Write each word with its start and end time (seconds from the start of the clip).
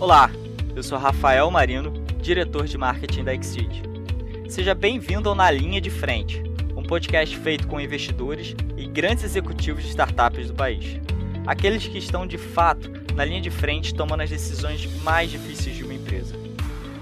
Olá, 0.00 0.30
eu 0.76 0.82
sou 0.84 0.96
Rafael 0.96 1.50
Marino, 1.50 1.92
diretor 2.22 2.66
de 2.66 2.78
marketing 2.78 3.24
da 3.24 3.34
Exceed. 3.34 3.82
Seja 4.48 4.72
bem-vindo 4.72 5.28
ao 5.28 5.34
Na 5.34 5.50
Linha 5.50 5.80
de 5.80 5.90
Frente, 5.90 6.40
um 6.76 6.84
podcast 6.84 7.36
feito 7.36 7.66
com 7.66 7.80
investidores 7.80 8.54
e 8.76 8.86
grandes 8.86 9.24
executivos 9.24 9.82
de 9.82 9.88
startups 9.88 10.46
do 10.46 10.54
país. 10.54 11.00
Aqueles 11.44 11.88
que 11.88 11.98
estão 11.98 12.28
de 12.28 12.38
fato 12.38 12.88
na 13.16 13.24
linha 13.24 13.40
de 13.40 13.50
frente 13.50 13.92
tomando 13.92 14.20
as 14.20 14.30
decisões 14.30 14.88
mais 15.02 15.32
difíceis 15.32 15.76
de 15.76 15.82
uma 15.82 15.94
empresa. 15.94 16.36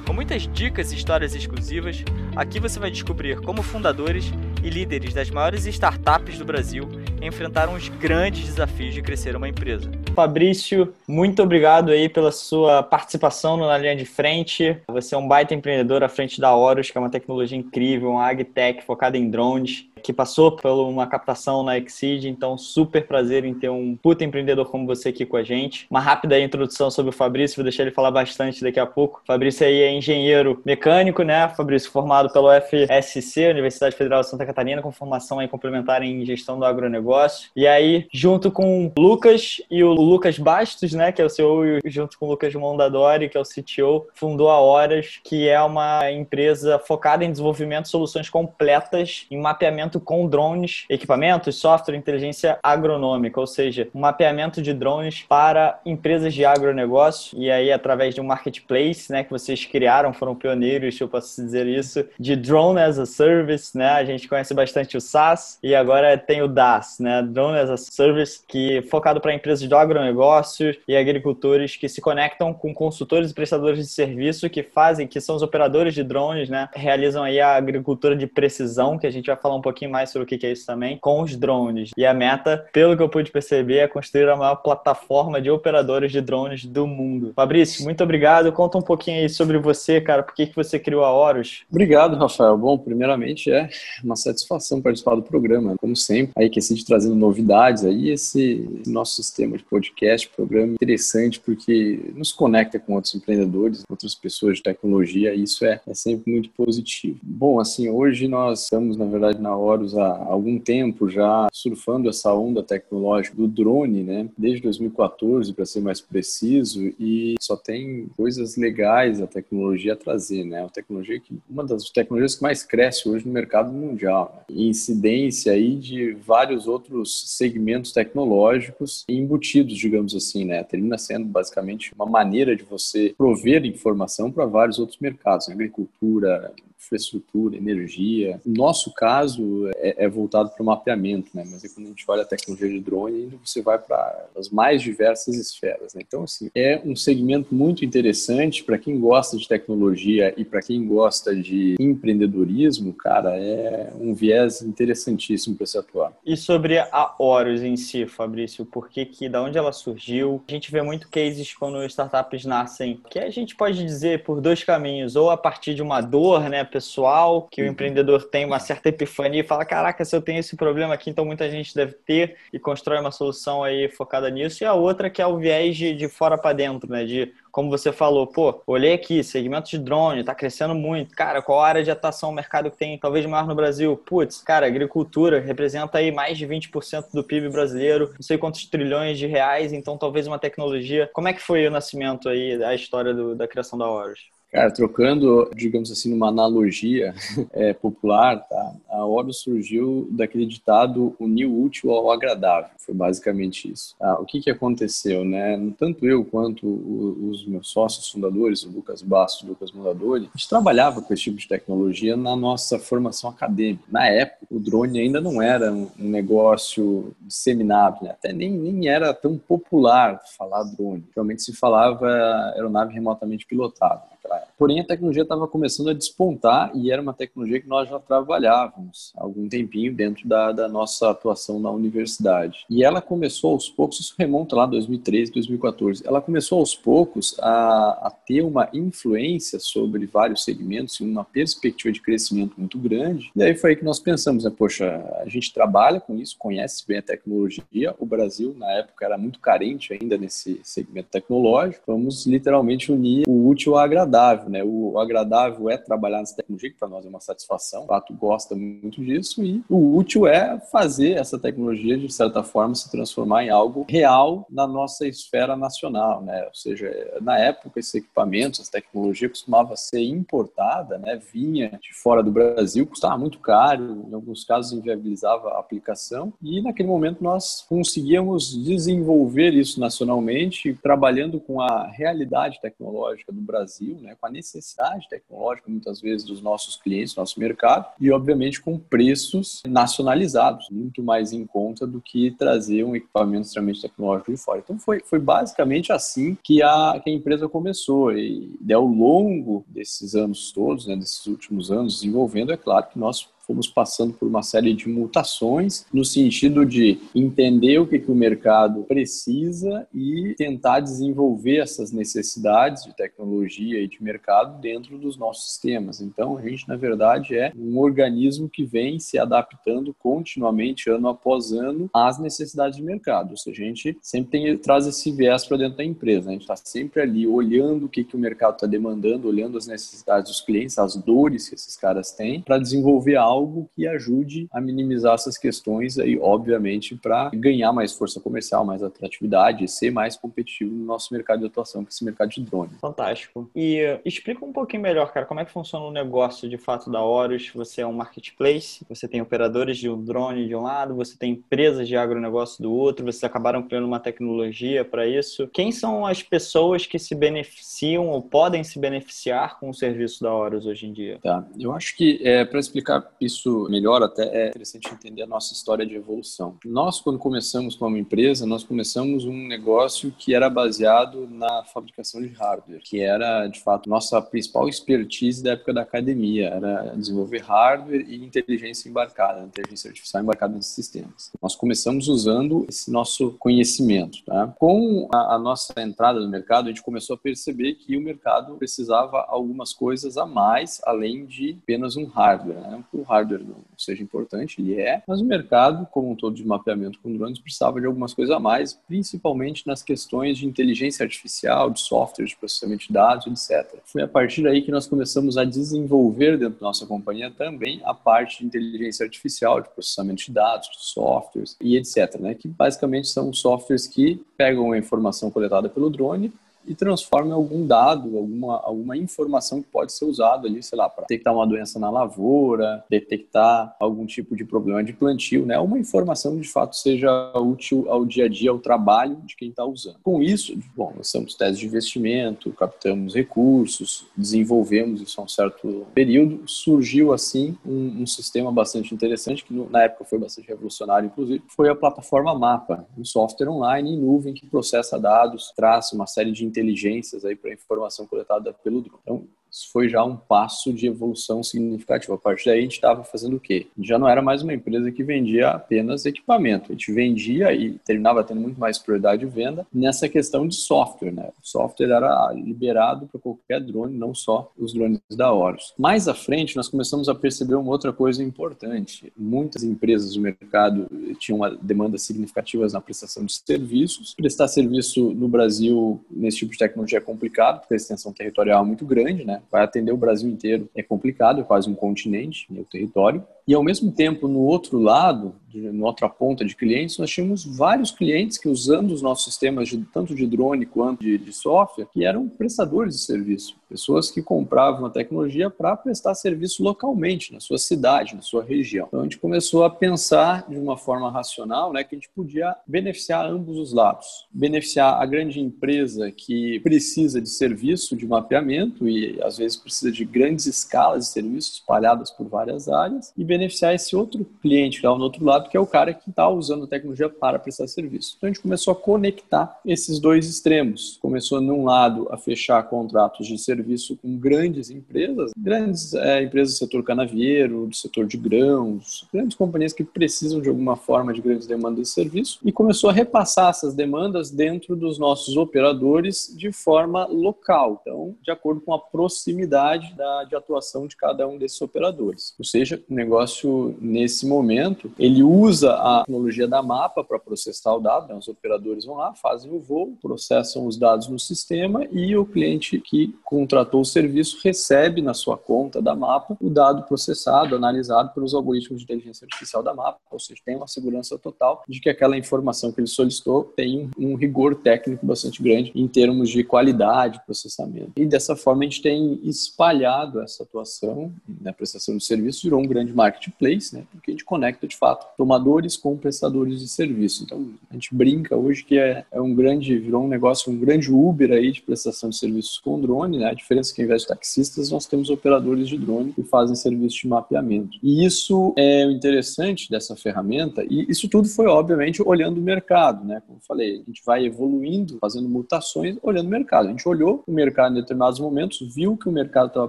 Com 0.06 0.14
muitas 0.14 0.48
dicas 0.48 0.90
e 0.90 0.96
histórias 0.96 1.34
exclusivas, 1.34 2.02
aqui 2.34 2.58
você 2.58 2.80
vai 2.80 2.90
descobrir 2.90 3.40
como 3.42 3.62
fundadores 3.62 4.32
e 4.62 4.70
líderes 4.70 5.12
das 5.12 5.28
maiores 5.30 5.66
startups 5.66 6.38
do 6.38 6.46
Brasil 6.46 6.88
enfrentaram 7.20 7.74
os 7.74 7.88
grandes 7.88 8.46
desafios 8.46 8.94
de 8.94 9.02
crescer 9.02 9.36
uma 9.36 9.48
empresa. 9.48 9.90
Fabrício, 10.16 10.94
muito 11.06 11.42
obrigado 11.42 11.92
aí 11.92 12.08
pela 12.08 12.32
sua 12.32 12.82
participação 12.82 13.58
na 13.58 13.76
linha 13.76 13.94
de 13.94 14.06
frente. 14.06 14.74
Você 14.88 15.14
é 15.14 15.18
um 15.18 15.28
baita 15.28 15.52
empreendedor 15.52 16.02
à 16.02 16.08
frente 16.08 16.40
da 16.40 16.54
Horus, 16.54 16.90
que 16.90 16.96
é 16.96 17.00
uma 17.00 17.10
tecnologia 17.10 17.58
incrível, 17.58 18.12
uma 18.12 18.26
agtech 18.26 18.82
focada 18.82 19.18
em 19.18 19.28
drones 19.28 19.86
que 20.06 20.12
passou 20.12 20.52
por 20.52 20.70
uma 20.70 21.04
captação 21.04 21.64
na 21.64 21.76
Exceed, 21.76 22.26
então 22.26 22.56
super 22.56 23.04
prazer 23.08 23.44
em 23.44 23.52
ter 23.52 23.68
um 23.68 23.96
puta 23.96 24.24
empreendedor 24.24 24.70
como 24.70 24.86
você 24.86 25.08
aqui 25.08 25.26
com 25.26 25.36
a 25.36 25.42
gente. 25.42 25.84
Uma 25.90 25.98
rápida 25.98 26.38
introdução 26.38 26.92
sobre 26.92 27.10
o 27.10 27.12
Fabrício, 27.12 27.56
vou 27.56 27.64
deixar 27.64 27.82
ele 27.82 27.90
falar 27.90 28.12
bastante 28.12 28.62
daqui 28.62 28.78
a 28.78 28.86
pouco. 28.86 29.20
O 29.24 29.26
Fabrício 29.26 29.66
aí 29.66 29.82
é 29.82 29.92
engenheiro 29.92 30.62
mecânico, 30.64 31.24
né? 31.24 31.48
Fabrício 31.48 31.90
formado 31.90 32.32
pelo 32.32 32.48
FSC, 32.52 33.50
Universidade 33.50 33.96
Federal 33.96 34.20
de 34.20 34.28
Santa 34.28 34.46
Catarina, 34.46 34.80
com 34.80 34.92
formação 34.92 35.40
aí 35.40 35.48
complementar 35.48 36.00
em 36.04 36.24
gestão 36.24 36.56
do 36.56 36.64
agronegócio. 36.64 37.50
E 37.56 37.66
aí, 37.66 38.06
junto 38.12 38.48
com 38.48 38.86
o 38.86 38.92
Lucas 38.96 39.60
e 39.68 39.82
o 39.82 39.92
Lucas 39.92 40.38
Bastos, 40.38 40.92
né, 40.92 41.10
que 41.10 41.20
é 41.20 41.24
o 41.24 41.28
CEO, 41.28 41.80
junto 41.84 42.16
com 42.16 42.26
o 42.26 42.30
Lucas 42.30 42.54
Mondadori, 42.54 43.28
que 43.28 43.36
é 43.36 43.40
o 43.40 43.44
CTO, 43.44 44.06
fundou 44.14 44.50
a 44.50 44.60
Horas, 44.60 45.18
que 45.24 45.48
é 45.48 45.60
uma 45.60 46.12
empresa 46.12 46.78
focada 46.78 47.24
em 47.24 47.32
desenvolvimento 47.32 47.86
de 47.86 47.90
soluções 47.90 48.30
completas 48.30 49.26
em 49.28 49.40
mapeamento 49.40 49.95
com 50.00 50.26
drones, 50.28 50.84
equipamentos, 50.88 51.56
software, 51.56 51.96
inteligência 51.96 52.58
agronômica, 52.62 53.40
ou 53.40 53.46
seja, 53.46 53.88
um 53.94 54.00
mapeamento 54.00 54.60
de 54.60 54.72
drones 54.72 55.22
para 55.22 55.80
empresas 55.84 56.34
de 56.34 56.44
agronegócio 56.44 57.38
e 57.38 57.50
aí 57.50 57.72
através 57.72 58.14
de 58.14 58.20
um 58.20 58.24
marketplace, 58.24 59.10
né, 59.10 59.24
que 59.24 59.30
vocês 59.30 59.64
criaram, 59.64 60.12
foram 60.12 60.34
pioneiros, 60.34 61.00
eu 61.00 61.08
posso 61.08 61.42
dizer 61.42 61.66
isso, 61.66 62.04
de 62.18 62.36
drone 62.36 62.80
as 62.80 62.98
a 62.98 63.06
service, 63.06 63.76
né? 63.76 63.90
A 63.90 64.04
gente 64.04 64.28
conhece 64.28 64.54
bastante 64.54 64.96
o 64.96 65.00
SaaS 65.00 65.58
e 65.62 65.74
agora 65.74 66.16
tem 66.16 66.42
o 66.42 66.48
DaaS, 66.48 66.98
né? 66.98 67.22
Drone 67.22 67.58
as 67.58 67.70
a 67.70 67.76
service, 67.76 68.40
que 68.46 68.78
é 68.78 68.82
focado 68.82 69.20
para 69.20 69.34
empresas 69.34 69.66
de 69.66 69.74
agronegócio 69.74 70.76
e 70.86 70.96
agricultores 70.96 71.76
que 71.76 71.88
se 71.88 72.00
conectam 72.00 72.52
com 72.52 72.74
consultores 72.74 73.30
e 73.30 73.34
prestadores 73.34 73.78
de 73.78 73.86
serviço 73.86 74.48
que 74.50 74.62
fazem, 74.62 75.06
que 75.06 75.20
são 75.20 75.36
os 75.36 75.42
operadores 75.42 75.94
de 75.94 76.02
drones, 76.02 76.48
né? 76.48 76.68
Realizam 76.74 77.22
aí 77.22 77.40
a 77.40 77.56
agricultura 77.56 78.16
de 78.16 78.26
precisão, 78.26 78.98
que 78.98 79.06
a 79.06 79.10
gente 79.10 79.26
vai 79.26 79.36
falar 79.36 79.56
um 79.56 79.60
pouquinho 79.60 79.85
pouquinho 79.86 79.90
mais 79.90 80.10
sobre 80.10 80.24
o 80.24 80.38
que 80.38 80.46
é 80.46 80.52
isso 80.52 80.66
também, 80.66 80.98
com 80.98 81.22
os 81.22 81.36
drones. 81.36 81.90
E 81.96 82.04
a 82.04 82.12
meta, 82.12 82.66
pelo 82.72 82.96
que 82.96 83.02
eu 83.02 83.08
pude 83.08 83.30
perceber, 83.30 83.78
é 83.78 83.88
construir 83.88 84.28
a 84.28 84.36
maior 84.36 84.56
plataforma 84.56 85.40
de 85.40 85.50
operadores 85.50 86.12
de 86.12 86.20
drones 86.20 86.64
do 86.64 86.86
mundo. 86.86 87.32
Fabrício, 87.34 87.84
muito 87.84 88.02
obrigado. 88.02 88.52
Conta 88.52 88.78
um 88.78 88.82
pouquinho 88.82 89.20
aí 89.20 89.28
sobre 89.28 89.58
você, 89.58 90.00
cara. 90.00 90.22
Por 90.22 90.34
que, 90.34 90.46
que 90.46 90.56
você 90.56 90.78
criou 90.78 91.04
a 91.04 91.12
Horus? 91.12 91.64
Obrigado, 91.70 92.16
Rafael. 92.16 92.56
Bom, 92.58 92.76
primeiramente 92.76 93.50
é 93.50 93.68
uma 94.02 94.16
satisfação 94.16 94.82
participar 94.82 95.14
do 95.14 95.22
programa, 95.22 95.76
como 95.80 95.96
sempre. 95.96 96.32
Aí 96.36 96.50
que 96.50 96.60
de 96.66 96.84
trazendo 96.84 97.14
novidades 97.14 97.84
aí, 97.84 98.10
esse 98.10 98.68
nosso 98.86 99.14
sistema 99.22 99.56
de 99.56 99.62
podcast, 99.64 100.28
programa 100.34 100.74
interessante, 100.74 101.38
porque 101.38 102.00
nos 102.14 102.32
conecta 102.32 102.78
com 102.78 102.94
outros 102.94 103.14
empreendedores, 103.14 103.84
outras 103.88 104.14
pessoas 104.14 104.56
de 104.56 104.62
tecnologia, 104.64 105.32
e 105.32 105.44
isso 105.44 105.64
é, 105.64 105.80
é 105.86 105.94
sempre 105.94 106.32
muito 106.32 106.50
positivo. 106.50 107.18
Bom, 107.22 107.60
assim, 107.60 107.88
hoje 107.88 108.26
nós 108.26 108.64
estamos, 108.64 108.96
na 108.96 109.04
verdade, 109.04 109.40
na 109.40 109.56
Horus 109.56 109.65
há 109.96 110.24
algum 110.26 110.58
tempo 110.58 111.08
já 111.08 111.48
surfando 111.52 112.08
essa 112.08 112.32
onda 112.34 112.62
tecnológica 112.62 113.36
do 113.36 113.48
drone, 113.48 114.02
né? 114.02 114.28
Desde 114.36 114.62
2014, 114.62 115.52
para 115.52 115.64
ser 115.64 115.80
mais 115.80 116.00
preciso, 116.00 116.92
e 116.98 117.34
só 117.40 117.56
tem 117.56 118.08
coisas 118.16 118.56
legais 118.56 119.20
a 119.20 119.26
tecnologia 119.26 119.94
a 119.94 119.96
trazer, 119.96 120.44
né? 120.44 120.64
A 120.64 120.68
tecnologia 120.68 121.20
que 121.20 121.36
uma 121.48 121.64
das 121.64 121.90
tecnologias 121.90 122.36
que 122.36 122.42
mais 122.42 122.62
cresce 122.62 123.08
hoje 123.08 123.26
no 123.26 123.32
mercado 123.32 123.72
mundial, 123.72 124.44
né? 124.48 124.56
incidência 124.56 125.52
aí 125.52 125.76
de 125.76 126.12
vários 126.12 126.66
outros 126.66 127.36
segmentos 127.36 127.92
tecnológicos 127.92 129.04
embutidos, 129.08 129.76
digamos 129.76 130.14
assim, 130.14 130.44
né? 130.44 130.62
Termina 130.62 130.98
sendo 130.98 131.26
basicamente 131.26 131.92
uma 131.94 132.06
maneira 132.06 132.54
de 132.54 132.62
você 132.64 133.14
prover 133.16 133.64
informação 133.64 134.30
para 134.30 134.46
vários 134.46 134.78
outros 134.78 134.98
mercados, 134.98 135.48
né? 135.48 135.54
agricultura, 135.54 136.52
infraestrutura, 136.86 137.56
energia. 137.56 138.40
No 138.46 138.54
nosso 138.54 138.92
caso, 138.94 139.68
é, 139.76 140.04
é 140.04 140.08
voltado 140.08 140.50
para 140.50 140.62
o 140.62 140.66
mapeamento, 140.66 141.30
né? 141.34 141.44
Mas 141.50 141.62
quando 141.74 141.86
a 141.86 141.88
gente 141.90 142.04
olha 142.08 142.22
a 142.22 142.26
tecnologia 142.26 142.68
de 142.68 142.80
drone, 142.80 143.38
você 143.44 143.60
vai 143.60 143.78
para 143.78 144.26
as 144.36 144.48
mais 144.48 144.80
diversas 144.80 145.34
esferas, 145.36 145.94
né? 145.94 146.02
Então, 146.06 146.22
assim, 146.22 146.50
é 146.54 146.80
um 146.84 146.94
segmento 146.94 147.54
muito 147.54 147.84
interessante 147.84 148.62
para 148.62 148.78
quem 148.78 148.98
gosta 148.98 149.36
de 149.36 149.46
tecnologia 149.48 150.32
e 150.36 150.44
para 150.44 150.62
quem 150.62 150.86
gosta 150.86 151.34
de 151.34 151.76
empreendedorismo, 151.78 152.92
cara, 152.92 153.36
é 153.36 153.92
um 153.98 154.14
viés 154.14 154.62
interessantíssimo 154.62 155.56
para 155.56 155.66
se 155.66 155.78
atuar. 155.78 156.12
E 156.24 156.36
sobre 156.36 156.78
a 156.78 157.14
Horus 157.18 157.62
em 157.62 157.76
si, 157.76 158.06
Fabrício, 158.06 158.64
por 158.64 158.88
que 158.88 159.04
que, 159.04 159.28
da 159.28 159.42
onde 159.42 159.58
ela 159.58 159.72
surgiu? 159.72 160.42
A 160.48 160.52
gente 160.52 160.70
vê 160.70 160.82
muito 160.82 161.08
cases 161.08 161.52
quando 161.54 161.84
startups 161.84 162.44
nascem, 162.44 163.00
que 163.10 163.18
a 163.18 163.30
gente 163.30 163.56
pode 163.56 163.82
dizer 163.84 164.22
por 164.22 164.40
dois 164.40 164.62
caminhos, 164.62 165.16
ou 165.16 165.30
a 165.30 165.36
partir 165.36 165.74
de 165.74 165.82
uma 165.82 166.00
dor, 166.00 166.48
né, 166.48 166.64
pessoal, 166.76 167.48
que 167.50 167.62
o 167.62 167.64
uhum. 167.64 167.70
empreendedor 167.70 168.24
tem 168.24 168.44
uma 168.44 168.58
certa 168.58 168.90
epifania 168.90 169.40
e 169.40 169.46
fala: 169.46 169.64
caraca, 169.64 170.04
se 170.04 170.14
eu 170.14 170.20
tenho 170.20 170.40
esse 170.40 170.56
problema 170.56 170.92
aqui, 170.92 171.08
então 171.08 171.24
muita 171.24 171.50
gente 171.50 171.74
deve 171.74 171.92
ter, 171.92 172.36
e 172.52 172.58
constrói 172.58 173.00
uma 173.00 173.10
solução 173.10 173.64
aí 173.64 173.88
focada 173.88 174.28
nisso. 174.28 174.62
E 174.62 174.66
a 174.66 174.74
outra 174.74 175.08
que 175.08 175.22
é 175.22 175.26
o 175.26 175.38
viés 175.38 175.74
de, 175.74 175.94
de 175.94 176.06
fora 176.06 176.36
para 176.36 176.52
dentro, 176.52 176.90
né? 176.90 177.04
De 177.06 177.32
como 177.50 177.70
você 177.70 177.90
falou, 177.90 178.26
pô, 178.26 178.60
olhei 178.66 178.92
aqui, 178.92 179.24
segmento 179.24 179.70
de 179.70 179.78
drone, 179.78 180.22
tá 180.22 180.34
crescendo 180.34 180.74
muito. 180.74 181.16
Cara, 181.16 181.40
qual 181.40 181.62
área 181.62 181.82
de 181.82 181.90
atuação 181.90 182.28
o 182.28 182.34
mercado 182.34 182.70
que 182.70 182.76
tem 182.76 182.98
talvez 182.98 183.24
maior 183.24 183.46
no 183.46 183.54
Brasil? 183.54 183.96
Putz, 183.96 184.42
cara, 184.42 184.66
agricultura 184.66 185.40
representa 185.40 185.96
aí 185.96 186.12
mais 186.12 186.36
de 186.36 186.46
20% 186.46 187.12
do 187.14 187.24
PIB 187.24 187.48
brasileiro, 187.48 188.10
não 188.12 188.22
sei 188.22 188.36
quantos 188.36 188.66
trilhões 188.66 189.18
de 189.18 189.26
reais, 189.26 189.72
então 189.72 189.96
talvez 189.96 190.26
uma 190.26 190.38
tecnologia. 190.38 191.08
Como 191.14 191.28
é 191.28 191.32
que 191.32 191.40
foi 191.40 191.66
o 191.66 191.70
nascimento 191.70 192.28
aí, 192.28 192.62
a 192.62 192.74
história 192.74 193.14
do, 193.14 193.34
da 193.34 193.48
criação 193.48 193.78
da 193.78 193.88
Horus? 193.88 194.35
Cara, 194.56 194.70
trocando, 194.70 195.50
digamos 195.54 195.92
assim, 195.92 196.08
numa 196.08 196.28
analogia 196.28 197.14
é, 197.52 197.74
popular, 197.74 198.40
tá? 198.48 198.72
A 198.88 199.04
Horus 199.04 199.40
surgiu 199.40 200.08
daquele 200.10 200.46
ditado 200.46 201.14
unir 201.20 201.44
o 201.44 201.62
útil 201.62 201.90
ao 201.90 202.10
agradável. 202.10 202.70
Foi 202.78 202.94
basicamente 202.94 203.70
isso. 203.70 203.94
Ah, 204.00 204.18
o 204.18 204.24
que, 204.24 204.40
que 204.40 204.50
aconteceu, 204.50 205.26
né? 205.26 205.60
Tanto 205.78 206.06
eu 206.06 206.24
quanto 206.24 206.66
os 206.66 207.46
meus 207.46 207.68
sócios 207.68 208.08
fundadores, 208.08 208.62
o 208.62 208.70
Lucas 208.70 209.02
Bastos 209.02 209.42
e 209.42 209.44
o 209.44 209.48
Lucas 209.50 209.72
Mondadori, 209.72 210.30
a 210.32 210.38
gente 210.38 210.48
trabalhava 210.48 211.02
com 211.02 211.12
esse 211.12 211.24
tipo 211.24 211.36
de 211.36 211.46
tecnologia 211.46 212.16
na 212.16 212.34
nossa 212.34 212.78
formação 212.78 213.28
acadêmica. 213.28 213.84
Na 213.92 214.06
época, 214.06 214.46
o 214.50 214.58
drone 214.58 215.00
ainda 215.00 215.20
não 215.20 215.42
era 215.42 215.70
um 215.70 215.90
negócio 215.98 217.14
disseminado, 217.20 218.02
né? 218.02 218.12
até 218.12 218.32
nem, 218.32 218.50
nem 218.50 218.88
era 218.88 219.12
tão 219.12 219.36
popular 219.36 220.18
falar 220.38 220.62
drone. 220.62 221.04
Realmente 221.14 221.42
se 221.42 221.52
falava 221.52 222.08
aeronave 222.54 222.94
remotamente 222.94 223.44
pilotada. 223.44 224.16
Porém, 224.58 224.80
a 224.80 224.84
tecnologia 224.84 225.22
estava 225.22 225.46
começando 225.46 225.90
a 225.90 225.92
despontar 225.92 226.70
e 226.74 226.90
era 226.90 227.02
uma 227.02 227.12
tecnologia 227.12 227.60
que 227.60 227.68
nós 227.68 227.88
já 227.88 227.98
trabalhávamos 227.98 229.12
há 229.16 229.22
algum 229.22 229.48
tempinho 229.48 229.94
dentro 229.94 230.26
da, 230.26 230.52
da 230.52 230.68
nossa 230.68 231.10
atuação 231.10 231.58
na 231.60 231.70
universidade. 231.70 232.64
E 232.70 232.82
ela 232.82 233.02
começou 233.02 233.52
aos 233.52 233.68
poucos, 233.68 234.00
isso 234.00 234.14
remonta 234.18 234.56
lá 234.56 234.66
2013, 234.66 235.32
2014, 235.32 236.06
ela 236.06 236.20
começou 236.20 236.58
aos 236.58 236.74
poucos 236.74 237.36
a, 237.40 238.06
a 238.06 238.10
ter 238.10 238.42
uma 238.42 238.68
influência 238.72 239.58
sobre 239.58 240.06
vários 240.06 240.44
segmentos 240.44 241.00
e 241.00 241.04
uma 241.04 241.24
perspectiva 241.24 241.92
de 241.92 242.00
crescimento 242.00 242.54
muito 242.56 242.78
grande. 242.78 243.30
E 243.36 243.42
aí 243.42 243.54
foi 243.54 243.70
aí 243.70 243.76
que 243.76 243.84
nós 243.84 243.98
pensamos, 243.98 244.44
né, 244.44 244.52
poxa, 244.56 245.04
a 245.20 245.28
gente 245.28 245.52
trabalha 245.52 246.00
com 246.00 246.16
isso, 246.16 246.36
conhece 246.38 246.86
bem 246.86 246.98
a 246.98 247.02
tecnologia, 247.02 247.94
o 247.98 248.06
Brasil 248.06 248.54
na 248.56 248.70
época 248.72 249.04
era 249.04 249.18
muito 249.18 249.38
carente 249.38 249.92
ainda 249.92 250.16
nesse 250.16 250.60
segmento 250.62 251.08
tecnológico, 251.10 251.84
vamos 251.86 252.26
literalmente 252.26 252.90
unir 252.90 253.24
o 253.28 253.48
útil 253.48 253.74
ao 253.74 253.84
agradável 253.84 254.35
agradável, 254.36 254.50
né? 254.50 254.62
O 254.64 254.98
agradável 254.98 255.70
é 255.70 255.76
trabalhar 255.76 256.18
nessa 256.18 256.36
tecnologia, 256.36 256.70
que 256.70 256.78
para 256.78 256.88
nós 256.88 257.04
é 257.04 257.08
uma 257.08 257.20
satisfação, 257.20 257.84
o 257.84 257.86
fato 257.86 258.14
gosta 258.14 258.54
muito 258.54 259.02
disso, 259.02 259.42
e 259.42 259.62
o 259.68 259.96
útil 259.96 260.26
é 260.26 260.58
fazer 260.70 261.12
essa 261.12 261.38
tecnologia, 261.38 261.96
de 261.96 262.12
certa 262.12 262.42
forma, 262.42 262.74
se 262.74 262.90
transformar 262.90 263.44
em 263.44 263.50
algo 263.50 263.86
real 263.88 264.46
na 264.50 264.66
nossa 264.66 265.06
esfera 265.06 265.56
nacional, 265.56 266.22
né? 266.22 266.44
Ou 266.44 266.54
seja, 266.54 266.90
na 267.20 267.38
época, 267.38 267.80
esse 267.80 267.98
equipamento, 267.98 268.60
essa 268.60 268.70
tecnologia 268.70 269.28
costumava 269.28 269.76
ser 269.76 270.02
importada, 270.02 270.98
né? 270.98 271.18
Vinha 271.32 271.78
de 271.82 271.94
fora 271.94 272.22
do 272.22 272.30
Brasil, 272.30 272.86
custava 272.86 273.16
muito 273.18 273.38
caro, 273.38 274.06
em 274.08 274.14
alguns 274.14 274.44
casos 274.44 274.72
inviabilizava 274.72 275.50
a 275.50 275.58
aplicação, 275.58 276.32
e 276.42 276.60
naquele 276.60 276.88
momento 276.88 277.22
nós 277.22 277.64
conseguíamos 277.68 278.56
desenvolver 278.64 279.54
isso 279.54 279.80
nacionalmente, 279.80 280.74
trabalhando 280.82 281.40
com 281.40 281.60
a 281.60 281.86
realidade 281.86 282.60
tecnológica 282.60 283.32
do 283.32 283.40
Brasil, 283.40 283.98
né? 284.00 284.15
Com 284.20 284.26
a 284.26 284.30
necessidade 284.30 285.08
tecnológica, 285.08 285.70
muitas 285.70 286.00
vezes, 286.00 286.26
dos 286.26 286.42
nossos 286.42 286.76
clientes, 286.76 287.14
nosso 287.14 287.38
mercado, 287.38 287.86
e 288.00 288.10
obviamente 288.10 288.60
com 288.60 288.78
preços 288.78 289.62
nacionalizados, 289.66 290.68
muito 290.70 291.02
mais 291.02 291.32
em 291.32 291.46
conta 291.46 291.86
do 291.86 292.00
que 292.00 292.30
trazer 292.32 292.84
um 292.84 292.94
equipamento 292.96 293.46
extremamente 293.46 293.82
tecnológico 293.82 294.32
de 294.32 294.38
fora. 294.38 294.60
Então 294.60 294.78
foi, 294.78 295.00
foi 295.00 295.18
basicamente 295.18 295.92
assim 295.92 296.36
que 296.42 296.62
a, 296.62 297.00
que 297.02 297.10
a 297.10 297.12
empresa 297.12 297.48
começou 297.48 298.12
e, 298.12 298.56
e 298.66 298.72
ao 298.72 298.86
longo 298.86 299.64
desses 299.68 300.14
anos 300.14 300.52
todos, 300.52 300.86
né, 300.86 300.96
desses 300.96 301.26
últimos 301.26 301.70
anos 301.70 302.00
desenvolvendo, 302.00 302.52
é 302.52 302.56
claro 302.56 302.88
que 302.88 302.98
nós 302.98 303.28
fomos 303.46 303.68
passando 303.68 304.12
por 304.14 304.26
uma 304.26 304.42
série 304.42 304.74
de 304.74 304.88
mutações 304.88 305.86
no 305.92 306.04
sentido 306.04 306.64
de 306.64 306.98
entender 307.14 307.78
o 307.78 307.86
que, 307.86 307.98
que 307.98 308.10
o 308.10 308.14
mercado 308.14 308.82
precisa 308.82 309.86
e 309.94 310.34
tentar 310.36 310.80
desenvolver 310.80 311.58
essas 311.58 311.92
necessidades 311.92 312.84
de 312.84 312.94
tecnologia 312.94 313.80
e 313.80 313.88
de 313.88 314.02
mercado 314.02 314.60
dentro 314.60 314.98
dos 314.98 315.16
nossos 315.16 315.52
sistemas. 315.52 316.00
Então, 316.00 316.36
a 316.36 316.42
gente, 316.42 316.68
na 316.68 316.76
verdade, 316.76 317.36
é 317.36 317.52
um 317.56 317.78
organismo 317.78 318.48
que 318.48 318.64
vem 318.64 318.98
se 318.98 319.18
adaptando 319.18 319.94
continuamente, 319.94 320.90
ano 320.90 321.08
após 321.08 321.52
ano, 321.52 321.88
às 321.94 322.18
necessidades 322.18 322.76
de 322.76 322.82
mercado. 322.82 323.30
Ou 323.30 323.36
seja, 323.36 323.62
a 323.62 323.66
gente 323.66 323.96
sempre 324.02 324.30
tem, 324.30 324.56
traz 324.58 324.86
esse 324.86 325.10
viés 325.12 325.44
para 325.44 325.56
dentro 325.56 325.76
da 325.76 325.84
empresa. 325.84 326.28
A 326.28 326.32
gente 326.32 326.42
está 326.42 326.56
sempre 326.56 327.00
ali 327.00 327.26
olhando 327.26 327.86
o 327.86 327.88
que, 327.88 328.04
que 328.04 328.16
o 328.16 328.18
mercado 328.18 328.54
está 328.54 328.66
demandando, 328.66 329.28
olhando 329.28 329.56
as 329.56 329.66
necessidades 329.66 330.30
dos 330.30 330.40
clientes, 330.40 330.78
as 330.78 330.96
dores 330.96 331.48
que 331.48 331.54
esses 331.54 331.76
caras 331.76 332.12
têm, 332.12 332.40
para 332.40 332.58
desenvolver 332.58 333.16
algo 333.16 333.35
algo 333.36 333.68
que 333.74 333.86
ajude 333.86 334.48
a 334.50 334.60
minimizar 334.60 335.14
essas 335.14 335.36
questões 335.36 335.98
aí, 335.98 336.18
obviamente, 336.18 336.94
para 336.94 337.30
ganhar 337.34 337.72
mais 337.72 337.92
força 337.92 338.20
comercial, 338.20 338.64
mais 338.64 338.82
atratividade 338.82 339.64
e 339.64 339.68
ser 339.68 339.90
mais 339.90 340.16
competitivo 340.16 340.74
no 340.74 340.84
nosso 340.84 341.12
mercado 341.12 341.40
de 341.40 341.46
atuação, 341.46 341.84
que 341.84 341.88
é 341.88 341.92
esse 341.92 342.04
mercado 342.04 342.30
de 342.30 342.40
drone. 342.40 342.70
Fantástico. 342.80 343.50
E 343.54 343.84
uh, 343.84 344.00
explica 344.04 344.44
um 344.44 344.52
pouquinho 344.52 344.82
melhor, 344.82 345.12
cara, 345.12 345.26
como 345.26 345.40
é 345.40 345.44
que 345.44 345.50
funciona 345.50 345.84
o 345.84 345.90
negócio 345.90 346.48
de 346.48 346.56
fato 346.56 346.90
da 346.90 347.02
Horus? 347.02 347.50
Você 347.54 347.82
é 347.82 347.86
um 347.86 347.92
marketplace, 347.92 348.84
você 348.88 349.06
tem 349.06 349.20
operadores 349.20 349.76
de 349.76 349.88
um 349.88 350.02
drone 350.02 350.48
de 350.48 350.54
um 350.54 350.62
lado, 350.62 350.94
você 350.94 351.16
tem 351.16 351.32
empresas 351.32 351.86
de 351.86 351.96
agronegócio 351.96 352.62
do 352.62 352.72
outro, 352.72 353.04
vocês 353.04 353.24
acabaram 353.24 353.62
criando 353.62 353.86
uma 353.86 354.00
tecnologia 354.00 354.84
para 354.84 355.06
isso. 355.06 355.48
Quem 355.48 355.70
são 355.70 356.06
as 356.06 356.22
pessoas 356.22 356.86
que 356.86 356.98
se 356.98 357.14
beneficiam 357.14 358.08
ou 358.08 358.22
podem 358.22 358.64
se 358.64 358.78
beneficiar 358.78 359.58
com 359.58 359.70
o 359.70 359.74
serviço 359.74 360.22
da 360.22 360.32
Horus 360.32 360.66
hoje 360.66 360.86
em 360.86 360.92
dia? 360.92 361.18
Tá, 361.22 361.46
eu 361.58 361.72
acho 361.72 361.96
que 361.96 362.20
é, 362.22 362.44
para 362.44 362.60
explicar 362.60 363.12
isso 363.26 363.66
melhor, 363.68 364.02
até 364.02 364.46
é 364.46 364.48
interessante 364.48 364.92
entender 364.92 365.22
a 365.22 365.26
nossa 365.26 365.52
história 365.52 365.84
de 365.84 365.94
evolução. 365.94 366.56
Nós, 366.64 367.00
quando 367.00 367.18
começamos 367.18 367.76
como 367.76 367.96
empresa, 367.96 368.46
nós 368.46 368.64
começamos 368.64 369.24
um 369.24 369.46
negócio 369.46 370.12
que 370.16 370.34
era 370.34 370.48
baseado 370.48 371.28
na 371.30 371.64
fabricação 371.64 372.22
de 372.22 372.28
hardware, 372.28 372.80
que 372.82 373.00
era, 373.00 373.46
de 373.46 373.60
fato, 373.60 373.88
nossa 373.88 374.20
principal 374.22 374.68
expertise 374.68 375.42
da 375.42 375.52
época 375.52 375.74
da 375.74 375.82
academia, 375.82 376.48
era 376.48 376.94
desenvolver 376.96 377.42
hardware 377.42 378.04
e 378.08 378.24
inteligência 378.24 378.88
embarcada, 378.88 379.42
inteligência 379.42 379.88
artificial 379.88 380.22
embarcada 380.22 380.54
nesses 380.54 380.74
sistemas. 380.74 381.32
Nós 381.42 381.54
começamos 381.54 382.08
usando 382.08 382.66
esse 382.68 382.90
nosso 382.90 383.32
conhecimento. 383.38 384.24
Tá? 384.24 384.54
Com 384.58 385.08
a, 385.12 385.34
a 385.34 385.38
nossa 385.38 385.74
entrada 385.80 386.20
no 386.20 386.28
mercado, 386.28 386.66
a 386.66 386.68
gente 386.68 386.82
começou 386.82 387.14
a 387.14 387.18
perceber 387.18 387.74
que 387.74 387.96
o 387.96 388.00
mercado 388.00 388.56
precisava 388.56 389.24
algumas 389.28 389.72
coisas 389.72 390.16
a 390.16 390.26
mais, 390.26 390.80
além 390.84 391.26
de 391.26 391.58
apenas 391.62 391.96
um 391.96 392.04
hardware. 392.06 392.60
Né? 392.60 392.84
O 392.92 393.02
hardware 393.02 393.15
hardware 393.16 393.44
não 393.44 393.64
seja 393.76 394.02
importante, 394.02 394.60
ele 394.60 394.80
é, 394.80 395.02
mas 395.06 395.20
o 395.20 395.24
mercado, 395.24 395.86
como 395.86 396.10
um 396.10 396.14
todo 396.14 396.34
de 396.34 396.46
mapeamento 396.46 396.98
com 397.00 397.14
drones, 397.14 397.38
precisava 397.38 397.80
de 397.80 397.86
algumas 397.86 398.14
coisas 398.14 398.34
a 398.34 398.38
mais, 398.38 398.74
principalmente 398.86 399.66
nas 399.66 399.82
questões 399.82 400.38
de 400.38 400.46
inteligência 400.46 401.04
artificial, 401.04 401.70
de 401.70 401.80
software, 401.80 402.24
de 402.24 402.36
processamento 402.36 402.86
de 402.86 402.92
dados, 402.92 403.26
etc. 403.26 403.80
Foi 403.84 404.02
a 404.02 404.08
partir 404.08 404.42
daí 404.42 404.62
que 404.62 404.70
nós 404.70 404.86
começamos 404.86 405.36
a 405.36 405.44
desenvolver 405.44 406.38
dentro 406.38 406.60
da 406.60 406.66
nossa 406.66 406.86
companhia 406.86 407.30
também 407.30 407.80
a 407.84 407.94
parte 407.94 408.40
de 408.40 408.46
inteligência 408.46 409.04
artificial, 409.04 409.60
de 409.60 409.68
processamento 409.68 410.24
de 410.24 410.32
dados, 410.32 410.68
de 410.70 410.84
softwares 410.84 411.56
e 411.60 411.76
etc., 411.76 412.18
né? 412.18 412.34
que 412.34 412.48
basicamente 412.48 413.08
são 413.08 413.32
softwares 413.32 413.86
que 413.86 414.20
pegam 414.36 414.72
a 414.72 414.78
informação 414.78 415.30
coletada 415.30 415.68
pelo 415.68 415.90
drone 415.90 416.32
e 416.66 416.74
transforma 416.74 417.30
em 417.30 417.32
algum 417.32 417.66
dado, 417.66 418.16
alguma, 418.16 418.60
alguma 418.60 418.96
informação 418.96 419.62
que 419.62 419.68
pode 419.68 419.92
ser 419.92 420.04
usado 420.04 420.46
ali, 420.46 420.62
sei 420.62 420.76
lá, 420.76 420.88
para 420.88 421.02
detectar 421.02 421.34
uma 421.34 421.46
doença 421.46 421.78
na 421.78 421.90
lavoura, 421.90 422.84
detectar 422.90 423.74
algum 423.78 424.06
tipo 424.06 424.36
de 424.36 424.44
problema 424.44 424.82
de 424.82 424.92
plantio, 424.92 425.46
né? 425.46 425.58
Uma 425.58 425.78
informação 425.78 426.34
que 426.34 426.42
de 426.42 426.48
fato 426.48 426.76
seja 426.76 427.32
útil 427.38 427.86
ao 427.88 428.04
dia 428.04 428.26
a 428.26 428.28
dia, 428.28 428.50
ao 428.50 428.58
trabalho 428.58 429.16
de 429.24 429.36
quem 429.36 429.48
está 429.48 429.64
usando. 429.64 429.98
Com 430.02 430.22
isso, 430.22 430.56
bom, 430.76 430.92
nós 430.96 431.08
somos 431.08 431.34
testes 431.34 431.58
de 431.58 431.66
investimento, 431.66 432.50
captamos 432.52 433.14
recursos, 433.14 434.06
desenvolvemos 434.16 435.00
isso 435.00 435.20
há 435.20 435.24
um 435.24 435.28
certo 435.28 435.86
período, 435.94 436.42
surgiu 436.46 437.12
assim 437.12 437.56
um, 437.64 438.02
um 438.02 438.06
sistema 438.06 438.50
bastante 438.50 438.94
interessante, 438.94 439.44
que 439.44 439.52
no, 439.52 439.68
na 439.70 439.82
época 439.82 440.04
foi 440.04 440.18
bastante 440.18 440.48
revolucionário, 440.48 441.06
inclusive, 441.06 441.42
foi 441.48 441.68
a 441.68 441.74
plataforma 441.74 442.36
Mapa, 442.36 442.86
um 442.96 443.04
software 443.04 443.48
online 443.48 443.90
em 443.90 443.98
nuvem 443.98 444.34
que 444.34 444.46
processa 444.46 444.98
dados, 444.98 445.52
traz 445.56 445.92
uma 445.92 446.06
série 446.06 446.32
de 446.32 446.44
inteligências 446.56 447.24
aí 447.24 447.36
para 447.36 447.50
a 447.50 447.54
informação 447.54 448.06
coletada 448.06 448.52
pelo 448.52 448.80
drone. 448.80 449.00
Então, 449.02 449.28
isso 449.56 449.70
foi 449.72 449.88
já 449.88 450.04
um 450.04 450.16
passo 450.16 450.70
de 450.70 450.86
evolução 450.86 451.42
significativo. 451.42 452.12
A 452.12 452.18
partir 452.18 452.44
daí, 452.44 452.58
a 452.58 452.62
gente 452.62 452.74
estava 452.74 453.02
fazendo 453.02 453.36
o 453.36 453.40
quê? 453.40 453.66
Já 453.80 453.98
não 453.98 454.06
era 454.06 454.20
mais 454.20 454.42
uma 454.42 454.52
empresa 454.52 454.92
que 454.92 455.02
vendia 455.02 455.48
apenas 455.48 456.04
equipamento. 456.04 456.66
A 456.66 456.74
gente 456.74 456.92
vendia 456.92 457.54
e 457.54 457.72
terminava 457.78 458.22
tendo 458.22 458.42
muito 458.42 458.60
mais 458.60 458.78
prioridade 458.78 459.24
de 459.24 459.26
venda 459.26 459.66
nessa 459.72 460.10
questão 460.10 460.46
de 460.46 460.56
software. 460.56 461.10
Né? 461.10 461.30
O 461.42 461.48
software 461.48 461.90
era 461.90 462.32
liberado 462.34 463.06
para 463.06 463.18
qualquer 463.18 463.62
drone, 463.62 463.96
não 463.96 464.14
só 464.14 464.52
os 464.58 464.74
drones 464.74 465.00
da 465.12 465.32
Horus. 465.32 465.72
Mais 465.78 466.06
à 466.06 466.12
frente, 466.12 466.54
nós 466.54 466.68
começamos 466.68 467.08
a 467.08 467.14
perceber 467.14 467.54
uma 467.54 467.70
outra 467.70 467.94
coisa 467.94 468.22
importante. 468.22 469.10
Muitas 469.16 469.62
empresas 469.62 470.12
do 470.12 470.20
mercado 470.20 470.86
tinham 471.18 471.38
uma 471.38 471.50
demanda 471.50 471.96
significativa 471.96 472.66
na 472.66 472.80
prestação 472.80 473.24
de 473.24 473.32
serviços. 473.32 474.14
Prestar 474.14 474.48
serviço 474.48 475.12
no 475.12 475.28
Brasil 475.28 476.04
nesse 476.10 476.38
tipo 476.38 476.52
de 476.52 476.58
tecnologia 476.58 476.98
é 476.98 477.00
complicado, 477.00 477.60
porque 477.60 477.72
a 477.72 477.76
extensão 477.76 478.12
territorial 478.12 478.62
é 478.62 478.66
muito 478.66 478.84
grande, 478.84 479.24
né? 479.24 479.40
Vai 479.50 479.62
atender 479.62 479.92
o 479.92 479.96
Brasil 479.96 480.28
inteiro. 480.28 480.68
É 480.74 480.82
complicado, 480.82 481.40
é 481.40 481.44
quase 481.44 481.68
um 481.68 481.74
continente, 481.74 482.46
meu 482.50 482.64
território. 482.64 483.26
E 483.46 483.54
ao 483.54 483.62
mesmo 483.62 483.92
tempo, 483.92 484.26
no 484.26 484.40
outro 484.40 484.78
lado, 484.78 485.34
na 485.54 485.86
outra 485.86 486.08
ponta 486.08 486.44
de 486.44 486.54
clientes, 486.54 486.98
nós 486.98 487.10
tínhamos 487.10 487.44
vários 487.44 487.90
clientes 487.90 488.38
que, 488.38 488.48
usando 488.48 488.90
os 488.90 489.02
nossos 489.02 489.24
sistemas, 489.24 489.68
de, 489.68 489.78
tanto 489.92 490.14
de 490.14 490.26
drone 490.26 490.66
quanto 490.66 491.02
de, 491.02 491.16
de 491.16 491.32
software, 491.32 491.86
que 491.92 492.04
eram 492.04 492.28
prestadores 492.28 492.94
de 492.94 493.00
serviço. 493.02 493.56
Pessoas 493.68 494.10
que 494.10 494.22
compravam 494.22 494.86
a 494.86 494.90
tecnologia 494.90 495.50
para 495.50 495.76
prestar 495.76 496.14
serviço 496.14 496.62
localmente, 496.62 497.32
na 497.32 497.40
sua 497.40 497.58
cidade, 497.58 498.14
na 498.14 498.22
sua 498.22 498.44
região. 498.44 498.86
Então 498.88 499.00
a 499.00 499.02
gente 499.04 499.18
começou 499.18 499.64
a 499.64 499.70
pensar 499.70 500.48
de 500.48 500.56
uma 500.56 500.76
forma 500.76 501.10
racional 501.10 501.72
né, 501.72 501.82
que 501.82 501.94
a 501.94 501.98
gente 501.98 502.10
podia 502.14 502.54
beneficiar 502.66 503.26
ambos 503.26 503.56
os 503.56 503.72
lados. 503.72 504.26
Beneficiar 504.30 505.00
a 505.00 505.06
grande 505.06 505.40
empresa 505.40 506.10
que 506.12 506.60
precisa 506.60 507.20
de 507.20 507.28
serviço 507.28 507.96
de 507.96 508.06
mapeamento 508.06 508.88
e 508.88 509.20
às 509.22 509.38
vezes 509.38 509.56
precisa 509.56 509.90
de 509.90 510.04
grandes 510.04 510.46
escalas 510.46 511.06
de 511.06 511.12
serviços 511.12 511.54
espalhadas 511.54 512.10
por 512.10 512.28
várias 512.28 512.68
áreas 512.68 513.12
e 513.16 513.24
beneficiar 513.36 513.74
esse 513.74 513.94
outro 513.94 514.26
cliente 514.40 514.84
lá 514.84 514.96
no 514.96 515.04
outro 515.04 515.24
lado, 515.24 515.48
que 515.48 515.56
é 515.56 515.60
o 515.60 515.66
cara 515.66 515.92
que 515.92 516.10
está 516.10 516.28
usando 516.28 516.64
a 516.64 516.66
tecnologia 516.66 517.08
para 517.08 517.38
prestar 517.38 517.66
serviço. 517.66 518.14
Então 518.16 518.28
a 518.28 518.32
gente 518.32 518.42
começou 518.42 518.72
a 518.72 518.76
conectar 518.76 519.60
esses 519.64 519.98
dois 519.98 520.28
extremos. 520.28 520.98
Começou, 521.00 521.40
num 521.40 521.64
lado, 521.64 522.08
a 522.10 522.16
fechar 522.16 522.62
contratos 522.68 523.26
de 523.26 523.38
serviço 523.38 523.96
com 523.96 524.16
grandes 524.16 524.70
empresas, 524.70 525.32
grandes 525.36 525.94
é, 525.94 526.22
empresas 526.22 526.54
do 526.54 526.58
setor 526.58 526.82
canavieiro, 526.82 527.66
do 527.66 527.76
setor 527.76 528.06
de 528.06 528.16
grãos, 528.16 529.06
grandes 529.12 529.36
companhias 529.36 529.72
que 529.72 529.84
precisam 529.84 530.40
de 530.40 530.48
alguma 530.48 530.76
forma 530.76 531.12
de 531.12 531.20
grandes 531.20 531.46
demandas 531.46 531.88
de 531.88 531.88
serviço, 531.88 532.38
e 532.44 532.52
começou 532.52 532.90
a 532.90 532.92
repassar 532.92 533.50
essas 533.50 533.74
demandas 533.74 534.30
dentro 534.30 534.74
dos 534.76 534.98
nossos 534.98 535.36
operadores 535.36 536.32
de 536.36 536.50
forma 536.52 537.06
local, 537.06 537.80
então, 537.82 538.14
de 538.22 538.30
acordo 538.30 538.60
com 538.60 538.72
a 538.72 538.78
proximidade 538.78 539.94
da, 539.94 540.24
de 540.24 540.34
atuação 540.34 540.86
de 540.86 540.96
cada 540.96 541.26
um 541.28 541.38
desses 541.38 541.60
operadores. 541.60 542.34
Ou 542.38 542.44
seja, 542.44 542.82
o 542.88 542.94
negócio 542.94 543.25
negócio 543.26 543.76
nesse 543.80 544.26
momento. 544.26 544.92
Ele 544.98 545.22
usa 545.22 545.72
a 545.74 546.00
tecnologia 546.00 546.46
da 546.46 546.62
mapa 546.62 547.02
para 547.02 547.18
processar 547.18 547.74
o 547.74 547.80
dado, 547.80 548.08
né? 548.08 548.14
os 548.14 548.28
operadores 548.28 548.84
vão 548.84 548.96
lá, 548.96 549.14
fazem 549.14 549.50
o 549.50 549.58
voo, 549.58 549.96
processam 550.00 550.66
os 550.66 550.76
dados 550.76 551.08
no 551.08 551.18
sistema 551.18 551.86
e 551.90 552.16
o 552.16 552.24
cliente 552.24 552.80
que 552.80 553.14
contratou 553.24 553.80
o 553.80 553.84
serviço 553.84 554.38
recebe 554.42 555.02
na 555.02 555.12
sua 555.12 555.36
conta 555.36 555.82
da 555.82 555.94
mapa 555.94 556.36
o 556.40 556.48
dado 556.48 556.82
processado, 556.84 557.56
analisado 557.56 558.12
pelos 558.14 558.34
algoritmos 558.34 558.80
de 558.80 558.84
inteligência 558.84 559.24
artificial 559.24 559.62
da 559.62 559.74
mapa, 559.74 559.98
ou 560.10 560.18
seja, 560.18 560.40
tem 560.44 560.56
uma 560.56 560.68
segurança 560.68 561.18
total 561.18 561.62
de 561.68 561.80
que 561.80 561.88
aquela 561.88 562.16
informação 562.16 562.70
que 562.70 562.80
ele 562.80 562.86
solicitou 562.86 563.44
tem 563.44 563.90
um 563.98 564.14
rigor 564.14 564.54
técnico 564.54 565.04
bastante 565.04 565.42
grande 565.42 565.72
em 565.74 565.88
termos 565.88 566.30
de 566.30 566.44
qualidade, 566.44 567.20
processamento. 567.24 567.92
E 567.96 568.06
dessa 568.06 568.36
forma 568.36 568.62
a 568.62 568.64
gente 568.64 568.82
tem 568.82 569.20
espalhado 569.24 570.20
essa 570.20 570.44
atuação 570.44 571.12
na 571.40 571.52
prestação 571.52 571.96
de 571.96 572.04
serviço, 572.04 572.42
virou 572.42 572.60
um 572.60 572.66
grande 572.66 572.92
marketplace, 573.16 573.74
né? 573.74 573.84
Porque 573.90 574.10
a 574.10 574.14
gente 574.14 574.24
conecta 574.24 574.66
de 574.66 574.76
fato 574.76 575.06
tomadores 575.16 575.76
com 575.76 575.96
prestadores 575.96 576.60
de 576.60 576.68
serviço. 576.68 577.24
Então 577.24 577.48
a 577.70 577.74
gente 577.74 577.94
brinca 577.94 578.36
hoje 578.36 578.62
que 578.62 578.78
é, 578.78 579.04
é 579.10 579.20
um 579.20 579.34
grande, 579.34 579.78
virou 579.78 580.04
um 580.04 580.08
negócio, 580.08 580.52
um 580.52 580.58
grande 580.58 580.92
Uber 580.92 581.32
aí 581.32 581.50
de 581.50 581.62
prestação 581.62 582.10
de 582.10 582.16
serviços 582.16 582.58
com 582.58 582.80
drone, 582.80 583.18
né? 583.18 583.30
A 583.30 583.34
diferença 583.34 583.72
é 583.72 583.74
que 583.74 583.82
ao 583.82 583.86
invés 583.86 584.02
de 584.02 584.08
taxistas 584.08 584.70
nós 584.70 584.86
temos 584.86 585.10
operadores 585.10 585.68
de 585.68 585.78
drone 585.78 586.12
que 586.12 586.22
fazem 586.22 586.54
serviço 586.54 587.00
de 587.00 587.08
mapeamento. 587.08 587.78
E 587.82 588.04
isso 588.04 588.52
é 588.56 588.86
o 588.86 588.90
interessante 588.90 589.70
dessa 589.70 589.96
ferramenta 589.96 590.64
e 590.68 590.86
isso 590.88 591.08
tudo 591.08 591.28
foi 591.28 591.46
obviamente 591.46 592.02
olhando 592.02 592.38
o 592.38 592.42
mercado, 592.42 593.04
né? 593.04 593.22
Como 593.26 593.38
eu 593.38 593.42
falei, 593.46 593.74
a 593.80 593.84
gente 593.84 594.02
vai 594.04 594.26
evoluindo, 594.26 594.98
fazendo 595.00 595.28
mutações, 595.28 595.96
olhando 596.02 596.26
o 596.26 596.30
mercado. 596.30 596.68
A 596.68 596.70
gente 596.70 596.88
olhou 596.88 597.22
o 597.26 597.32
mercado 597.32 597.72
em 597.72 597.80
determinados 597.80 598.20
momentos, 598.20 598.74
viu 598.74 598.96
que 598.96 599.08
o 599.08 599.12
mercado 599.12 599.48
estava 599.48 599.68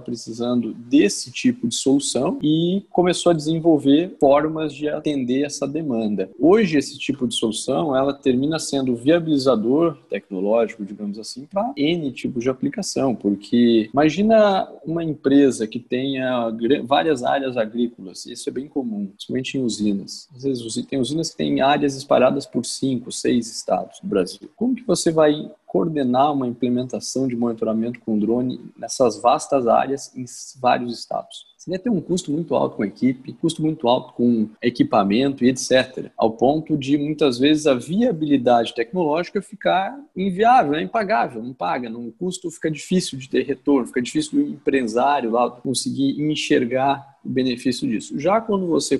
precisando 0.00 0.72
desse 0.72 1.30
tipo 1.30 1.66
de 1.66 1.74
solução 1.74 2.38
e 2.42 2.82
começou 2.90 3.30
a 3.30 3.34
desenvolver 3.38 4.16
formas 4.20 4.72
de 4.72 4.88
atender 4.88 5.44
essa 5.44 5.66
demanda. 5.66 6.28
Hoje 6.38 6.76
esse 6.76 6.98
tipo 6.98 7.26
de 7.26 7.34
solução, 7.34 7.96
ela 7.96 8.12
termina 8.12 8.58
sendo 8.58 8.94
viabilizador 8.94 9.96
tecnológico, 10.10 10.84
digamos 10.84 11.18
assim, 11.18 11.46
para 11.46 11.72
N 11.76 12.10
tipos 12.12 12.42
de 12.42 12.50
aplicação, 12.50 13.14
porque 13.14 13.88
imagina 13.92 14.68
uma 14.84 15.02
empresa 15.02 15.66
que 15.66 15.78
tenha 15.78 16.52
várias 16.84 17.22
áreas 17.22 17.56
agrícolas, 17.56 18.26
isso 18.26 18.48
é 18.48 18.52
bem 18.52 18.68
comum, 18.68 19.06
principalmente 19.06 19.56
em 19.56 19.62
usinas. 19.62 20.28
Às 20.34 20.42
vezes 20.42 20.86
tem 20.86 21.00
usinas 21.00 21.30
que 21.30 21.36
têm 21.36 21.60
áreas 21.60 21.96
espalhadas 21.96 22.46
por 22.46 22.64
cinco, 22.64 23.10
seis 23.10 23.50
estados 23.50 24.00
do 24.00 24.08
Brasil. 24.08 24.48
Como 24.56 24.74
que 24.74 24.86
você 24.86 25.10
vai 25.10 25.50
coordenar 25.68 26.32
uma 26.32 26.48
implementação 26.48 27.28
de 27.28 27.36
monitoramento 27.36 28.00
com 28.00 28.18
drone 28.18 28.58
nessas 28.76 29.20
vastas 29.20 29.68
áreas 29.68 30.10
em 30.16 30.24
vários 30.58 30.98
estados. 30.98 31.46
Ia 31.68 31.78
ter 31.78 31.90
um 31.90 32.00
custo 32.00 32.32
muito 32.32 32.54
alto 32.54 32.76
com 32.76 32.82
a 32.82 32.86
equipe, 32.86 33.34
custo 33.34 33.60
muito 33.60 33.86
alto 33.86 34.14
com 34.14 34.48
equipamento 34.62 35.44
e 35.44 35.50
etc. 35.50 36.10
Ao 36.16 36.30
ponto 36.30 36.78
de 36.78 36.96
muitas 36.96 37.38
vezes 37.38 37.66
a 37.66 37.74
viabilidade 37.74 38.74
tecnológica 38.74 39.42
ficar 39.42 39.98
inviável, 40.16 40.74
é 40.74 40.82
impagável, 40.82 41.42
não 41.42 41.52
paga, 41.52 41.90
o 41.90 42.10
custo 42.12 42.50
fica 42.50 42.70
difícil 42.70 43.18
de 43.18 43.28
ter 43.28 43.44
retorno, 43.44 43.86
fica 43.86 44.00
difícil 44.00 44.42
do 44.42 44.50
empresário 44.50 45.30
lá 45.30 45.50
conseguir 45.50 46.18
enxergar 46.20 47.17
o 47.24 47.28
benefício 47.28 47.88
disso. 47.88 48.18
Já 48.18 48.40
quando 48.40 48.66
você 48.66 48.98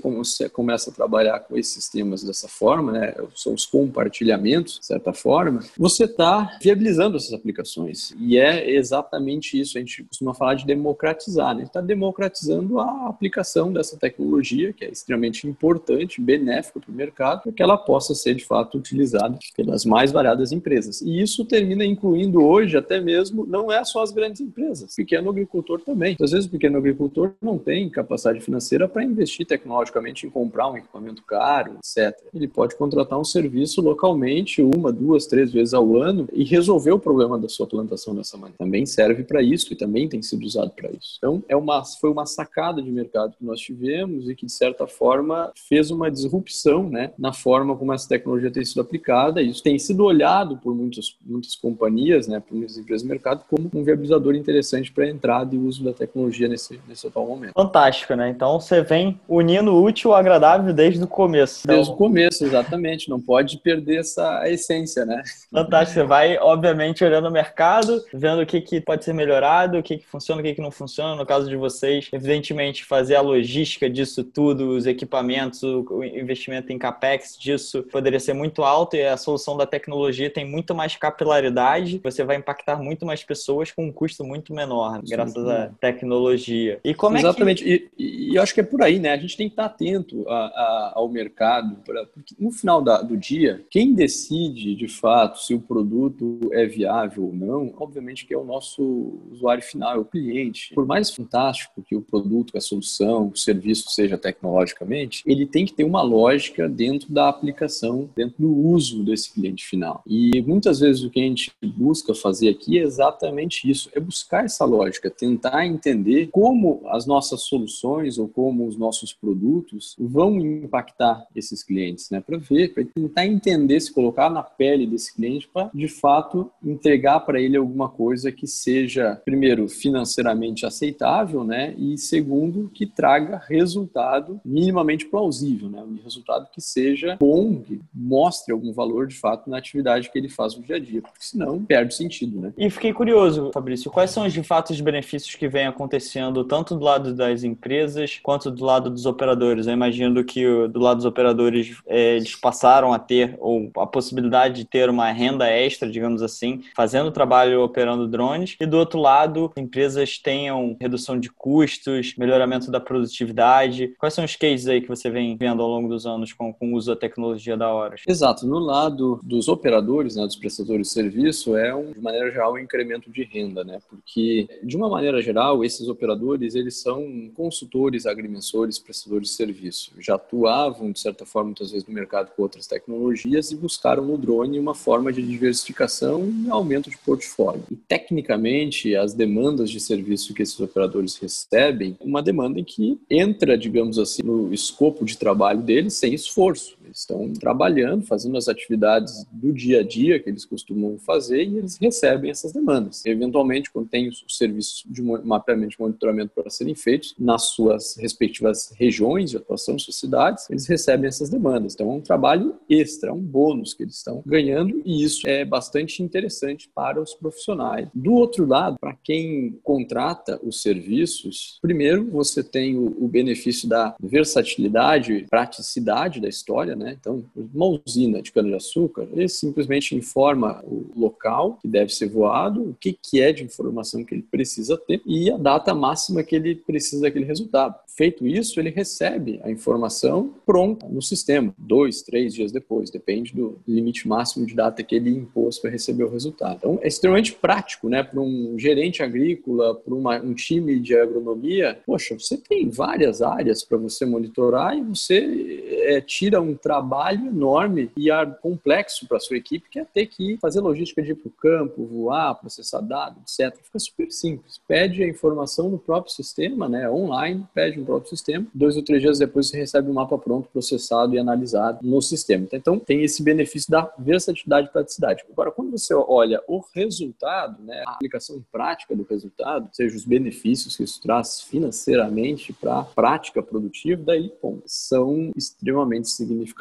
começa 0.53 0.91
a 0.91 0.93
trabalhar 0.93 1.41
com 1.41 1.57
esses 1.57 1.73
sistemas 1.73 2.23
dessa 2.23 2.49
forma, 2.49 2.93
né, 2.93 3.15
são 3.35 3.55
os 3.55 3.65
compartilhamentos, 3.65 4.79
de 4.81 4.87
certa 4.87 5.13
forma, 5.13 5.61
você 5.77 6.05
está 6.05 6.59
viabilizando 6.61 7.17
essas 7.17 7.33
aplicações. 7.33 8.15
E 8.19 8.39
é 8.39 8.71
exatamente 8.71 9.59
isso. 9.59 9.79
A 9.79 9.81
gente 9.81 10.05
costuma 10.05 10.35
falar 10.35 10.55
de 10.55 10.67
democratizar. 10.67 11.57
Né? 11.57 11.63
está 11.63 11.81
democratizando 11.81 12.79
a 12.79 13.09
aplicação 13.09 13.73
dessa 13.73 13.97
tecnologia, 13.97 14.73
que 14.73 14.85
é 14.85 14.91
extremamente 14.91 15.47
importante, 15.47 16.21
benéfica 16.21 16.81
para 16.81 16.91
o 16.91 16.95
mercado, 16.95 17.43
para 17.43 17.53
que 17.53 17.63
ela 17.63 17.77
possa 17.77 18.15
ser, 18.15 18.35
de 18.35 18.45
fato, 18.45 18.77
utilizada 18.79 19.39
pelas 19.57 19.85
mais 19.85 20.13
variadas 20.13 20.53
empresas. 20.53 21.01
E 21.01 21.21
isso 21.21 21.45
termina 21.45 21.85
incluindo 21.85 22.43
hoje 22.45 22.77
até 22.77 23.01
mesmo, 23.01 23.47
não 23.47 23.73
é 23.73 23.85
só 23.85 24.03
as 24.03 24.11
grandes 24.11 24.41
empresas, 24.41 24.95
pequeno 24.95 25.31
agricultor 25.31 25.81
também. 25.81 26.17
Às 26.21 26.33
vezes 26.33 26.47
o 26.47 26.51
pequeno 26.51 26.79
agricultor 26.79 27.33
não 27.41 27.59
tem 27.59 27.89
capacidade 27.89 28.18
capacidade 28.19 28.41
financeira 28.41 28.89
para 28.89 29.05
investir 29.05 29.47
tecnologicamente 29.47 30.27
em 30.27 30.31
comprar 30.31 30.69
um 30.69 30.77
equipamento 30.77 31.23
caro, 31.23 31.77
etc. 31.79 32.19
Ele 32.35 32.49
pode 32.49 32.77
contratar 32.77 33.19
um 33.19 33.25
serviço 33.25 33.81
localmente, 33.81 34.61
uma, 34.61 34.93
duas, 34.93 35.27
três 35.27 35.53
vezes 35.53 35.73
ao 35.73 35.97
ano 35.97 36.29
e 36.33 36.45
resolver 36.45 36.93
o 36.93 36.99
problema 36.99 37.39
da 37.39 37.49
sua 37.49 37.67
plantação 37.67 38.15
dessa 38.15 38.37
maneira. 38.37 38.59
Também 38.59 38.85
serve 38.85 39.23
para 39.23 39.41
isso 39.43 39.73
e 39.73 39.77
também 39.77 40.09
tem 40.09 40.21
sido 40.21 40.45
usado 40.45 40.71
para 40.73 40.91
isso. 40.91 41.15
Então, 41.19 41.43
é 41.49 41.57
uma, 41.57 41.85
foi 41.85 42.11
uma 42.11 42.27
sacada 42.27 42.83
de 42.83 42.91
mercado 42.91 43.37
que 43.37 43.45
nós 43.45 43.61
tivemos 43.61 44.29
e 44.29 44.35
que, 44.35 44.47
de 44.47 44.53
certa 44.53 44.87
forma, 44.87 45.53
fez 45.69 45.91
uma 45.91 46.11
disrupção 46.11 46.89
né, 46.91 47.13
na 47.19 47.33
forma 47.33 47.77
como 47.77 47.93
essa 47.93 48.09
tecnologia 48.09 48.51
tem 48.51 48.65
sido 48.65 48.81
aplicada. 48.81 49.41
Isso 49.41 49.63
tem 49.63 49.79
sido 49.79 50.05
olhado 50.05 50.57
por 50.57 50.75
muitos, 50.75 51.17
muitas 51.25 51.55
companhias, 51.55 52.27
né, 52.27 52.41
por 52.41 52.55
muitas 52.55 52.77
empresas 52.77 53.03
do 53.03 53.09
mercado, 53.09 53.45
como 53.49 53.71
um 53.73 53.85
viabilizador 53.85 54.35
interessante 54.35 54.91
para 54.93 55.05
a 55.05 55.09
entrada 55.09 55.55
e 55.55 55.59
uso 55.59 55.85
da 55.85 55.93
tecnologia 55.93 56.49
nesse, 56.49 56.81
nesse 56.89 57.07
atual 57.07 57.27
momento. 57.27 57.53
Fantástico 57.53 57.98
fantástico, 57.99 58.14
né? 58.14 58.28
Então 58.28 58.61
você 58.61 58.83
vem 58.83 59.19
unindo 59.28 59.73
o 59.73 59.83
útil 59.83 60.12
ao 60.12 60.19
agradável 60.19 60.73
desde 60.73 61.02
o 61.02 61.07
começo. 61.07 61.62
Então... 61.64 61.76
Desde 61.76 61.93
o 61.93 61.97
começo, 61.97 62.45
exatamente. 62.45 63.09
Não 63.09 63.21
pode 63.21 63.59
perder 63.59 64.00
essa 64.00 64.49
essência, 64.49 65.05
né? 65.05 65.23
Fantástico. 65.50 66.00
Você 66.00 66.07
vai, 66.07 66.38
obviamente, 66.38 67.05
olhando 67.05 67.28
o 67.28 67.33
mercado, 67.33 68.02
vendo 68.12 68.43
o 68.43 68.47
que, 68.47 68.61
que 68.61 68.81
pode 68.81 69.05
ser 69.05 69.12
melhorado, 69.12 69.78
o 69.78 69.83
que, 69.83 69.99
que 69.99 70.07
funciona, 70.07 70.40
o 70.40 70.45
que, 70.45 70.55
que 70.55 70.61
não 70.61 70.71
funciona. 70.71 71.17
No 71.17 71.26
caso 71.26 71.49
de 71.49 71.57
vocês, 71.57 72.09
evidentemente, 72.12 72.85
fazer 72.85 73.17
a 73.17 73.21
logística 73.21 73.88
disso 73.88 74.23
tudo, 74.23 74.71
os 74.71 74.87
equipamentos, 74.87 75.62
o 75.62 76.05
investimento 76.05 76.73
em 76.73 76.78
capex 76.78 77.37
disso 77.38 77.83
poderia 77.85 78.21
ser 78.21 78.33
muito 78.33 78.62
alto 78.62 78.97
e 78.97 79.05
a 79.05 79.17
solução 79.17 79.57
da 79.57 79.67
tecnologia 79.67 80.31
tem 80.31 80.45
muito 80.45 80.75
mais 80.75 80.97
capilaridade. 80.97 82.00
Você 82.02 82.25
vai 82.25 82.37
impactar 82.37 82.76
muito 82.76 83.05
mais 83.05 83.23
pessoas 83.23 83.71
com 83.71 83.87
um 83.87 83.93
custo 83.93 84.25
muito 84.25 84.55
menor, 84.55 85.00
graças 85.09 85.49
à 85.49 85.71
tecnologia. 85.81 86.78
E 86.85 86.95
como 86.95 87.17
Exatamente. 87.17 87.62
é 87.62 87.78
que... 87.78 87.88
E, 87.97 88.38
acho 88.38 88.54
que 88.54 88.61
é 88.61 88.64
por 88.64 88.83
aí, 88.83 88.99
né? 88.99 89.12
A 89.12 89.16
gente 89.16 89.37
tem 89.37 89.49
que 89.49 89.52
estar 89.52 89.66
atento 89.66 90.28
a, 90.28 90.35
a, 90.35 90.92
ao 90.97 91.09
mercado, 91.09 91.76
pra, 91.85 92.07
porque 92.07 92.35
no 92.38 92.50
final 92.50 92.83
da, 92.83 93.02
do 93.02 93.16
dia, 93.16 93.64
quem 93.71 93.95
decide 93.95 94.75
de 94.75 94.88
fato 94.88 95.40
se 95.40 95.54
o 95.54 95.61
produto 95.61 96.38
é 96.52 96.66
viável 96.66 97.26
ou 97.26 97.35
não, 97.35 97.75
obviamente 97.78 98.26
que 98.26 98.35
é 98.35 98.38
o 98.38 98.45
nosso 98.45 99.21
usuário 99.30 99.62
final, 99.62 99.95
é 99.95 99.99
o 99.99 100.04
cliente. 100.04 100.75
Por 100.75 100.87
mais 100.87 101.11
fantástico 101.11 101.83
que 101.83 101.97
o 101.97 102.02
produto, 102.02 102.57
a 102.57 102.61
solução, 102.61 103.28
o 103.28 103.37
serviço 103.37 103.90
seja 103.90 104.18
tecnologicamente, 104.18 105.23
ele 105.26 105.47
tem 105.47 105.64
que 105.64 105.73
ter 105.73 105.85
uma 105.85 106.02
lógica 106.02 106.68
dentro 106.68 107.12
da 107.12 107.28
aplicação, 107.28 108.09
dentro 108.16 108.37
do 108.38 108.54
uso 108.54 109.02
desse 109.04 109.33
cliente 109.33 109.64
final. 109.66 110.02
E 110.07 110.42
muitas 110.42 110.80
vezes 110.80 111.02
o 111.02 111.11
que 111.11 111.21
a 111.21 111.25
gente 111.25 111.50
busca 111.62 112.14
fazer 112.14 112.49
aqui 112.49 112.78
é 112.78 112.83
exatamente 112.83 113.68
isso, 113.68 113.90
é 113.95 114.00
buscar 114.00 114.45
essa 114.45 114.64
lógica, 114.64 115.11
tentar 115.11 115.66
entender 115.66 116.28
como 116.30 116.83
as 116.87 117.07
nossas 117.07 117.42
soluções 117.42 117.77
soluções 117.78 118.18
ou 118.18 118.28
como 118.28 118.66
os 118.66 118.76
nossos 118.76 119.12
produtos 119.12 119.94
vão 119.99 120.38
impactar 120.38 121.26
esses 121.35 121.62
clientes, 121.62 122.11
né? 122.11 122.20
Para 122.20 122.38
ver, 122.38 122.75
para 122.75 122.85
tentar 122.85 123.26
entender, 123.26 123.80
se 123.80 123.92
colocar 123.92 124.28
na 124.30 124.42
pele 124.42 124.87
desse 124.87 125.14
cliente 125.14 125.49
para 125.49 125.70
de 125.73 125.88
fato 125.88 126.50
entregar 126.64 127.20
para 127.20 127.40
ele 127.40 127.56
alguma 127.56 127.88
coisa 127.88 128.32
que 128.32 128.47
seja, 128.47 129.20
primeiro, 129.25 129.68
financeiramente 129.68 130.66
aceitável, 130.66 131.44
né? 131.44 131.75
E 131.78 131.97
segundo, 131.97 132.70
que 132.73 132.87
traga 132.87 133.40
resultado 133.49 134.40
minimamente 134.44 135.06
plausível, 135.06 135.68
né? 135.68 135.82
Um 135.82 136.02
resultado 136.02 136.49
que 136.52 136.61
seja 136.61 137.16
bom, 137.18 137.62
que 137.62 137.80
mostre 137.94 138.52
algum 138.52 138.73
valor 138.73 139.06
de 139.06 139.16
fato 139.16 139.49
na 139.49 139.58
atividade 139.58 140.11
que 140.11 140.18
ele 140.18 140.28
faz 140.28 140.56
no 140.56 140.62
dia 140.62 140.76
a 140.76 140.78
dia, 140.78 141.02
porque 141.02 141.18
senão 141.20 141.64
perde 141.64 141.94
sentido, 141.94 142.40
né? 142.40 142.52
E 142.56 142.68
fiquei 142.70 142.92
curioso, 142.92 143.50
Fabrício, 143.52 143.90
quais 143.90 144.11
são 144.11 144.26
de 144.26 144.42
fato 144.42 144.73
os 144.73 144.80
benefícios 144.80 145.35
que 145.35 145.49
vêm 145.49 145.66
acontecendo 145.66 146.44
tanto 146.44 146.75
do 146.75 146.85
lado 146.85 147.14
das 147.14 147.44
empresas 147.44 147.68
empresas 147.69 148.19
quanto 148.23 148.51
do 148.51 148.65
lado 148.65 148.89
dos 148.89 149.05
operadores. 149.05 149.67
Eu 149.67 149.75
imagino 149.75 150.25
que 150.25 150.43
do 150.69 150.81
lado 150.81 150.97
dos 150.97 151.05
operadores 151.05 151.77
é, 151.87 152.17
eles 152.17 152.35
passaram 152.35 152.95
a 152.95 152.99
ter 152.99 153.37
ou 153.39 153.71
a 153.77 153.87
possibilidade 153.87 154.63
de 154.63 154.65
ter 154.65 154.89
uma 154.89 155.11
renda 155.11 155.47
extra, 155.47 155.91
digamos 155.91 156.23
assim, 156.23 156.63
fazendo 156.75 157.13
trabalho 157.13 157.63
operando 157.63 158.09
drones, 158.09 158.57
e 158.59 158.65
do 158.65 158.79
outro 158.79 158.99
lado, 158.99 159.53
empresas 159.57 160.19
tenham 160.19 160.77
redução 160.81 161.21
de 161.21 161.31
custos, 161.31 162.15
melhoramento 162.17 162.71
da 162.71 162.81
produtividade. 162.81 163.95
Quais 163.99 164.15
são 164.15 164.25
os 164.25 164.35
cases 164.35 164.67
aí 164.67 164.81
que 164.81 164.89
você 164.89 165.11
vem 165.11 165.37
vendo 165.37 165.63
ao 165.63 165.69
longo 165.69 165.89
dos 165.89 166.07
anos 166.07 166.33
com, 166.33 166.53
com 166.53 166.73
o 166.73 166.77
uso 166.77 166.95
da 166.95 166.97
tecnologia 166.99 167.57
da 167.57 167.73
Horus? 167.73 168.03
Exato. 168.09 168.47
No 168.47 168.59
lado 168.59 169.21
dos 169.23 169.49
operadores, 169.49 170.17
né, 170.17 170.25
dos 170.25 170.37
prestadores 170.37 170.89
de 170.89 170.95
serviço, 170.95 171.57
é, 171.57 171.75
um, 171.75 171.93
de 171.93 172.01
maneira 172.01 172.31
geral, 172.31 172.55
um 172.55 172.59
incremento 172.59 173.11
de 173.11 173.25
renda, 173.25 173.63
né? 173.63 173.79
Porque, 173.89 174.49
de 174.63 174.77
uma 174.77 174.89
maneira 174.89 175.21
geral, 175.21 175.63
esses 175.65 175.89
operadores, 175.89 176.55
eles 176.55 176.81
são 176.81 177.31
consultores, 177.59 178.07
agrimensores, 178.07 178.79
prestadores 178.79 179.31
de 179.31 179.35
serviço. 179.35 179.91
Já 179.99 180.15
atuavam, 180.15 180.93
de 180.93 181.00
certa 181.00 181.27
forma, 181.27 181.49
muitas 181.49 181.73
vezes 181.73 181.87
no 181.87 181.93
mercado 181.93 182.31
com 182.35 182.43
outras 182.43 182.67
tecnologias 182.67 183.50
e 183.50 183.57
buscaram 183.57 184.05
no 184.05 184.17
drone 184.17 184.59
uma 184.59 184.75
forma 184.75 185.12
de 185.12 185.23
diversificação 185.23 186.33
e 186.45 186.50
aumento 186.50 186.88
de 186.88 186.97
portfólio. 186.99 187.65
E, 187.71 187.75
tecnicamente, 187.75 188.95
as 188.95 189.12
demandas 189.12 189.71
de 189.71 189.81
serviço 189.81 190.33
que 190.33 190.43
esses 190.43 190.59
operadores 190.61 191.17
recebem, 191.17 191.97
uma 192.00 192.23
demanda 192.23 192.61
em 192.61 192.65
que 192.65 192.99
entra, 193.11 193.59
digamos 193.59 193.99
assim, 193.99 194.23
no 194.23 194.53
escopo 194.55 195.05
de 195.05 195.17
trabalho 195.17 195.61
deles 195.61 195.95
sem 195.95 196.15
esforço. 196.15 196.77
Eles 196.88 197.00
estão 197.00 197.33
trabalhando, 197.33 198.04
fazendo 198.04 198.37
as 198.37 198.49
atividades 198.49 199.25
do 199.30 199.52
dia 199.52 199.80
a 199.80 199.83
dia 199.83 200.18
que 200.18 200.28
eles 200.28 200.45
costumam 200.45 200.99
fazer 200.99 201.45
e 201.45 201.59
eles 201.59 201.76
recebem 201.76 202.30
essas 202.30 202.52
demandas. 202.52 203.04
Eventualmente, 203.04 203.71
quando 203.71 203.88
tem 203.88 204.09
os 204.09 204.25
serviços 204.28 204.85
de 204.87 205.02
mapeamento 205.02 205.76
e 205.78 205.83
monitoramento 205.83 206.33
para 206.35 206.50
serem 206.50 206.75
feitos 206.75 207.14
nas 207.18 207.50
suas 207.50 207.97
respectivas 207.97 208.73
regiões 208.76 209.30
de 209.30 209.37
atuação, 209.37 209.78
suas 209.78 209.97
cidades, 209.97 210.49
eles 210.50 210.66
recebem 210.66 211.09
essas 211.09 211.28
demandas. 211.28 211.75
Então, 211.75 211.90
é 211.90 211.95
um 211.95 212.00
trabalho 212.00 212.57
extra, 212.68 213.11
é 213.11 213.12
um 213.12 213.21
bônus 213.21 213.75
que 213.75 213.83
eles 213.83 213.97
estão 213.97 214.23
ganhando 214.25 214.80
e 214.85 215.02
isso 215.02 215.28
é 215.28 215.45
bastante 215.45 216.02
interessante 216.02 216.71
para 216.75 217.00
os 217.00 217.14
profissionais. 217.14 217.88
Do 217.95 218.14
outro 218.14 218.47
lado, 218.47 218.78
para 218.80 218.97
quem 219.02 219.59
contrata 219.62 220.40
os 220.42 220.62
serviços, 220.62 221.59
primeiro 221.61 222.11
você 222.11 222.42
tem 222.42 222.76
o, 222.76 223.09
benefício 223.09 223.68
da 223.68 223.97
versatilidade, 224.00 225.26
praticidade 225.30 226.21
da 226.21 226.28
história, 226.28 226.76
né? 226.78 226.97
Então, 226.99 227.25
uma 227.54 227.80
usina 227.85 228.23
de 228.23 228.32
cana-de-açúcar, 228.32 229.08
ele 229.12 229.28
simplesmente 229.28 229.94
informa 229.94 230.62
o 230.64 230.87
local 230.97 231.58
que 231.61 231.68
deve 231.68 231.92
ser 231.92 232.08
voado, 232.08 232.62
o 232.62 232.76
que, 232.80 232.92
que 232.92 233.20
é 233.20 233.32
de 233.32 233.44
informação 233.44 234.04
que 234.04 234.14
ele 234.14 234.23
precisa 234.23 234.76
ter 234.76 235.02
e 235.04 235.30
a 235.30 235.37
data 235.37 235.75
máxima 235.75 236.23
que 236.23 236.37
ele 236.37 236.54
precisa 236.54 237.02
daquele 237.02 237.25
resultado. 237.25 237.75
Feito 237.97 238.26
isso, 238.26 238.61
ele 238.61 238.70
recebe 238.70 239.40
a 239.42 239.50
informação 239.50 240.32
pronta 240.47 240.87
no 240.88 241.02
sistema, 241.02 241.52
dois, 241.58 242.02
três 242.02 242.32
dias 242.32 242.52
depois, 242.52 242.90
depende 242.90 243.35
do 243.35 243.58
limite 243.66 244.06
máximo 244.06 244.47
de 244.47 244.54
data 244.54 244.82
que 244.82 244.94
ele 244.94 245.11
impôs 245.11 245.58
para 245.58 245.70
receber 245.70 246.04
o 246.04 246.11
resultado. 246.11 246.58
Então, 246.58 246.78
é 246.80 246.87
extremamente 246.87 247.32
prático, 247.32 247.88
né? 247.88 248.02
Para 248.02 248.20
um 248.20 248.56
gerente 248.56 249.02
agrícola, 249.02 249.75
para 249.75 249.94
um 249.94 250.35
time 250.35 250.78
de 250.78 250.97
agronomia, 250.97 251.80
poxa, 251.85 252.14
você 252.18 252.37
tem 252.37 252.70
várias 252.70 253.20
áreas 253.20 253.64
para 253.64 253.76
você 253.76 254.06
monitorar 254.06 254.76
e 254.76 254.82
você 254.82 255.82
é, 255.87 256.00
tira 256.00 256.40
um 256.40 256.54
trabalho 256.69 257.29
enorme 257.29 257.91
e 257.97 258.11
complexo 258.43 259.09
para 259.09 259.19
sua 259.19 259.39
equipe, 259.39 259.71
que 259.71 259.79
é 259.79 259.85
ter 259.87 260.05
que 260.05 260.37
fazer 260.37 260.61
logística 260.61 261.03
de 261.03 261.13
ir 261.13 261.15
para 261.15 261.29
o 261.29 261.33
campo, 261.33 261.87
voar, 261.87 262.35
processar 262.35 262.83
dados, 262.83 263.23
etc. 263.23 263.57
Fica 263.63 263.79
super 263.79 264.11
simples. 264.11 264.61
Pede 264.69 265.03
a 265.03 265.09
informação 265.09 265.71
no 265.71 265.79
próprio 265.79 266.13
sistema, 266.13 266.69
né, 266.69 266.91
online, 266.91 267.47
pede 267.55 267.79
no 267.79 267.87
próprio 267.87 268.11
sistema. 268.11 268.47
Dois 268.53 268.77
ou 268.77 268.83
três 268.83 269.01
dias 269.01 269.19
depois 269.19 269.49
você 269.49 269.57
recebe 269.57 269.89
o 269.89 269.93
um 269.93 269.95
mapa 269.95 270.19
pronto, 270.19 270.51
processado 270.51 271.15
e 271.15 271.19
analisado 271.19 271.79
no 271.83 272.03
sistema. 272.03 272.47
Então, 272.53 272.79
tem 272.79 273.03
esse 273.03 273.23
benefício 273.23 273.71
da 273.71 273.91
versatilidade 273.99 274.69
e 274.69 274.71
praticidade. 274.71 275.25
Agora, 275.33 275.51
quando 275.51 275.71
você 275.71 275.95
olha 275.95 276.43
o 276.47 276.63
resultado, 276.75 277.63
né, 277.63 277.83
a 277.87 277.93
aplicação 277.93 278.45
prática 278.53 278.95
do 278.95 279.07
resultado, 279.09 279.71
seja 279.73 279.97
os 279.97 280.05
benefícios 280.05 280.77
que 280.77 280.83
isso 280.83 281.01
traz 281.01 281.41
financeiramente 281.41 282.53
para 282.53 282.81
a 282.81 282.85
prática 282.85 283.43
produtiva, 283.43 284.03
daí, 284.05 284.31
bom, 284.43 284.59
são 284.67 285.33
extremamente 285.35 286.11
significativos. 286.11 286.58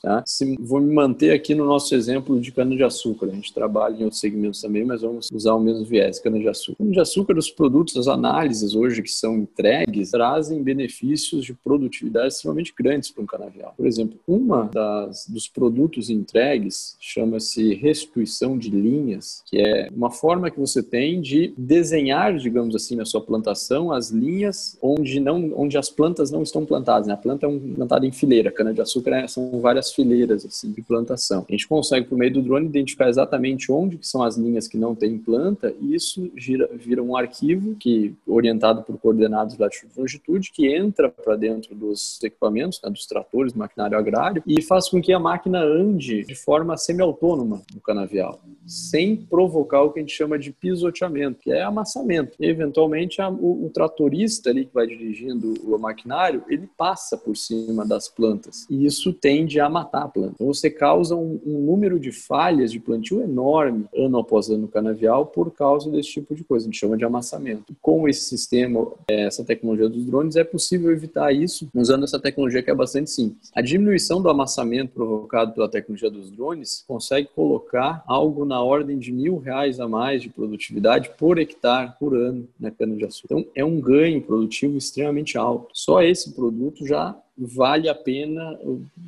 Tá? 0.00 0.22
Se, 0.26 0.56
vou 0.58 0.80
me 0.80 0.92
manter 0.92 1.32
aqui 1.32 1.54
no 1.54 1.64
nosso 1.64 1.94
exemplo 1.94 2.40
de 2.40 2.52
cana-de-açúcar. 2.52 3.26
A 3.26 3.34
gente 3.34 3.52
trabalha 3.52 3.96
em 3.96 4.04
outros 4.04 4.20
segmentos 4.20 4.60
também, 4.60 4.84
mas 4.84 5.02
vamos 5.02 5.28
usar 5.32 5.54
o 5.54 5.60
mesmo 5.60 5.84
viés, 5.84 6.18
cana-de-açúcar. 6.18 6.78
Cana-de-açúcar, 6.78 7.38
os 7.38 7.50
produtos, 7.50 7.96
as 7.96 8.08
análises 8.08 8.74
hoje 8.74 9.02
que 9.02 9.10
são 9.10 9.36
entregues, 9.36 10.10
trazem 10.10 10.62
benefícios 10.62 11.44
de 11.44 11.54
produtividade 11.54 12.34
extremamente 12.34 12.74
grandes 12.76 13.10
para 13.10 13.22
um 13.22 13.26
canavial. 13.26 13.74
Por 13.76 13.86
exemplo, 13.86 14.18
uma 14.26 14.64
das, 14.64 15.26
dos 15.28 15.48
produtos 15.48 16.10
entregues 16.10 16.96
chama-se 17.00 17.74
restituição 17.74 18.58
de 18.58 18.70
linhas, 18.70 19.42
que 19.46 19.58
é 19.58 19.88
uma 19.94 20.10
forma 20.10 20.50
que 20.50 20.58
você 20.58 20.82
tem 20.82 21.20
de 21.20 21.54
desenhar, 21.56 22.36
digamos 22.36 22.74
assim, 22.74 22.96
na 22.96 23.04
sua 23.04 23.20
plantação 23.20 23.92
as 23.92 24.10
linhas 24.10 24.76
onde 24.82 25.20
não, 25.20 25.52
onde 25.56 25.76
as 25.76 25.90
plantas 25.90 26.30
não 26.30 26.42
estão 26.42 26.64
plantadas. 26.64 27.06
Né? 27.06 27.14
A 27.14 27.16
planta 27.16 27.46
é 27.46 27.48
um, 27.48 27.74
plantada 27.74 28.06
em 28.06 28.12
fileira. 28.12 28.50
Cana-de-açúcar 28.50 29.16
é, 29.16 29.27
são 29.32 29.60
várias 29.60 29.92
fileiras 29.92 30.44
assim, 30.44 30.72
de 30.72 30.82
plantação. 30.82 31.44
A 31.48 31.52
gente 31.52 31.66
consegue, 31.66 32.06
por 32.06 32.18
meio 32.18 32.32
do 32.32 32.42
drone, 32.42 32.66
identificar 32.66 33.08
exatamente 33.08 33.70
onde 33.70 33.98
que 33.98 34.06
são 34.06 34.22
as 34.22 34.36
linhas 34.36 34.68
que 34.68 34.76
não 34.76 34.94
têm 34.94 35.18
planta 35.18 35.74
e 35.80 35.94
isso 35.94 36.30
gira, 36.36 36.68
vira 36.74 37.02
um 37.02 37.16
arquivo 37.16 37.74
que 37.76 38.14
orientado 38.26 38.82
por 38.82 38.98
coordenadas 38.98 39.54
de 39.54 39.60
latitude 39.60 39.92
e 39.96 40.00
longitude 40.00 40.52
que 40.52 40.74
entra 40.74 41.08
para 41.08 41.36
dentro 41.36 41.74
dos 41.74 42.18
equipamentos, 42.22 42.80
né, 42.82 42.90
dos 42.90 43.06
tratores, 43.06 43.52
do 43.52 43.58
maquinário 43.58 43.98
agrário 43.98 44.42
e 44.46 44.62
faz 44.62 44.88
com 44.88 45.00
que 45.00 45.12
a 45.12 45.18
máquina 45.18 45.60
ande 45.62 46.24
de 46.24 46.34
forma 46.34 46.76
semi-autônoma 46.76 47.62
no 47.74 47.80
canavial, 47.80 48.40
sem 48.66 49.16
provocar 49.16 49.82
o 49.82 49.92
que 49.92 50.00
a 50.00 50.02
gente 50.02 50.14
chama 50.14 50.38
de 50.38 50.52
pisoteamento, 50.52 51.40
que 51.40 51.50
é 51.50 51.62
amassamento. 51.62 52.36
E, 52.38 52.46
eventualmente, 52.46 53.20
a, 53.20 53.28
o, 53.28 53.66
o 53.66 53.70
tratorista 53.70 54.50
ali 54.50 54.64
que 54.64 54.74
vai 54.74 54.86
dirigindo 54.86 55.54
o 55.64 55.78
maquinário, 55.78 56.44
ele 56.48 56.68
passa 56.76 57.16
por 57.16 57.36
cima 57.36 57.86
das 57.86 58.08
plantas. 58.08 58.66
E 58.68 58.84
isso 58.84 59.12
tende 59.20 59.60
a 59.60 59.68
matar 59.68 60.04
a 60.04 60.08
planta. 60.08 60.34
Então 60.34 60.46
você 60.46 60.70
causa 60.70 61.14
um, 61.14 61.40
um 61.44 61.58
número 61.60 61.98
de 61.98 62.12
falhas 62.12 62.70
de 62.70 62.80
plantio 62.80 63.22
enorme 63.22 63.86
ano 63.94 64.18
após 64.18 64.48
ano 64.48 64.68
canavial 64.68 65.26
por 65.26 65.50
causa 65.52 65.90
desse 65.90 66.10
tipo 66.10 66.34
de 66.34 66.44
coisa. 66.44 66.64
A 66.64 66.68
gente 66.68 66.78
chama 66.78 66.96
de 66.96 67.04
amassamento. 67.04 67.74
Com 67.80 68.08
esse 68.08 68.22
sistema, 68.22 68.86
é, 69.08 69.26
essa 69.26 69.44
tecnologia 69.44 69.88
dos 69.88 70.04
drones, 70.04 70.36
é 70.36 70.44
possível 70.44 70.90
evitar 70.90 71.32
isso 71.32 71.68
usando 71.74 72.04
essa 72.04 72.18
tecnologia 72.18 72.62
que 72.62 72.70
é 72.70 72.74
bastante 72.74 73.10
simples. 73.10 73.50
A 73.54 73.60
diminuição 73.60 74.20
do 74.22 74.28
amassamento 74.28 74.92
provocado 74.92 75.52
pela 75.52 75.68
tecnologia 75.68 76.10
dos 76.10 76.30
drones 76.30 76.84
consegue 76.86 77.28
colocar 77.34 78.02
algo 78.06 78.44
na 78.44 78.62
ordem 78.62 78.98
de 78.98 79.12
mil 79.12 79.38
reais 79.38 79.80
a 79.80 79.88
mais 79.88 80.22
de 80.22 80.28
produtividade 80.28 81.10
por 81.18 81.38
hectare 81.38 81.92
por 81.98 82.16
ano 82.16 82.48
na 82.58 82.70
cana-de-açúcar. 82.70 83.26
Então, 83.30 83.50
é 83.54 83.64
um 83.64 83.80
ganho 83.80 84.22
produtivo 84.22 84.76
extremamente 84.76 85.36
alto. 85.36 85.68
Só 85.72 86.02
esse 86.02 86.32
produto 86.32 86.86
já 86.86 87.16
vale 87.38 87.88
a 87.88 87.94
pena, 87.94 88.58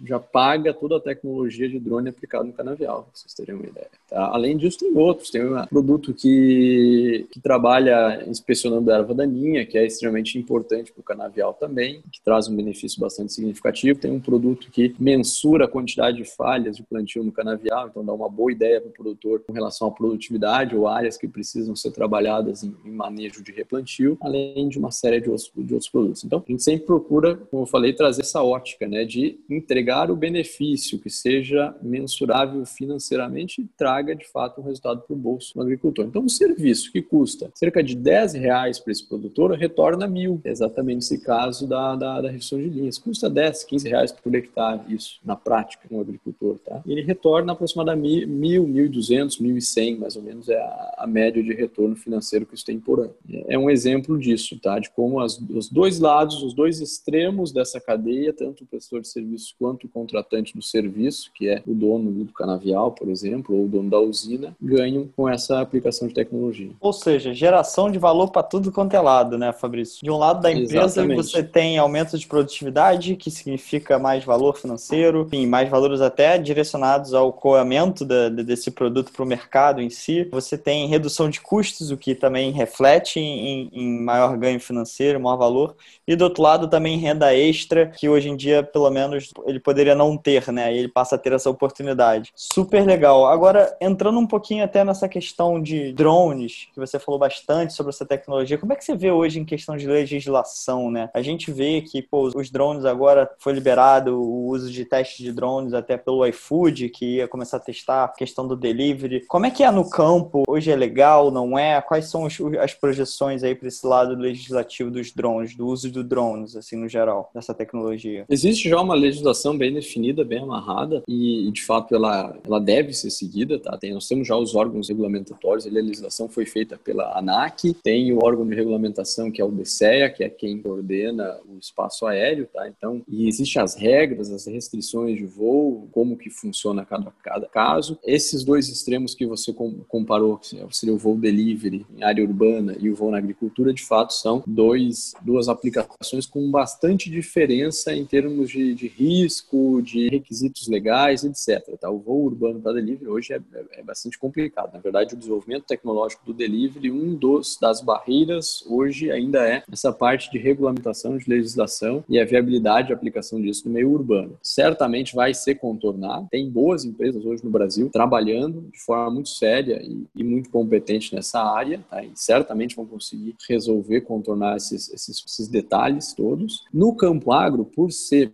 já 0.05 0.21
paga 0.21 0.73
toda 0.73 0.97
a 0.97 1.01
tecnologia 1.01 1.69
de 1.69 1.79
drone 1.79 2.09
aplicado 2.09 2.45
no 2.45 2.53
canavial, 2.53 3.03
pra 3.03 3.11
vocês 3.13 3.35
terem 3.35 3.55
uma 3.55 3.67
ideia. 3.67 3.89
Tá? 4.09 4.27
Além 4.33 4.57
disso, 4.57 4.79
tem 4.79 4.97
outros. 4.97 5.31
Tem 5.31 5.45
um 5.45 5.67
produto 5.67 6.15
que, 6.15 7.27
que 7.31 7.41
trabalha 7.41 8.25
inspecionando 8.27 8.91
erva 8.91 9.15
daninha, 9.15 9.67
que 9.67 9.77
é 9.77 9.85
extremamente 9.85 10.39
importante 10.39 10.93
para 10.93 11.01
o 11.01 11.05
canavial 11.05 11.55
também, 11.55 12.03
que 12.13 12.21
traz 12.23 12.49
um 12.49 12.55
benefício 12.55 13.01
bastante 13.01 13.33
significativo. 13.33 13.99
Tem 13.99 14.11
um 14.11 14.21
produto 14.21 14.71
que 14.71 14.95
mensura 14.99 15.65
a 15.65 15.69
quantidade 15.69 16.19
de 16.19 16.25
falhas 16.25 16.77
de 16.77 16.83
plantio 16.83 17.25
no 17.25 17.33
canavial, 17.33 17.89
então 17.89 18.05
dá 18.05 18.13
uma 18.13 18.29
boa 18.29 18.53
ideia 18.53 18.81
para 18.81 18.91
o 18.91 18.93
produtor 18.93 19.43
com 19.47 19.53
relação 19.53 19.89
à 19.89 19.91
produtividade 19.91 20.77
ou 20.77 20.87
áreas 20.87 21.17
que 21.17 21.27
precisam 21.27 21.75
ser 21.75 21.91
trabalhadas 21.91 22.63
em, 22.63 22.75
em 22.85 22.91
manejo 22.91 23.43
de 23.43 23.53
replantio, 23.53 24.17
além 24.21 24.69
de 24.69 24.79
uma 24.79 24.91
série 24.91 25.21
de 25.21 25.29
outros, 25.29 25.51
de 25.55 25.75
outros 25.75 25.91
produtos. 25.91 26.25
Então, 26.25 26.43
a 26.47 26.51
gente 26.51 26.63
sempre 26.63 26.87
procura, 26.87 27.37
como 27.37 27.63
eu 27.63 27.67
falei, 27.67 27.93
trazer 27.93 28.20
essa 28.21 28.43
ótica, 28.43 28.87
né, 28.87 29.05
de 29.05 29.39
entregar 29.49 30.11
o 30.11 30.17
benefício 30.17 30.99
que 30.99 31.11
seja 31.11 31.75
mensurável 31.83 32.65
financeiramente 32.65 33.63
e 33.63 33.65
traga 33.77 34.15
de 34.15 34.27
fato 34.27 34.61
um 34.61 34.65
resultado 34.65 35.03
para 35.03 35.15
o 35.15 35.19
bolso 35.19 35.55
do 35.55 35.63
agricultor. 35.63 36.07
Então, 36.07 36.23
um 36.23 36.29
serviço 36.29 36.93
que 36.93 37.03
custa 37.03 37.51
cerca 37.55 37.83
de 37.83 37.95
10 37.95 38.35
reais 38.35 38.79
para 38.79 38.93
esse 38.93 39.07
produtor 39.07 39.53
retorna 39.53 40.07
mil. 40.07 40.41
É 40.45 40.51
exatamente 40.51 41.01
esse 41.01 41.21
caso 41.21 41.67
da, 41.67 41.97
da, 41.97 42.21
da 42.21 42.31
redução 42.31 42.59
de 42.59 42.69
linhas. 42.69 42.99
Custa 42.99 43.29
10, 43.29 43.65
15 43.65 43.89
reais 43.89 44.13
por 44.13 44.35
hectare, 44.35 44.81
isso, 44.89 45.21
na 45.25 45.37
prática, 45.37 45.87
um 45.91 46.01
agricultor. 46.01 46.59
Tá? 46.59 46.83
Ele 46.87 47.03
retorna 47.03 47.53
aproximadamente 47.53 48.27
mil, 48.27 48.67
mil 48.67 48.87
e 48.87 48.89
duzentos, 48.89 49.39
mil 49.39 49.57
e 49.57 49.63
cem, 49.63 49.97
mais 49.97 50.17
ou 50.17 50.23
menos, 50.23 50.49
é 50.49 50.57
a, 50.57 50.95
a, 50.99 51.07
média 51.07 51.43
de 51.43 51.53
retorno 51.53 51.97
financeiro 51.97 52.47
que 52.47 52.55
isso 52.55 52.65
tem 52.65 52.79
por 52.79 53.01
ano. 53.01 53.15
É 53.49 53.59
um 53.59 53.71
exemplo 53.71 54.19
disso, 54.19 54.59
tá? 54.59 54.79
de 54.79 54.91
como 54.91 55.21
as, 55.21 55.39
os 55.39 55.69
dois 55.69 55.99
lados, 55.99 56.43
os 56.43 56.55
dois 56.55 56.81
extremos 56.81 57.53
dessa 57.53 57.81
cadeia 57.81 58.10
cadeia, 58.11 58.33
tanto 58.33 58.65
o 58.65 58.67
prestador 58.67 59.03
de 59.03 59.09
serviço 59.09 59.55
quanto 59.59 59.87
o 59.87 59.89
contratante 59.89 60.57
do 60.57 60.63
serviço, 60.63 61.31
que 61.35 61.49
é 61.49 61.63
o 61.67 61.75
dono 61.75 62.11
do 62.11 62.33
canavial, 62.33 62.93
por 62.93 63.09
exemplo, 63.09 63.57
ou 63.57 63.65
o 63.65 63.69
dono 63.69 63.89
da 63.89 64.01
usina, 64.01 64.57
ganham 64.61 65.09
com 65.17 65.29
essa 65.29 65.61
aplicação 65.61 66.09
de 66.09 66.15
tecnologia. 66.15 66.71
Ou 66.81 66.93
seja, 66.93 67.33
geração 67.33 67.91
de 67.91 67.99
valor 67.99 68.31
para 68.31 68.43
tudo 68.43 68.73
quanto 68.73 68.95
é 68.95 69.01
lado, 69.01 69.39
né, 69.39 69.53
Fabrício? 69.53 70.03
De 70.03 70.11
um 70.11 70.17
lado 70.17 70.41
da 70.41 70.51
empresa 70.51 70.85
Exatamente. 70.85 71.17
você 71.17 71.43
tem 71.43 71.79
aumento 71.79 72.19
de 72.19 72.27
produtividade, 72.27 73.17
que 73.17 73.31
significa 73.31 73.99
mais 73.99 74.25
valor 74.25 74.57
financeiro, 74.57 75.23
enfim, 75.23 75.47
mais 75.47 75.69
valores 75.69 76.01
até 76.01 76.37
direcionados 76.39 77.15
ao 77.15 77.33
coamento 77.33 78.05
desse 78.05 78.71
produto 78.71 79.13
para 79.13 79.23
o 79.23 79.27
mercado 79.27 79.81
em 79.81 79.91
si. 79.91 80.25
Você 80.31 80.59
tem 80.59 80.89
redução 80.89 81.29
de 81.29 81.41
custos, 81.41 81.91
o 81.91 81.97
que 81.97 82.15
também 82.15 82.51
reflete 82.51 83.21
em, 83.21 83.71
em 83.73 84.01
maior 84.03 84.37
ganho 84.37 84.61
financeiro, 84.61 85.21
maior 85.21 85.37
valor. 85.37 85.77
E 86.07 86.17
do 86.17 86.25
outro 86.25 86.43
lado 86.43 86.69
também 86.69 86.99
renda 86.99 87.35
extra 87.35 87.90
que 87.91 88.09
hoje 88.09 88.29
em 88.29 88.37
dia, 88.37 88.63
pelo 88.63 88.91
menos, 88.91 89.31
ele 89.47 89.61
poderia 89.61 89.95
não 89.95 90.17
ter, 90.17 90.51
né? 90.53 90.73
E 90.73 90.79
ele 90.79 90.89
passa 90.89 91.17
a 91.17 91.19
ter 91.19 91.33
essa 91.33 91.51
oportunidade. 91.51 92.33
Super 92.35 92.85
legal. 92.87 93.27
Agora, 93.27 93.77
entrando 93.81 94.19
um 94.19 94.27
pouquinho 94.27 94.65
até 94.65 94.85
nessa 94.85 95.09
questão 95.09 95.61
de 95.61 95.93
drones, 95.93 96.69
que 96.73 96.81
você 96.81 96.99
falou 96.99 97.19
bastante 97.19 97.73
sobre 97.73 97.91
essa 97.91 98.07
tecnologia, 98.07 98.59
como 98.59 98.73
é 98.73 98.77
que 98.77 98.85
você 98.85 98.97
vê 98.97 99.11
hoje 99.11 99.41
em 99.41 99.45
questão 99.45 99.77
de 99.77 99.87
legislação, 99.87 100.91
né? 100.91 101.11
A 101.15 101.23
gente 101.23 101.51
vê 101.51 101.83
que, 101.83 102.03
pô, 102.03 102.31
os 102.35 102.51
drones 102.51 102.85
agora 102.85 103.31
foi 103.39 103.53
liberado 103.53 104.21
o 104.21 104.49
uso 104.49 104.71
de 104.71 104.85
testes 104.85 105.25
de 105.25 105.33
drones 105.33 105.75
até 105.75 105.97
pelo 105.97 106.25
iFood, 106.27 106.89
que 106.89 107.17
ia 107.17 107.29
começar 107.29 107.57
a 107.57 107.61
testar 107.61 108.05
a 108.05 108.09
questão 108.09 108.47
do 108.47 108.57
delivery. 108.57 109.25
Como 109.27 109.47
é 109.47 109.51
que 109.51 109.65
é 109.65 109.71
no 109.71 109.89
campo? 109.89 110.43
Hoje 110.49 110.71
é 110.71 110.77
legal, 110.77 111.31
não 111.31 111.59
é? 111.59 111.81
Quais 111.81 112.09
são 112.09 112.27
as 112.61 112.75
projeções 112.75 113.43
aí 113.43 113.55
para 113.55 113.69
esse 113.69 113.87
lado 113.87 114.15
legislativo 114.15 114.91
dos 114.91 115.13
drones, 115.13 115.55
do 115.55 115.67
uso 115.67 115.91
de 115.91 116.03
drones, 116.03 116.57
assim, 116.57 116.77
no 116.77 116.89
geral, 116.89 117.31
dessa 117.35 117.55
tecnologia? 117.55 117.80
Existe 118.29 118.69
já 118.69 118.81
uma 118.81 118.95
legislação 118.95 119.57
bem 119.57 119.73
definida, 119.73 120.25
bem 120.25 120.41
amarrada, 120.41 121.03
e 121.09 121.51
de 121.53 121.63
fato 121.63 121.95
ela, 121.95 122.37
ela 122.45 122.61
deve 122.61 122.93
ser 122.93 123.11
seguida, 123.11 123.59
tá? 123.59 123.77
Tem, 123.77 123.93
nós 123.93 124.09
temos 124.09 124.27
já 124.27 124.37
os 124.37 124.55
órgãos 124.55 124.89
regulamentatórios, 124.89 125.67
a 125.67 125.71
legislação 125.71 126.29
foi 126.29 126.47
feita 126.47 126.79
pela 126.79 127.19
ANAC, 127.19 127.75
tem 127.83 128.13
o 128.13 128.25
órgão 128.25 128.47
de 128.47 128.55
regulamentação 128.55 129.31
que 129.31 129.41
é 129.41 129.45
o 129.45 129.51
DCEA, 129.51 130.11
que 130.11 130.25
é 130.25 130.29
quem 130.29 130.61
coordena 130.61 131.39
o 131.49 131.59
espaço 131.59 132.07
aéreo, 132.07 132.49
tá? 132.53 132.69
Então, 132.69 133.03
e 133.09 133.29
existem 133.29 133.63
as 133.63 133.75
regras, 133.75 134.31
as 134.31 134.47
restrições 134.47 135.17
de 135.17 135.27
voo, 135.27 135.89
como 135.93 136.17
que 136.17 136.31
funciona 136.31 136.85
cada, 136.85 137.11
cada 137.23 137.47
caso. 137.47 137.99
Esses 138.05 138.45
dois 138.45 138.69
extremos 138.69 139.15
que 139.15 139.27
você 139.27 139.53
comparou, 139.89 140.39
que 140.39 140.57
seria 140.71 140.95
o 140.95 140.99
voo 140.99 141.17
delivery 141.17 141.87
em 141.97 142.03
área 142.03 142.25
urbana 142.25 142.77
e 142.81 142.91
o 142.91 142.95
voo 142.95 143.11
na 143.11 143.19
agricultura, 143.19 143.73
de 143.73 143.83
fato 143.83 144.13
são 144.13 144.43
dois, 144.47 145.15
duas 145.23 145.49
aplicações 145.49 146.27
com 146.27 146.51
bastante 146.51 147.11
diferença 147.11 147.70
em 147.89 148.05
termos 148.05 148.51
de, 148.51 148.75
de 148.75 148.89
risco, 148.89 149.81
de 149.83 150.09
requisitos 150.09 150.69
legais, 150.69 151.25
etc. 151.25 151.77
Tá? 151.79 151.91
O 151.91 151.99
voo 151.99 152.25
urbano 152.25 152.61
para 152.61 152.75
delivery 152.75 153.09
hoje 153.09 153.33
é, 153.33 153.41
é, 153.55 153.81
é, 153.81 153.83
bastante 153.83 154.19
complicado. 154.19 154.73
Na 154.73 154.81
verdade, 154.81 155.15
o 155.15 155.17
desenvolvimento 155.17 155.65
tecnológico 155.65 156.25
do 156.25 156.33
delivery, 156.33 156.91
um 156.91 157.15
dos 157.15 157.59
das 157.61 157.81
barreiras 157.81 158.65
hoje 158.69 159.11
ainda 159.11 159.47
é 159.49 159.63
essa 159.71 159.93
parte 159.93 160.31
de 160.31 160.39
regulamentação, 160.39 161.17
de 161.17 161.29
legislação 161.29 162.05
e 162.09 162.19
a 162.19 162.25
viabilidade 162.25 162.89
de 162.89 162.93
aplicação 162.93 163.41
disso 163.41 163.67
no 163.67 163.75
meio 163.75 163.91
urbano. 163.91 164.39
Certamente 164.43 165.15
vai 165.15 165.35
ser 165.35 165.57
contornado. 165.57 166.29
Tem 166.31 166.49
boas 166.49 166.85
empresas 166.85 167.25
hoje 167.25 167.45
no 167.45 167.51
Brasil 167.51 167.89
trabalhando 167.91 168.69
de 168.73 168.81
forma 168.81 169.11
muito 169.11 169.29
séria 169.29 169.83
e, 169.83 170.07
e 170.15 170.25
muito 170.25 170.51
competente 170.51 171.15
nessa 171.15 171.41
área, 171.43 171.85
tá? 171.91 172.03
e 172.03 172.11
certamente 172.15 172.77
vão 172.77 172.87
conseguir 172.87 173.35
resolver, 173.49 174.03
contornar 174.03 174.57
esses, 174.57 174.93
esses, 174.93 175.23
esses 175.27 175.49
detalhes 175.49 176.13
todos. 176.15 176.65
No 176.73 176.95
campo 176.95 177.33
agro, 177.33 177.60
por 177.65 177.91
ser 177.93 178.33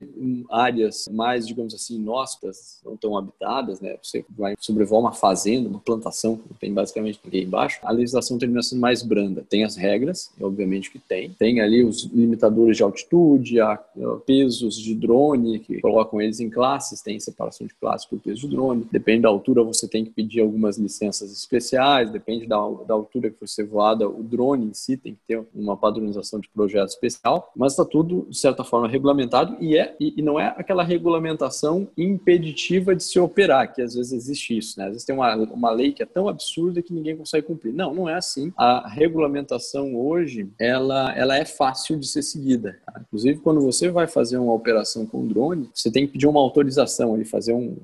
áreas 0.51 1.09
mais, 1.11 1.47
digamos 1.47 1.75
assim, 1.75 1.97
inóspitas, 1.97 2.81
não 2.85 2.97
tão 2.97 3.17
habitadas, 3.17 3.81
né? 3.81 3.97
Você 4.03 4.25
vai 4.31 4.55
sobrevoar 4.59 5.01
uma 5.01 5.13
fazenda, 5.13 5.69
uma 5.69 5.79
plantação, 5.79 6.41
não 6.49 6.57
tem 6.59 6.73
basicamente 6.73 7.21
ninguém 7.25 7.45
embaixo, 7.45 7.81
a 7.83 7.91
legislação 7.91 8.39
termina 8.39 8.63
sendo 8.63 8.81
mais 8.81 9.03
branda. 9.03 9.45
Tem 9.49 9.65
as 9.65 9.77
regras, 9.77 10.31
obviamente 10.41 10.91
que 10.91 10.99
tem. 10.99 11.31
Tem 11.31 11.61
ali 11.61 11.85
os 11.85 12.05
limitadores 12.05 12.77
de 12.77 12.83
altitude, 12.83 13.61
a 13.61 13.77
pesos 14.25 14.77
de 14.77 14.95
drone, 14.95 15.59
que 15.59 15.81
colocam 15.81 16.21
eles 16.21 16.41
em 16.41 16.51
classes, 16.51 17.03
tem 17.03 17.19
separação 17.19 17.67
de 17.67 17.75
classes 17.75 18.07
por 18.07 18.19
peso 18.19 18.43
de 18.43 18.49
drone. 18.49 18.87
Depende 18.91 19.23
da 19.23 19.29
altura, 19.29 19.63
você 19.63 19.89
tem 19.89 20.05
que 20.05 20.11
pedir 20.11 20.41
algumas 20.41 20.79
licenças 20.79 21.33
especiais, 21.33 22.11
depende 22.11 22.47
da, 22.47 22.57
da 22.87 22.95
altura 22.95 23.31
que 23.31 23.41
você 23.41 23.65
voada, 23.65 24.09
o 24.09 24.23
drone 24.23 24.67
em 24.67 24.75
si 24.75 24.97
tem 24.97 25.15
que 25.15 25.21
ter 25.27 25.45
uma 25.55 25.77
padronização 25.77 26.41
de 26.41 26.49
projeto 26.49 26.89
especial, 26.89 27.51
mas 27.57 27.73
está 27.73 27.85
tudo, 27.85 28.27
de 28.29 28.39
certa 28.39 28.65
forma, 28.65 28.89
regulamentado 28.89 29.16
e, 29.61 29.77
é, 29.77 29.95
e, 29.99 30.23
não 30.23 30.39
é 30.39 30.55
aquela 30.57 30.83
regulamentação 30.83 31.89
impeditiva 31.97 32.95
de 32.95 33.03
se 33.03 33.19
operar, 33.19 33.73
que 33.73 33.83
às 33.83 33.95
vezes 33.95 34.13
existe 34.13 34.57
isso, 34.57 34.79
né? 34.79 34.87
Às 34.87 34.93
vezes 34.93 35.05
tem 35.05 35.15
uma, 35.15 35.35
uma 35.37 35.71
lei 35.71 35.93
que 35.93 36.03
é 36.03 36.07
tão 36.07 36.29
absurda 36.29 36.83
que 36.83 36.93
ninguém 36.93 37.17
consegue 37.17 37.47
cumprir. 37.47 37.73
Não, 37.73 37.95
não 37.95 38.09
é 38.09 38.15
assim. 38.15 38.53
A 38.57 38.89
regulamentação 38.89 39.95
hoje, 39.97 40.49
ela, 40.59 41.15
ela 41.17 41.37
é 41.37 41.45
fácil 41.45 41.99
de 41.99 42.07
ser 42.07 42.23
seguida. 42.23 42.79
Tá? 42.87 43.01
Inclusive, 43.07 43.41
quando 43.41 43.61
você 43.61 43.89
vai 43.91 44.07
fazer 44.07 44.39
uma 44.39 44.53
operação 44.53 45.07
com 45.07 45.27
drone, 45.27 45.69
você 45.75 45.91
tem 45.91 46.07
que 46.07 46.13
pedir 46.13 46.27
uma 46.27 46.41
autorização, 46.41 47.15
ali, 47.15 47.25
fazer 47.25 47.53
um, 47.53 47.77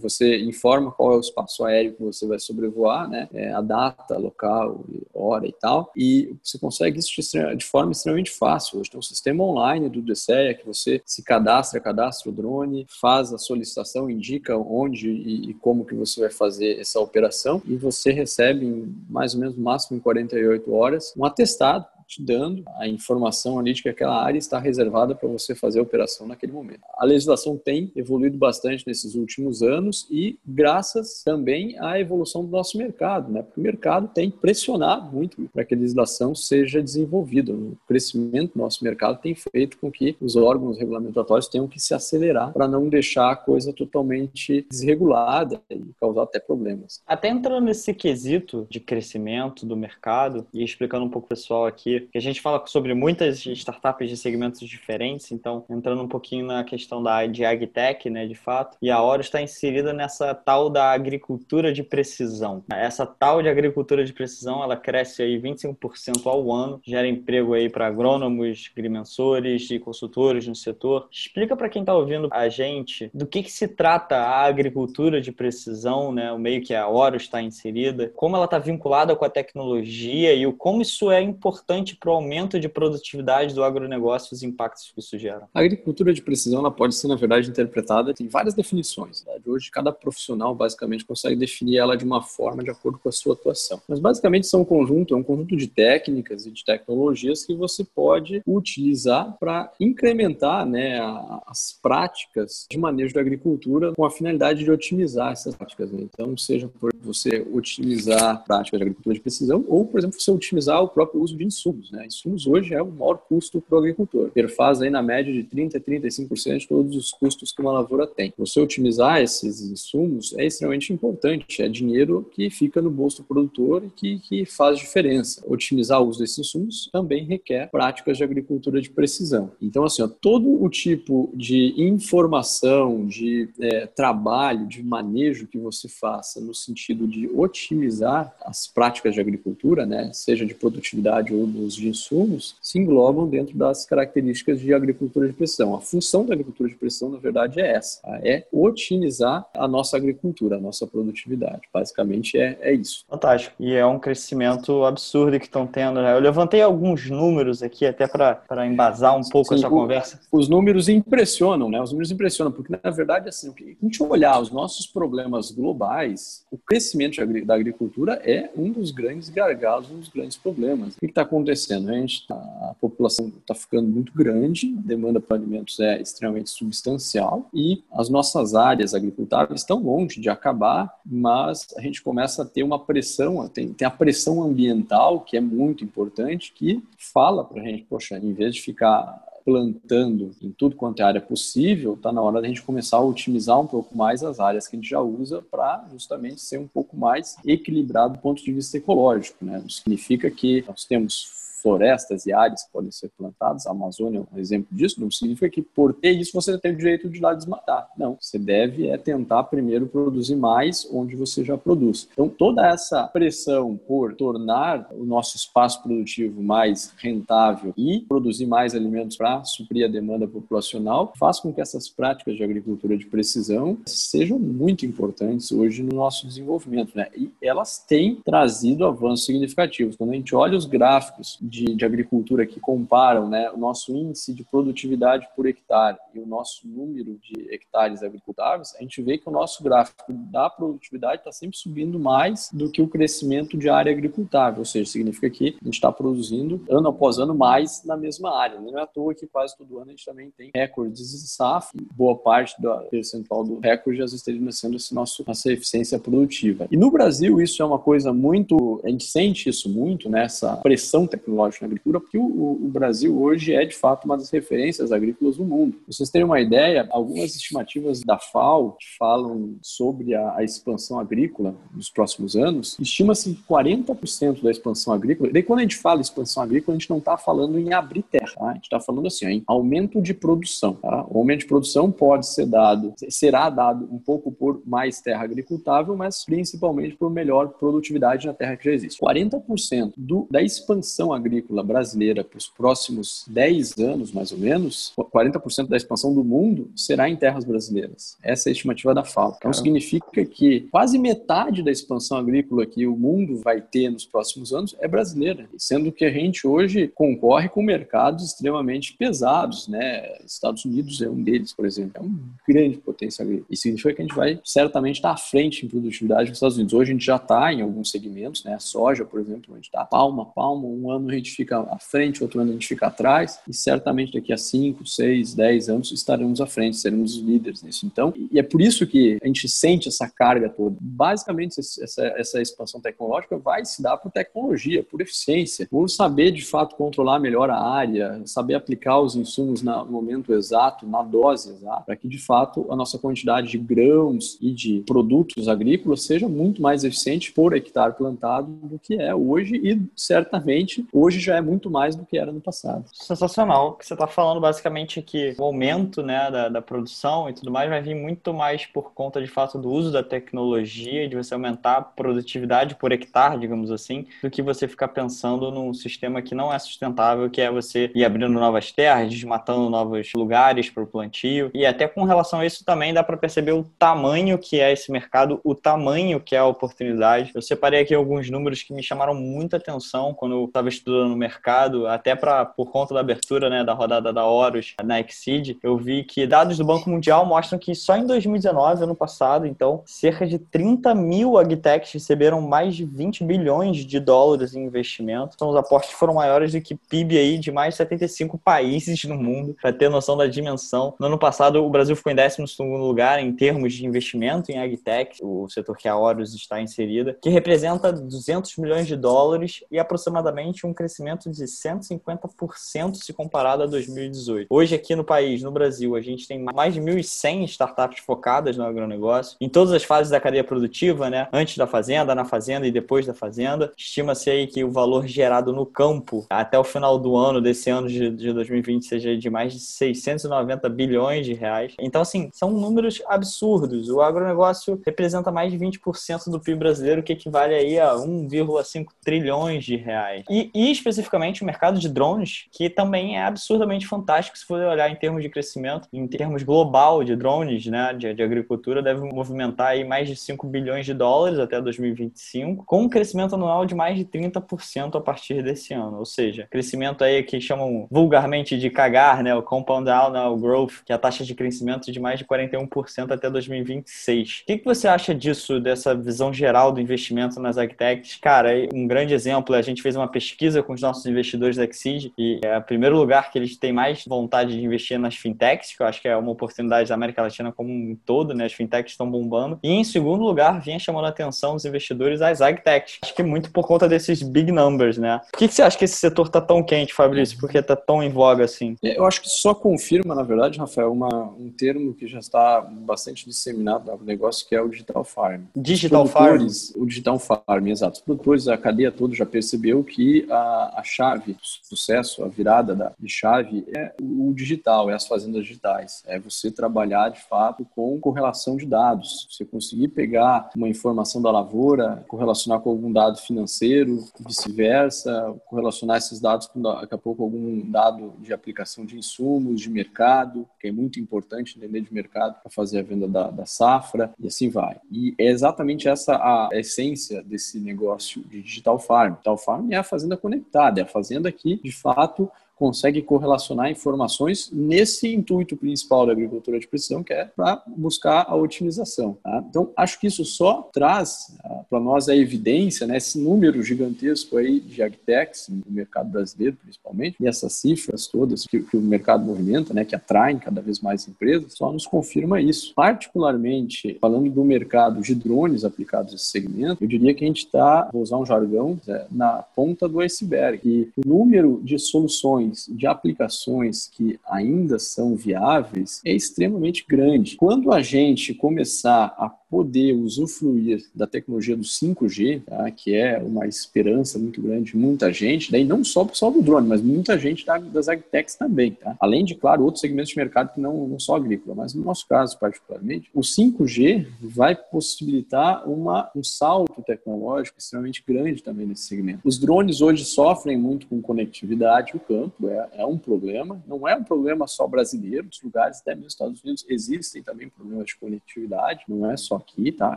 você 0.00 0.38
informa 0.38 0.90
qual 0.90 1.12
é 1.12 1.16
o 1.16 1.20
espaço 1.20 1.64
aéreo 1.64 1.94
que 1.94 2.02
você 2.02 2.26
vai 2.26 2.38
sobrevoar, 2.38 3.08
né? 3.08 3.28
É, 3.32 3.52
a 3.52 3.60
data, 3.60 4.16
local, 4.18 4.84
hora 5.14 5.46
e 5.46 5.52
tal, 5.52 5.92
e 5.96 6.34
você 6.42 6.58
consegue 6.58 6.98
isso 6.98 7.10
de 7.56 7.64
forma 7.64 7.92
extremamente 7.92 8.30
fácil. 8.30 8.80
Hoje 8.80 8.90
tem 8.90 8.98
um 8.98 9.02
sistema 9.02 9.44
online 9.44 9.88
do 9.88 10.02
DSEA 10.02 10.54
que 10.54 10.66
você 10.74 11.02
se 11.04 11.22
cadastra, 11.22 11.80
cadastra 11.80 12.30
o 12.30 12.32
drone, 12.32 12.86
faz 12.88 13.32
a 13.32 13.38
solicitação, 13.38 14.10
indica 14.10 14.56
onde 14.56 15.10
e, 15.10 15.50
e 15.50 15.54
como 15.54 15.84
que 15.84 15.94
você 15.94 16.20
vai 16.20 16.30
fazer 16.30 16.78
essa 16.78 17.00
operação 17.00 17.62
e 17.66 17.76
você 17.76 18.12
recebe 18.12 18.66
em 18.66 18.94
mais 19.08 19.34
ou 19.34 19.40
menos 19.40 19.56
no 19.56 19.62
máximo 19.62 19.96
em 19.96 20.00
48 20.00 20.72
horas 20.72 21.12
um 21.16 21.24
atestado 21.24 21.86
te 22.10 22.20
dando 22.20 22.64
a 22.76 22.88
informação 22.88 23.58
ali 23.58 23.72
de 23.72 23.84
que 23.84 23.88
aquela 23.88 24.20
área 24.20 24.36
está 24.36 24.58
reservada 24.58 25.14
para 25.14 25.28
você 25.28 25.54
fazer 25.54 25.78
a 25.78 25.82
operação 25.82 26.26
naquele 26.26 26.52
momento. 26.52 26.80
A 26.98 27.04
legislação 27.04 27.56
tem 27.56 27.92
evoluído 27.94 28.36
bastante 28.36 28.84
nesses 28.84 29.14
últimos 29.14 29.62
anos 29.62 30.08
e 30.10 30.36
graças 30.44 31.22
também 31.22 31.78
à 31.78 32.00
evolução 32.00 32.44
do 32.44 32.50
nosso 32.50 32.76
mercado, 32.76 33.30
né? 33.30 33.42
Porque 33.42 33.60
o 33.60 33.62
mercado 33.62 34.08
tem 34.08 34.28
pressionado 34.28 35.12
muito 35.12 35.48
para 35.52 35.64
que 35.64 35.72
a 35.72 35.78
legislação 35.78 36.34
seja 36.34 36.82
desenvolvida. 36.82 37.52
O 37.52 37.78
crescimento 37.86 38.54
do 38.54 38.58
nosso 38.58 38.82
mercado 38.82 39.20
tem 39.20 39.36
feito 39.36 39.78
com 39.78 39.90
que 39.90 40.16
os 40.20 40.34
órgãos 40.34 40.78
regulamentatórios 40.78 41.46
tenham 41.46 41.68
que 41.68 41.78
se 41.78 41.94
acelerar 41.94 42.52
para 42.52 42.66
não 42.66 42.88
deixar 42.88 43.30
a 43.30 43.36
coisa 43.36 43.72
totalmente 43.72 44.66
desregulada 44.68 45.60
e 45.70 45.80
causar 46.00 46.24
até 46.24 46.40
problemas. 46.40 47.00
Até 47.06 47.28
entrando 47.28 47.66
nesse 47.66 47.94
quesito 47.94 48.66
de 48.68 48.80
crescimento 48.80 49.64
do 49.64 49.76
mercado 49.76 50.44
e 50.52 50.64
explicando 50.64 51.04
um 51.04 51.10
pouco 51.10 51.28
pessoal 51.28 51.66
aqui 51.66 51.99
que 52.00 52.18
a 52.18 52.20
gente 52.20 52.40
fala 52.40 52.62
sobre 52.66 52.94
muitas 52.94 53.44
startups 53.46 54.08
de 54.08 54.16
segmentos 54.16 54.60
diferentes, 54.68 55.30
então 55.32 55.64
entrando 55.68 56.02
um 56.02 56.08
pouquinho 56.08 56.46
na 56.46 56.64
questão 56.64 57.02
da 57.02 57.26
de 57.26 57.44
agtech, 57.44 58.08
né, 58.08 58.26
de 58.26 58.34
fato, 58.34 58.76
e 58.80 58.90
a 58.90 59.02
Oro 59.02 59.20
está 59.20 59.40
inserida 59.40 59.92
nessa 59.92 60.34
tal 60.34 60.70
da 60.70 60.90
agricultura 60.90 61.72
de 61.72 61.82
precisão. 61.82 62.64
Essa 62.70 63.06
tal 63.06 63.42
de 63.42 63.48
agricultura 63.48 64.04
de 64.04 64.12
precisão, 64.12 64.62
ela 64.62 64.76
cresce 64.76 65.22
aí 65.22 65.40
25% 65.40 66.26
ao 66.26 66.52
ano, 66.52 66.80
gera 66.84 67.06
emprego 67.06 67.54
aí 67.54 67.68
para 67.68 67.86
agrônomos, 67.86 68.70
agrimensores 68.72 69.70
e 69.70 69.78
consultores 69.78 70.46
no 70.46 70.54
setor. 70.54 71.08
Explica 71.10 71.56
para 71.56 71.68
quem 71.68 71.82
está 71.82 71.94
ouvindo 71.94 72.28
a 72.30 72.48
gente 72.48 73.10
do 73.12 73.26
que, 73.26 73.42
que 73.42 73.52
se 73.52 73.68
trata 73.68 74.16
a 74.16 74.44
agricultura 74.44 75.20
de 75.20 75.32
precisão, 75.32 76.12
né, 76.12 76.32
o 76.32 76.38
meio 76.38 76.62
que 76.62 76.74
a 76.74 76.88
Oro 76.88 77.16
está 77.16 77.42
inserida, 77.42 78.10
como 78.14 78.36
ela 78.36 78.44
está 78.44 78.58
vinculada 78.58 79.14
com 79.14 79.24
a 79.24 79.30
tecnologia 79.30 80.32
e 80.34 80.46
o 80.46 80.52
como 80.52 80.82
isso 80.82 81.10
é 81.10 81.20
importante 81.20 81.89
para 81.96 82.10
o 82.10 82.14
aumento 82.14 82.58
de 82.58 82.68
produtividade 82.68 83.54
do 83.54 83.64
agronegócio 83.64 84.32
e 84.32 84.34
os 84.34 84.42
impactos 84.42 84.90
que 84.92 85.00
isso 85.00 85.18
gera? 85.18 85.48
A 85.54 85.60
agricultura 85.60 86.12
de 86.12 86.22
precisão 86.22 86.60
ela 86.60 86.70
pode 86.70 86.94
ser, 86.94 87.08
na 87.08 87.16
verdade, 87.16 87.50
interpretada 87.50 88.12
em 88.20 88.28
várias 88.28 88.54
definições. 88.54 89.24
Né? 89.24 89.34
Hoje, 89.46 89.70
cada 89.70 89.92
profissional 89.92 90.54
basicamente 90.54 91.04
consegue 91.04 91.36
definir 91.36 91.78
ela 91.78 91.96
de 91.96 92.04
uma 92.04 92.22
forma 92.22 92.62
de 92.62 92.70
acordo 92.70 92.98
com 92.98 93.08
a 93.08 93.12
sua 93.12 93.34
atuação. 93.34 93.80
Mas 93.88 93.98
basicamente 93.98 94.46
são 94.46 94.62
um 94.62 94.64
conjunto, 94.64 95.14
é 95.14 95.16
um 95.16 95.22
conjunto 95.22 95.56
de 95.56 95.66
técnicas 95.66 96.46
e 96.46 96.50
de 96.50 96.64
tecnologias 96.64 97.44
que 97.44 97.54
você 97.54 97.84
pode 97.84 98.42
utilizar 98.46 99.36
para 99.38 99.72
incrementar 99.80 100.66
né, 100.66 101.00
as 101.46 101.78
práticas 101.82 102.66
de 102.70 102.78
manejo 102.78 103.14
da 103.14 103.20
agricultura 103.20 103.92
com 103.94 104.04
a 104.04 104.10
finalidade 104.10 104.64
de 104.64 104.70
otimizar 104.70 105.32
essas 105.32 105.54
práticas. 105.54 105.90
Né? 105.90 106.00
Então, 106.02 106.36
seja 106.36 106.68
por 106.68 106.92
você 107.00 107.46
otimizar 107.52 108.44
práticas 108.44 108.78
de 108.78 108.84
agricultura 108.84 109.14
de 109.14 109.20
precisão 109.20 109.64
ou, 109.68 109.86
por 109.86 109.98
exemplo, 109.98 110.20
você 110.20 110.30
otimizar 110.30 110.82
o 110.82 110.88
próprio 110.88 111.20
uso 111.20 111.36
de 111.36 111.44
insumos 111.44 111.69
insumos. 111.70 111.90
Né? 111.90 112.06
Insumos 112.06 112.46
hoje 112.46 112.74
é 112.74 112.82
o 112.82 112.90
maior 112.90 113.16
custo 113.16 113.60
para 113.60 113.76
o 113.76 113.78
agricultor. 113.78 114.30
Perfaz 114.30 114.82
aí 114.82 114.90
na 114.90 115.02
média 115.02 115.32
de 115.32 115.44
30% 115.44 115.76
a 115.76 115.80
35% 115.80 116.58
de 116.58 116.68
todos 116.68 116.96
os 116.96 117.10
custos 117.10 117.52
que 117.52 117.60
uma 117.60 117.72
lavoura 117.72 118.06
tem. 118.06 118.32
Você 118.38 118.60
otimizar 118.60 119.20
esses 119.20 119.60
insumos 119.60 120.34
é 120.36 120.46
extremamente 120.46 120.92
importante. 120.92 121.62
É 121.62 121.68
dinheiro 121.68 122.28
que 122.32 122.50
fica 122.50 122.82
no 122.82 122.90
bolso 122.90 123.22
do 123.22 123.24
produtor 123.24 123.84
e 123.84 123.90
que, 123.90 124.18
que 124.18 124.44
faz 124.44 124.78
diferença. 124.78 125.42
Otimizar 125.46 126.02
o 126.02 126.08
uso 126.08 126.20
desses 126.20 126.38
insumos 126.38 126.88
também 126.92 127.24
requer 127.24 127.70
práticas 127.70 128.16
de 128.16 128.24
agricultura 128.24 128.80
de 128.80 128.90
precisão. 128.90 129.52
Então, 129.60 129.84
assim, 129.84 130.02
ó, 130.02 130.08
todo 130.08 130.62
o 130.62 130.68
tipo 130.68 131.30
de 131.34 131.74
informação, 131.76 133.06
de 133.06 133.48
é, 133.60 133.86
trabalho, 133.86 134.66
de 134.66 134.82
manejo 134.82 135.46
que 135.46 135.58
você 135.58 135.88
faça 135.88 136.40
no 136.40 136.54
sentido 136.54 137.06
de 137.06 137.28
otimizar 137.28 138.34
as 138.42 138.66
práticas 138.66 139.14
de 139.14 139.20
agricultura, 139.20 139.86
né, 139.86 140.10
seja 140.12 140.44
de 140.46 140.54
produtividade 140.54 141.34
ou 141.34 141.44
uso 141.44 141.59
de 141.68 141.88
insumos 141.88 142.56
se 142.60 142.78
englobam 142.78 143.28
dentro 143.28 143.56
das 143.56 143.84
características 143.86 144.60
de 144.60 144.72
agricultura 144.72 145.26
de 145.26 145.32
precisão. 145.32 145.74
A 145.74 145.80
função 145.80 146.24
da 146.24 146.34
agricultura 146.34 146.68
de 146.68 146.76
precisão, 146.76 147.10
na 147.10 147.18
verdade, 147.18 147.60
é 147.60 147.72
essa: 147.72 148.00
tá? 148.02 148.20
é 148.22 148.46
otimizar 148.52 149.46
a 149.54 149.68
nossa 149.68 149.96
agricultura, 149.96 150.56
a 150.56 150.60
nossa 150.60 150.86
produtividade. 150.86 151.62
Basicamente 151.72 152.38
é, 152.38 152.58
é 152.60 152.72
isso. 152.72 153.04
Fantástico. 153.08 153.54
E 153.58 153.74
é 153.74 153.84
um 153.84 153.98
crescimento 153.98 154.84
absurdo 154.84 155.38
que 155.38 155.46
estão 155.46 155.66
tendo. 155.66 156.00
Né? 156.00 156.14
Eu 156.14 156.20
levantei 156.20 156.62
alguns 156.62 157.08
números 157.08 157.62
aqui 157.62 157.86
até 157.86 158.06
para 158.06 158.66
embasar 158.66 159.16
um 159.16 159.28
pouco 159.28 159.50
Sim, 159.50 159.56
essa 159.56 159.68
o, 159.68 159.70
conversa. 159.70 160.20
Os 160.30 160.48
números 160.48 160.88
impressionam, 160.88 161.68
né? 161.68 161.80
Os 161.80 161.90
números 161.90 162.10
impressionam, 162.10 162.52
porque 162.52 162.72
na 162.82 162.90
verdade, 162.90 163.28
assim, 163.28 163.52
se 163.52 163.76
a 163.80 163.84
gente 163.84 164.02
olhar 164.02 164.40
os 164.40 164.50
nossos 164.50 164.86
problemas 164.86 165.50
globais, 165.50 166.44
o 166.50 166.58
crescimento 166.58 167.20
da 167.44 167.54
agricultura 167.54 168.20
é 168.24 168.50
um 168.56 168.70
dos 168.70 168.90
grandes 168.90 169.28
gargalos, 169.28 169.90
um 169.90 169.98
dos 169.98 170.08
grandes 170.08 170.36
problemas. 170.36 170.94
O 170.96 171.00
que 171.00 171.06
está 171.06 171.22
acontecendo? 171.22 171.49
A, 171.52 171.92
gente, 171.92 172.26
tá, 172.26 172.34
a 172.34 172.74
população 172.80 173.28
está 173.28 173.54
ficando 173.54 173.88
muito 173.88 174.12
grande, 174.12 174.74
a 174.78 174.80
demanda 174.80 175.20
por 175.20 175.34
alimentos 175.34 175.78
é 175.80 176.00
extremamente 176.00 176.50
substancial 176.50 177.48
e 177.52 177.82
as 177.92 178.08
nossas 178.08 178.54
áreas 178.54 178.94
agricultáveis 178.94 179.60
estão 179.60 179.78
longe 179.78 180.20
de 180.20 180.28
acabar, 180.28 180.98
mas 181.04 181.66
a 181.76 181.80
gente 181.80 182.02
começa 182.02 182.42
a 182.42 182.46
ter 182.46 182.62
uma 182.62 182.78
pressão, 182.78 183.48
tem, 183.48 183.72
tem 183.72 183.86
a 183.86 183.90
pressão 183.90 184.42
ambiental, 184.42 185.20
que 185.20 185.36
é 185.36 185.40
muito 185.40 185.84
importante, 185.84 186.52
que 186.52 186.82
fala 186.96 187.44
para 187.44 187.62
a 187.62 187.64
gente, 187.64 187.84
poxa, 187.88 188.18
em 188.18 188.32
vez 188.32 188.54
de 188.54 188.62
ficar 188.62 189.29
plantando 189.50 190.30
em 190.40 190.52
tudo 190.52 190.76
quanto 190.76 191.00
é 191.00 191.02
área 191.02 191.20
possível, 191.20 191.94
está 191.94 192.12
na 192.12 192.22
hora 192.22 192.40
da 192.40 192.46
gente 192.46 192.62
começar 192.62 192.98
a 192.98 193.04
otimizar 193.04 193.58
um 193.58 193.66
pouco 193.66 193.98
mais 193.98 194.22
as 194.22 194.38
áreas 194.38 194.68
que 194.68 194.76
a 194.76 194.78
gente 194.78 194.88
já 194.88 195.00
usa 195.00 195.42
para 195.50 195.84
justamente 195.90 196.40
ser 196.40 196.58
um 196.58 196.68
pouco 196.68 196.96
mais 196.96 197.36
equilibrado 197.44 198.14
do 198.14 198.20
ponto 198.20 198.44
de 198.44 198.52
vista 198.52 198.76
ecológico. 198.76 199.44
Né? 199.44 199.60
Significa 199.68 200.30
que 200.30 200.64
nós 200.68 200.84
temos 200.84 201.32
florestas 201.60 202.26
e 202.26 202.32
áreas 202.32 202.64
que 202.64 202.72
podem 202.72 202.90
ser 202.90 203.10
plantadas, 203.16 203.66
a 203.66 203.70
Amazônia 203.70 204.20
é 204.20 204.36
um 204.36 204.38
exemplo 204.38 204.68
disso, 204.70 205.00
não 205.00 205.10
significa 205.10 205.48
que 205.48 205.62
por 205.62 205.92
ter 205.92 206.12
isso 206.12 206.32
você 206.34 206.56
tem 206.58 206.72
o 206.72 206.76
direito 206.76 207.08
de 207.08 207.18
ir 207.18 207.20
lá 207.20 207.34
desmatar. 207.34 207.88
Não, 207.96 208.16
você 208.20 208.38
deve 208.38 208.88
é 208.88 208.96
tentar 208.96 209.44
primeiro 209.44 209.86
produzir 209.86 210.36
mais 210.36 210.88
onde 210.92 211.16
você 211.16 211.44
já 211.44 211.56
produz. 211.56 212.08
Então 212.12 212.28
toda 212.28 212.66
essa 212.66 213.06
pressão 213.06 213.76
por 213.76 214.14
tornar 214.14 214.88
o 214.92 215.04
nosso 215.04 215.36
espaço 215.36 215.82
produtivo 215.82 216.42
mais 216.42 216.92
rentável 216.98 217.72
e 217.76 218.00
produzir 218.08 218.46
mais 218.46 218.74
alimentos 218.74 219.16
para 219.16 219.44
suprir 219.44 219.84
a 219.84 219.88
demanda 219.88 220.26
populacional 220.26 221.12
faz 221.18 221.40
com 221.40 221.52
que 221.52 221.60
essas 221.60 221.88
práticas 221.88 222.36
de 222.36 222.44
agricultura 222.44 222.96
de 222.96 223.06
precisão 223.06 223.78
sejam 223.86 224.38
muito 224.38 224.86
importantes 224.86 225.52
hoje 225.52 225.82
no 225.82 225.94
nosso 225.94 226.26
desenvolvimento, 226.26 226.96
né? 226.96 227.08
E 227.16 227.30
elas 227.42 227.78
têm 227.78 228.16
trazido 228.24 228.86
avanços 228.86 229.26
significativos. 229.26 229.96
Quando 229.96 230.10
a 230.10 230.14
gente 230.14 230.34
olha 230.34 230.56
os 230.56 230.66
gráficos 230.66 231.38
de, 231.50 231.74
de 231.74 231.84
agricultura 231.84 232.46
que 232.46 232.60
comparam 232.60 233.28
né, 233.28 233.50
o 233.50 233.56
nosso 233.56 233.94
índice 233.94 234.32
de 234.32 234.44
produtividade 234.44 235.28
por 235.34 235.46
hectare 235.46 235.98
e 236.14 236.20
o 236.20 236.26
nosso 236.26 236.66
número 236.66 237.18
de 237.18 237.52
hectares 237.52 238.02
agricultáveis, 238.02 238.74
a 238.78 238.82
gente 238.82 239.02
vê 239.02 239.18
que 239.18 239.28
o 239.28 239.32
nosso 239.32 239.62
gráfico 239.62 240.12
da 240.12 240.48
produtividade 240.48 241.20
está 241.20 241.32
sempre 241.32 241.58
subindo 241.58 241.98
mais 241.98 242.50
do 242.52 242.70
que 242.70 242.80
o 242.80 242.88
crescimento 242.88 243.58
de 243.58 243.68
área 243.68 243.90
agricultável, 243.90 244.60
ou 244.60 244.64
seja, 244.64 244.90
significa 244.90 245.28
que 245.28 245.56
a 245.60 245.64
gente 245.64 245.74
está 245.74 245.90
produzindo 245.90 246.64
ano 246.70 246.88
após 246.88 247.18
ano 247.18 247.34
mais 247.34 247.82
na 247.84 247.96
mesma 247.96 248.36
área. 248.36 248.60
Não 248.60 248.78
é 248.78 248.82
à 248.82 248.86
toa 248.86 249.14
que 249.14 249.26
quase 249.26 249.56
todo 249.56 249.78
ano 249.78 249.88
a 249.88 249.90
gente 249.90 250.04
também 250.04 250.30
tem 250.30 250.50
recordes 250.54 251.10
de 251.10 251.28
SAF, 251.28 251.72
boa 251.94 252.16
parte 252.16 252.60
do 252.62 252.72
percentual 252.90 253.42
do 253.42 253.58
recorde 253.58 254.02
às 254.02 254.12
vezes 254.12 254.24
termina 254.24 254.52
sendo 254.52 254.76
esse 254.76 254.94
nosso, 254.94 255.24
nossa 255.26 255.52
eficiência 255.52 255.98
produtiva. 255.98 256.68
E 256.70 256.76
no 256.76 256.90
Brasil 256.90 257.40
isso 257.40 257.60
é 257.60 257.64
uma 257.64 257.78
coisa 257.78 258.12
muito, 258.12 258.80
a 258.84 258.88
gente 258.88 259.04
sente 259.04 259.48
isso 259.48 259.68
muito, 259.68 260.08
né, 260.08 260.24
essa 260.24 260.56
pressão 260.58 261.06
tecnológica 261.06 261.39
tecnológico 261.40 261.64
na 261.64 261.66
agricultura, 261.68 262.00
porque 262.00 262.18
o, 262.18 262.22
o, 262.22 262.68
Brasil 262.68 263.20
hoje 263.20 263.54
é 263.54 263.64
de 263.64 263.74
fato 263.74 264.04
uma 264.04 264.16
das 264.16 264.30
referências 264.30 264.92
agrícolas 264.92 265.36
do 265.36 265.44
mundo. 265.44 265.72
Pra 265.72 265.92
vocês 265.92 266.10
terem 266.10 266.26
uma 266.26 266.40
ideia, 266.40 266.86
algumas 266.90 267.34
estimativas 267.34 268.00
da 268.00 268.18
FAO 268.18 268.72
que 268.72 268.86
falam 268.98 269.56
sobre 269.62 270.14
a, 270.14 270.36
a 270.36 270.44
expansão 270.44 270.98
agrícola 270.98 271.54
nos 271.74 271.90
próximos 271.90 272.36
anos, 272.36 272.76
estima-se 272.78 273.34
que 273.34 273.42
40% 273.42 274.42
da 274.42 274.50
expansão 274.50 274.92
agrícola, 274.92 275.30
daí 275.32 275.42
quando 275.42 275.60
a 275.60 275.62
gente 275.62 275.76
fala 275.76 276.00
expansão 276.00 276.42
agrícola, 276.42 276.76
a 276.76 276.78
gente 276.78 276.90
não 276.90 276.98
está 276.98 277.16
falando 277.16 277.58
em 277.58 277.72
abrir 277.72 278.02
terra, 278.02 278.32
tá? 278.36 278.46
a 278.50 278.54
gente 278.54 278.64
está 278.64 278.80
falando 278.80 279.06
assim, 279.06 279.26
em 279.26 279.42
aumento 279.46 280.00
de 280.00 280.12
produção. 280.12 280.74
Tá? 280.74 281.06
O 281.08 281.18
aumento 281.18 281.40
de 281.40 281.46
produção 281.46 281.90
pode 281.90 282.26
ser 282.26 282.46
dado, 282.46 282.92
será 283.08 283.48
dado 283.48 283.88
um 283.90 283.98
pouco 283.98 284.32
por 284.32 284.62
mais 284.66 285.00
terra 285.00 285.24
agricultável, 285.24 285.96
mas 285.96 286.24
principalmente 286.24 286.96
por 286.96 287.10
melhor 287.10 287.48
produtividade 287.48 288.26
na 288.26 288.34
terra 288.34 288.56
que 288.56 288.64
já 288.64 288.72
existe. 288.72 289.00
40% 289.00 289.92
do, 289.96 290.26
da 290.30 290.42
expansão 290.42 291.12
agrícola 291.12 291.29
agrícola 291.30 291.62
brasileira 291.62 292.24
para 292.24 292.36
os 292.36 292.48
próximos 292.48 293.24
10 293.28 293.78
anos, 293.78 294.12
mais 294.12 294.32
ou 294.32 294.38
menos, 294.38 294.92
40% 294.98 295.68
da 295.68 295.76
expansão 295.76 296.12
do 296.12 296.24
mundo 296.24 296.70
será 296.74 297.08
em 297.08 297.16
terras 297.16 297.44
brasileiras. 297.44 298.16
Essa 298.22 298.48
é 298.48 298.50
a 298.50 298.52
estimativa 298.52 298.92
da 298.92 299.04
FAO. 299.04 299.36
Então, 299.38 299.52
significa 299.52 300.24
que 300.24 300.68
quase 300.70 300.98
metade 300.98 301.62
da 301.62 301.70
expansão 301.70 302.18
agrícola 302.18 302.66
que 302.66 302.86
o 302.86 302.96
mundo 302.96 303.36
vai 303.36 303.60
ter 303.60 303.90
nos 303.90 304.04
próximos 304.04 304.52
anos 304.52 304.74
é 304.80 304.88
brasileira, 304.88 305.48
sendo 305.56 305.92
que 305.92 306.04
a 306.04 306.10
gente 306.10 306.46
hoje 306.46 306.88
concorre 306.88 307.48
com 307.48 307.62
mercados 307.62 308.24
extremamente 308.24 308.94
pesados, 308.94 309.68
né? 309.68 310.18
Estados 310.24 310.64
Unidos 310.64 311.00
é 311.00 311.08
um 311.08 311.22
deles, 311.22 311.52
por 311.52 311.64
exemplo, 311.64 311.92
é 311.94 312.00
um 312.00 312.18
grande 312.48 312.78
potência 312.78 313.22
agrícola. 313.22 313.46
Isso 313.50 313.62
significa 313.62 313.94
que 313.94 314.02
a 314.02 314.04
gente 314.04 314.16
vai 314.16 314.40
certamente 314.44 314.96
estar 314.96 315.12
à 315.12 315.16
frente 315.16 315.64
em 315.64 315.68
produtividade 315.68 316.28
nos 316.28 316.38
Estados 316.38 316.56
Unidos. 316.56 316.74
Hoje 316.74 316.90
a 316.90 316.94
gente 316.94 317.04
já 317.04 317.16
está 317.16 317.52
em 317.52 317.62
alguns 317.62 317.90
segmentos, 317.90 318.42
né? 318.44 318.54
A 318.54 318.58
soja, 318.58 319.04
por 319.04 319.20
exemplo, 319.20 319.52
a 319.52 319.56
gente 319.56 319.66
está 319.66 319.84
palma 319.84 320.22
a 320.22 320.26
palma, 320.26 320.66
um 320.66 320.90
ano 320.90 321.10
a 321.10 321.12
gente 321.20 321.32
fica 321.32 321.60
à 321.60 321.78
frente, 321.78 322.22
outro 322.22 322.40
ano 322.40 322.50
a 322.50 322.52
gente 322.52 322.66
fica 322.66 322.86
atrás, 322.86 323.40
e 323.48 323.54
certamente 323.54 324.12
daqui 324.12 324.32
a 324.32 324.36
5, 324.36 324.86
6, 324.86 325.34
10 325.34 325.68
anos 325.68 325.92
estaremos 325.92 326.40
à 326.40 326.46
frente, 326.46 326.76
seremos 326.76 327.16
os 327.16 327.22
líderes 327.22 327.62
nisso. 327.62 327.86
Então, 327.86 328.12
e 328.30 328.38
é 328.38 328.42
por 328.42 328.60
isso 328.60 328.86
que 328.86 329.18
a 329.22 329.26
gente 329.26 329.48
sente 329.48 329.88
essa 329.88 330.08
carga 330.08 330.48
toda. 330.48 330.76
Basicamente, 330.80 331.58
essa, 331.60 332.06
essa 332.16 332.40
expansão 332.40 332.80
tecnológica 332.80 333.36
vai 333.38 333.64
se 333.64 333.82
dar 333.82 333.96
por 333.96 334.10
tecnologia, 334.10 334.82
por 334.82 335.00
eficiência, 335.00 335.66
por 335.70 335.88
saber 335.88 336.32
de 336.32 336.44
fato 336.44 336.76
controlar 336.76 337.18
melhor 337.18 337.50
a 337.50 337.60
área, 337.60 338.22
saber 338.24 338.54
aplicar 338.54 339.00
os 339.00 339.14
insumos 339.14 339.62
no 339.62 339.86
momento 339.86 340.32
exato, 340.32 340.86
na 340.86 341.02
dose 341.02 341.50
exata, 341.50 341.82
para 341.82 341.96
que 341.96 342.08
de 342.08 342.18
fato 342.18 342.66
a 342.70 342.76
nossa 342.76 342.98
quantidade 342.98 343.48
de 343.48 343.58
grãos 343.58 344.38
e 344.40 344.52
de 344.52 344.82
produtos 344.86 345.48
agrícolas 345.48 346.02
seja 346.02 346.28
muito 346.28 346.62
mais 346.62 346.84
eficiente 346.84 347.32
por 347.32 347.54
hectare 347.54 347.94
plantado 347.94 348.50
do 348.62 348.78
que 348.78 348.94
é 348.94 349.14
hoje 349.14 349.56
e 349.56 349.80
certamente 349.94 350.86
hoje 350.92 351.09
já 351.18 351.36
é 351.36 351.40
muito 351.40 351.70
mais 351.70 351.96
do 351.96 352.04
que 352.04 352.18
era 352.18 352.30
no 352.30 352.40
passado. 352.40 352.84
Sensacional. 352.92 353.74
que 353.74 353.86
você 353.86 353.94
está 353.94 354.06
falando 354.06 354.40
basicamente 354.40 355.02
que 355.02 355.34
o 355.38 355.44
aumento 355.44 356.02
né, 356.02 356.30
da, 356.30 356.48
da, 356.48 356.62
produção 356.62 357.28
e 357.28 357.32
tudo 357.32 357.50
mais 357.50 357.68
vai 357.68 357.80
vir 357.80 357.94
muito 357.94 358.32
mais 358.32 358.66
por 358.66 358.92
conta 358.92 359.20
de 359.20 359.26
fato 359.26 359.58
do 359.58 359.70
uso 359.70 359.90
da 359.90 360.02
tecnologia, 360.02 361.08
de 361.08 361.16
você 361.16 361.34
aumentar 361.34 361.76
a 361.76 361.82
produtividade 361.82 362.74
por 362.74 362.92
hectare, 362.92 363.38
digamos 363.38 363.70
assim, 363.70 364.06
do 364.22 364.30
que 364.30 364.42
você 364.42 364.68
ficar 364.68 364.88
pensando 364.88 365.50
num 365.50 365.72
sistema 365.72 366.22
que 366.22 366.34
não 366.34 366.52
é 366.52 366.58
sustentável, 366.58 367.30
que 367.30 367.40
é 367.40 367.50
você 367.50 367.90
ir 367.94 368.04
abrindo 368.04 368.32
novas 368.32 368.70
terras, 368.70 369.08
desmatando 369.10 369.70
novos 369.70 370.12
lugares 370.14 370.68
para 370.68 370.82
o 370.82 370.86
plantio. 370.86 371.50
E 371.54 371.64
até 371.64 371.88
com 371.88 372.04
relação 372.04 372.40
a 372.40 372.46
isso 372.46 372.64
também 372.64 372.92
dá 372.92 373.02
para 373.02 373.16
perceber 373.16 373.52
o 373.52 373.64
tamanho 373.78 374.38
que 374.38 374.60
é 374.60 374.72
esse 374.72 374.92
mercado, 374.92 375.40
o 375.42 375.54
tamanho 375.54 376.20
que 376.20 376.34
é 376.34 376.38
a 376.38 376.46
oportunidade. 376.46 377.32
Eu 377.34 377.42
separei 377.42 377.80
aqui 377.80 377.94
alguns 377.94 378.30
números 378.30 378.62
que 378.62 378.72
me 378.72 378.82
chamaram 378.82 379.14
muita 379.14 379.56
atenção 379.56 380.14
quando 380.14 380.34
eu 380.34 380.44
estava 380.44 380.68
estudando 380.68 380.99
no 381.08 381.16
mercado, 381.16 381.86
até 381.86 382.14
para 382.14 382.44
por 382.44 382.70
conta 382.70 382.94
da 382.94 383.00
abertura 383.00 383.48
né, 383.48 383.64
da 383.64 383.72
rodada 383.72 384.12
da 384.12 384.24
Horus 384.24 384.74
na 384.82 385.00
Exceed, 385.00 385.58
eu 385.62 385.76
vi 385.76 386.04
que 386.04 386.26
dados 386.26 386.58
do 386.58 386.64
Banco 386.64 386.88
Mundial 386.88 387.24
mostram 387.26 387.58
que 387.58 387.74
só 387.74 387.96
em 387.96 388.06
2019, 388.06 388.84
ano 388.84 388.94
passado, 388.94 389.46
então, 389.46 389.82
cerca 389.86 390.26
de 390.26 390.38
30 390.38 390.94
mil 390.94 391.38
agtechs 391.38 391.92
receberam 391.92 392.40
mais 392.40 392.74
de 392.74 392.84
20 392.84 393.24
bilhões 393.24 393.78
de 393.78 394.00
dólares 394.00 394.54
em 394.54 394.64
investimento. 394.64 395.32
Então, 395.34 395.48
os 395.48 395.56
aportes 395.56 395.92
foram 395.92 396.14
maiores 396.14 396.52
do 396.52 396.60
que 396.60 396.74
PIB 396.74 397.18
aí 397.18 397.38
de 397.38 397.50
mais 397.50 397.74
de 397.74 397.78
75 397.78 398.38
países 398.38 399.04
no 399.04 399.16
mundo, 399.16 399.56
para 399.60 399.72
ter 399.72 399.88
noção 399.88 400.16
da 400.16 400.26
dimensão. 400.26 400.94
No 400.98 401.06
ano 401.06 401.18
passado, 401.18 401.64
o 401.64 401.70
Brasil 401.70 401.96
ficou 401.96 402.12
em 402.12 402.16
12 402.16 402.44
lugar 402.60 403.22
em 403.22 403.32
termos 403.32 403.72
de 403.74 403.86
investimento 403.86 404.50
em 404.50 404.58
agtech, 404.58 405.18
o 405.22 405.48
setor 405.48 405.76
que 405.76 405.88
a 405.88 405.96
Horus 405.96 406.34
está 406.34 406.60
inserida, 406.60 407.16
que 407.20 407.28
representa 407.28 407.92
200 407.92 408.56
milhões 408.56 408.86
de 408.86 408.96
dólares 408.96 409.64
e 409.70 409.78
aproximadamente 409.78 410.66
um 410.66 410.74
crescimento 410.80 411.30
de 411.30 411.44
150% 411.44 412.94
se 412.94 413.12
comparado 413.12 413.64
a 413.64 413.66
2018. 413.66 414.46
Hoje, 414.48 414.74
aqui 414.74 414.96
no 414.96 415.04
país, 415.04 415.42
no 415.42 415.50
Brasil, 415.50 415.94
a 415.94 416.00
gente 416.00 416.26
tem 416.26 416.38
mais 416.38 416.72
de 416.72 416.80
1.100 416.80 417.44
startups 417.44 418.00
focadas 418.00 418.56
no 418.56 418.64
agronegócio, 418.64 419.36
em 419.38 419.48
todas 419.48 419.74
as 419.74 419.84
fases 419.84 420.10
da 420.10 420.18
cadeia 420.18 420.42
produtiva, 420.42 421.10
né? 421.10 421.28
Antes 421.34 421.58
da 421.58 421.66
fazenda, 421.66 422.14
na 422.14 422.24
fazenda 422.24 422.66
e 422.66 422.72
depois 422.72 423.06
da 423.06 423.12
fazenda. 423.12 423.70
Estima-se 423.76 424.30
aí 424.30 424.46
que 424.46 424.64
o 424.64 424.70
valor 424.70 425.06
gerado 425.06 425.52
no 425.52 425.66
campo 425.66 426.24
até 426.30 426.58
o 426.58 426.64
final 426.64 426.98
do 426.98 427.14
ano, 427.14 427.42
desse 427.42 427.68
ano 427.68 427.86
de, 427.86 428.08
de 428.10 428.32
2020, 428.32 428.86
seja 428.86 429.14
de 429.14 429.28
mais 429.28 429.52
de 429.52 429.60
690 429.60 430.66
bilhões 430.70 431.26
de 431.26 431.34
reais. 431.34 431.74
Então, 431.78 432.00
assim, 432.00 432.30
são 432.32 432.50
números 432.50 433.02
absurdos. 433.06 433.90
O 433.90 434.00
agronegócio 434.00 434.80
representa 434.86 435.30
mais 435.30 435.52
de 435.52 435.58
20% 435.58 436.30
do 436.30 436.40
PIB 436.40 436.58
brasileiro, 436.58 437.02
que 437.02 437.12
equivale 437.12 437.54
aí 437.54 437.78
a 437.78 437.92
1,5 437.92 438.86
trilhões 439.04 439.62
de 439.62 439.76
reais. 439.76 440.24
E, 440.30 440.50
e 440.54 440.69
especificamente 440.72 441.42
o 441.42 441.46
mercado 441.46 441.78
de 441.78 441.88
drones, 441.88 442.46
que 442.52 442.68
também 442.68 443.16
é 443.16 443.24
absurdamente 443.24 443.86
fantástico 443.86 444.38
se 444.38 444.44
for 444.44 444.60
olhar 444.60 444.90
em 444.90 444.96
termos 444.96 445.22
de 445.22 445.28
crescimento, 445.28 445.88
em 445.92 446.06
termos 446.06 446.42
global 446.42 447.04
de 447.04 447.16
drones, 447.16 447.66
né, 447.66 447.92
de, 447.94 448.12
de 448.14 448.22
agricultura, 448.22 448.82
deve 448.82 449.00
movimentar 449.00 449.68
aí 449.68 449.84
mais 449.84 450.08
de 450.08 450.16
5 450.16 450.46
bilhões 450.46 450.86
de 450.86 450.94
dólares 450.94 451.38
até 451.38 451.60
2025, 451.60 452.64
com 452.64 452.82
um 452.82 452.88
crescimento 452.88 453.34
anual 453.34 453.64
de 453.66 453.74
mais 453.74 453.96
de 453.96 454.04
30% 454.04 454.96
a 454.96 455.00
partir 455.00 455.42
desse 455.42 455.72
ano, 455.74 455.98
ou 455.98 456.04
seja, 456.04 456.46
crescimento 456.50 457.04
aí 457.04 457.22
que 457.22 457.40
chamam 457.40 457.86
vulgarmente 457.90 458.58
de 458.58 458.70
cagar, 458.70 459.22
né, 459.22 459.34
o 459.34 459.42
compound 459.42 459.88
annual 459.88 460.36
growth, 460.36 460.82
que 460.84 460.92
é 460.92 460.94
a 460.94 460.98
taxa 460.98 461.24
de 461.24 461.34
crescimento 461.34 461.90
de 461.90 462.00
mais 462.00 462.18
de 462.18 462.24
41% 462.24 463.12
até 463.12 463.28
2026. 463.30 464.40
O 464.42 464.46
que, 464.46 464.58
que 464.58 464.64
você 464.64 464.88
acha 464.88 465.14
disso, 465.14 465.60
dessa 465.60 465.94
visão 465.94 466.32
geral 466.32 466.72
do 466.72 466.80
investimento 466.80 467.40
nas 467.40 467.58
agtechs? 467.58 468.16
Cara, 468.16 468.50
um 468.72 468.86
grande 468.86 469.14
exemplo, 469.14 469.54
a 469.54 469.62
gente 469.62 469.82
fez 469.82 469.96
uma 469.96 470.08
pesquisa 470.08 470.59
com 470.62 470.72
os 470.72 470.80
nossos 470.80 471.04
investidores 471.06 471.56
da 471.56 471.64
Exceed 471.64 472.12
e 472.18 472.40
é 472.42 472.58
o 472.58 472.62
primeiro 472.62 472.96
lugar 472.96 473.30
que 473.30 473.38
eles 473.38 473.56
têm 473.56 473.72
mais 473.72 474.04
vontade 474.06 474.52
de 474.52 474.64
investir 474.64 474.98
nas 474.98 475.16
fintechs, 475.16 475.76
que 475.76 475.82
eu 475.82 475.86
acho 475.86 476.00
que 476.00 476.08
é 476.08 476.16
uma 476.16 476.30
oportunidade 476.30 476.88
da 476.88 476.94
América 476.94 477.22
Latina 477.22 477.52
como 477.52 477.70
um 477.70 477.96
todo, 478.04 478.34
né? 478.34 478.44
As 478.44 478.52
fintechs 478.52 478.92
estão 478.92 479.10
bombando. 479.10 479.58
E 479.62 479.70
em 479.70 479.84
segundo 479.84 480.22
lugar, 480.22 480.60
vinha 480.60 480.78
chamando 480.78 481.06
a 481.06 481.08
atenção 481.08 481.54
dos 481.54 481.64
investidores 481.64 482.20
as 482.20 482.40
agtechs. 482.40 482.98
Acho 483.02 483.14
que 483.14 483.22
muito 483.22 483.50
por 483.50 483.66
conta 483.66 483.88
desses 483.88 484.22
big 484.22 484.52
numbers, 484.52 484.98
né? 484.98 485.20
Por 485.30 485.38
que, 485.38 485.48
que 485.48 485.54
você 485.54 485.62
acha 485.62 485.78
que 485.78 485.84
esse 485.84 485.96
setor 485.96 486.26
está 486.26 486.40
tão 486.40 486.62
quente, 486.62 486.92
Fabrício? 486.94 487.38
Por 487.38 487.50
que 487.50 487.58
está 487.58 487.76
tão 487.76 488.02
em 488.02 488.10
voga 488.10 488.44
assim? 488.44 488.76
É, 488.82 488.98
eu 488.98 489.06
acho 489.06 489.20
que 489.20 489.28
só 489.28 489.54
confirma, 489.54 490.14
na 490.14 490.22
verdade, 490.22 490.58
Rafael, 490.58 490.92
uma, 490.92 491.08
um 491.38 491.50
termo 491.50 491.94
que 491.94 492.06
já 492.06 492.18
está 492.18 492.60
bastante 492.60 493.24
disseminado 493.26 493.90
no 493.90 494.04
negócio, 494.04 494.46
que 494.48 494.54
é 494.54 494.60
o 494.60 494.68
digital 494.68 495.04
farm. 495.04 495.42
Digital 495.54 496.06
farm? 496.06 496.46
O 496.76 496.86
digital 496.86 497.18
farm, 497.18 497.66
exato. 497.66 497.98
Os 497.98 498.00
produtores, 498.00 498.48
a 498.48 498.56
cadeia 498.56 498.90
toda 498.90 499.14
já 499.14 499.26
percebeu 499.26 499.82
que 499.82 500.26
a, 500.30 500.49
a 500.74 500.82
chave 500.82 501.34
do 501.34 501.38
sucesso, 501.42 502.24
a 502.24 502.28
virada 502.28 502.74
da, 502.74 502.92
de 502.98 503.08
chave 503.08 503.64
é 503.76 503.94
o 504.00 504.32
digital, 504.34 504.90
é 504.90 504.94
as 504.94 505.06
fazendas 505.06 505.44
digitais. 505.44 506.02
É 506.06 506.18
você 506.18 506.50
trabalhar, 506.50 507.10
de 507.10 507.20
fato, 507.22 507.66
com 507.74 507.98
correlação 508.00 508.56
de 508.56 508.66
dados. 508.66 509.26
Você 509.30 509.44
conseguir 509.44 509.88
pegar 509.88 510.50
uma 510.56 510.68
informação 510.68 511.20
da 511.20 511.30
lavoura, 511.30 512.04
correlacionar 512.08 512.60
com 512.60 512.70
algum 512.70 512.92
dado 512.92 513.18
financeiro, 513.18 514.04
vice-versa, 514.20 515.34
correlacionar 515.46 515.98
esses 515.98 516.20
dados 516.20 516.46
com, 516.46 516.60
daqui 516.60 516.94
a 516.94 516.98
pouco, 516.98 517.22
algum 517.22 517.70
dado 517.70 518.14
de 518.18 518.32
aplicação 518.32 518.84
de 518.84 518.96
insumos, 518.96 519.60
de 519.60 519.70
mercado, 519.70 520.48
que 520.58 520.68
é 520.68 520.72
muito 520.72 521.00
importante 521.00 521.56
entender 521.56 521.80
de 521.80 521.92
mercado 521.92 522.40
para 522.40 522.50
fazer 522.50 522.80
a 522.80 522.82
venda 522.82 523.08
da, 523.08 523.30
da 523.30 523.46
safra, 523.46 524.12
e 524.18 524.26
assim 524.26 524.48
vai. 524.48 524.78
E 524.90 525.14
é 525.18 525.26
exatamente 525.26 525.88
essa 525.88 526.16
a 526.16 526.48
essência 526.52 527.22
desse 527.22 527.58
negócio 527.58 528.22
de 528.22 528.42
digital 528.42 528.78
farm. 528.78 529.12
Digital 529.12 529.38
farm 529.38 529.72
é 529.72 529.76
a 529.76 529.82
fazenda 529.82 530.16
conectada, 530.16 530.39
é 530.80 530.82
a 530.82 530.86
fazenda 530.86 531.30
que, 531.30 531.60
de 531.60 531.72
fato, 531.72 532.30
consegue 532.60 533.00
correlacionar 533.00 533.70
informações 533.70 534.50
nesse 534.52 535.08
intuito 535.14 535.56
principal 535.56 536.04
da 536.04 536.12
agricultura 536.12 536.60
de 536.60 536.68
precisão, 536.68 537.02
que 537.02 537.14
é 537.14 537.24
para 537.24 537.62
buscar 537.66 538.26
a 538.28 538.36
otimização. 538.36 539.16
Tá? 539.24 539.42
Então, 539.48 539.70
acho 539.74 539.98
que 539.98 540.06
isso 540.06 540.26
só 540.26 540.68
traz 540.70 541.34
ah, 541.42 541.62
para 541.70 541.80
nós 541.80 542.10
a 542.10 542.14
evidência, 542.14 542.86
né, 542.86 542.98
esse 542.98 543.18
número 543.18 543.62
gigantesco 543.62 544.36
aí 544.36 544.60
de 544.60 544.82
agtechs 544.82 545.48
no 545.48 545.72
mercado 545.72 546.10
brasileiro, 546.10 546.58
principalmente, 546.62 547.16
e 547.18 547.26
essas 547.26 547.54
cifras 547.54 548.06
todas 548.06 548.44
que, 548.44 548.60
que 548.60 548.76
o 548.76 548.80
mercado 548.82 549.24
movimenta, 549.24 549.72
né, 549.72 549.82
que 549.82 549.94
atraem 549.94 550.38
cada 550.38 550.60
vez 550.60 550.80
mais 550.80 551.08
empresas, 551.08 551.54
só 551.54 551.72
nos 551.72 551.86
confirma 551.86 552.42
isso. 552.42 552.74
Particularmente, 552.74 553.96
falando 553.98 554.30
do 554.30 554.44
mercado 554.44 555.00
de 555.00 555.14
drones 555.14 555.64
aplicados 555.64 556.12
a 556.12 556.16
esse 556.16 556.26
segmento, 556.26 556.84
eu 556.84 556.88
diria 556.88 557.14
que 557.14 557.24
a 557.24 557.26
gente 557.26 557.46
está, 557.46 557.88
vou 557.90 558.02
usar 558.02 558.18
um 558.18 558.26
jargão, 558.26 558.78
é, 558.86 559.06
na 559.10 559.42
ponta 559.56 559.88
do 559.88 560.00
iceberg. 560.00 560.60
E 560.62 560.88
o 560.98 561.08
número 561.08 561.60
de 561.64 561.78
soluções 561.78 562.49
de 562.68 562.86
aplicações 562.86 563.88
que 563.88 564.18
ainda 564.28 564.78
são 564.78 565.14
viáveis 565.16 566.00
é 566.04 566.12
extremamente 566.12 566.84
grande. 566.88 567.36
Quando 567.36 567.72
a 567.72 567.82
gente 567.82 568.34
começar 568.34 569.14
a 569.18 569.28
poder 569.50 569.92
usufruir 569.92 570.86
da 570.94 571.08
tecnologia 571.08 571.56
do 571.56 571.64
5G, 571.64 572.44
tá? 572.44 572.70
que 572.70 572.94
é 572.94 573.18
uma 573.18 573.46
esperança 573.48 574.16
muito 574.16 574.40
grande 574.40 574.70
de 574.70 574.76
muita 574.76 575.12
gente, 575.12 575.50
daí 575.50 575.64
não 575.64 575.82
só 575.82 576.02
o 576.02 576.06
pessoal 576.06 576.30
do 576.30 576.40
drone, 576.40 576.68
mas 576.68 576.80
muita 576.80 577.18
gente 577.18 577.44
das 577.72 577.88
agtechs 577.88 578.36
também. 578.36 578.72
Tá? 578.72 578.96
Além 579.00 579.24
de, 579.24 579.34
claro, 579.34 579.64
outros 579.64 579.80
segmentos 579.80 580.10
de 580.10 580.16
mercado 580.16 580.54
que 580.54 580.60
não, 580.60 580.86
não 580.86 581.00
só 581.00 581.16
agrícola, 581.16 581.56
mas 581.56 581.74
no 581.74 581.84
nosso 581.84 582.06
caso 582.06 582.38
particularmente, 582.38 583.10
o 583.12 583.20
5G 583.20 584.06
vai 584.20 584.54
possibilitar 584.54 585.68
uma, 585.68 586.08
um 586.14 586.22
salto 586.22 586.80
tecnológico 586.82 587.58
extremamente 587.58 588.04
grande 588.06 588.42
também 588.42 588.66
nesse 588.66 588.84
segmento. 588.84 589.20
Os 589.24 589.36
drones 589.36 589.80
hoje 589.80 590.04
sofrem 590.04 590.56
muito 590.56 590.86
com 590.86 591.02
conectividade 591.02 591.92
no 591.94 592.00
campo, 592.00 592.48
é, 592.48 592.68
é 592.74 592.86
um 592.86 592.96
problema, 592.96 593.60
não 593.66 593.88
é 593.88 593.96
um 593.96 594.04
problema 594.04 594.46
só 594.46 594.68
brasileiro, 594.68 595.26
nos 595.26 595.42
lugares, 595.42 595.80
até 595.80 595.96
nos 595.96 596.12
Estados 596.12 596.42
Unidos, 596.44 596.64
existem 596.68 597.22
também 597.22 597.48
problemas 597.48 597.86
de 597.86 597.96
conectividade, 597.96 598.84
não 598.86 599.10
é 599.10 599.16
só 599.16 599.39
aqui, 599.40 599.72
tá? 599.72 599.96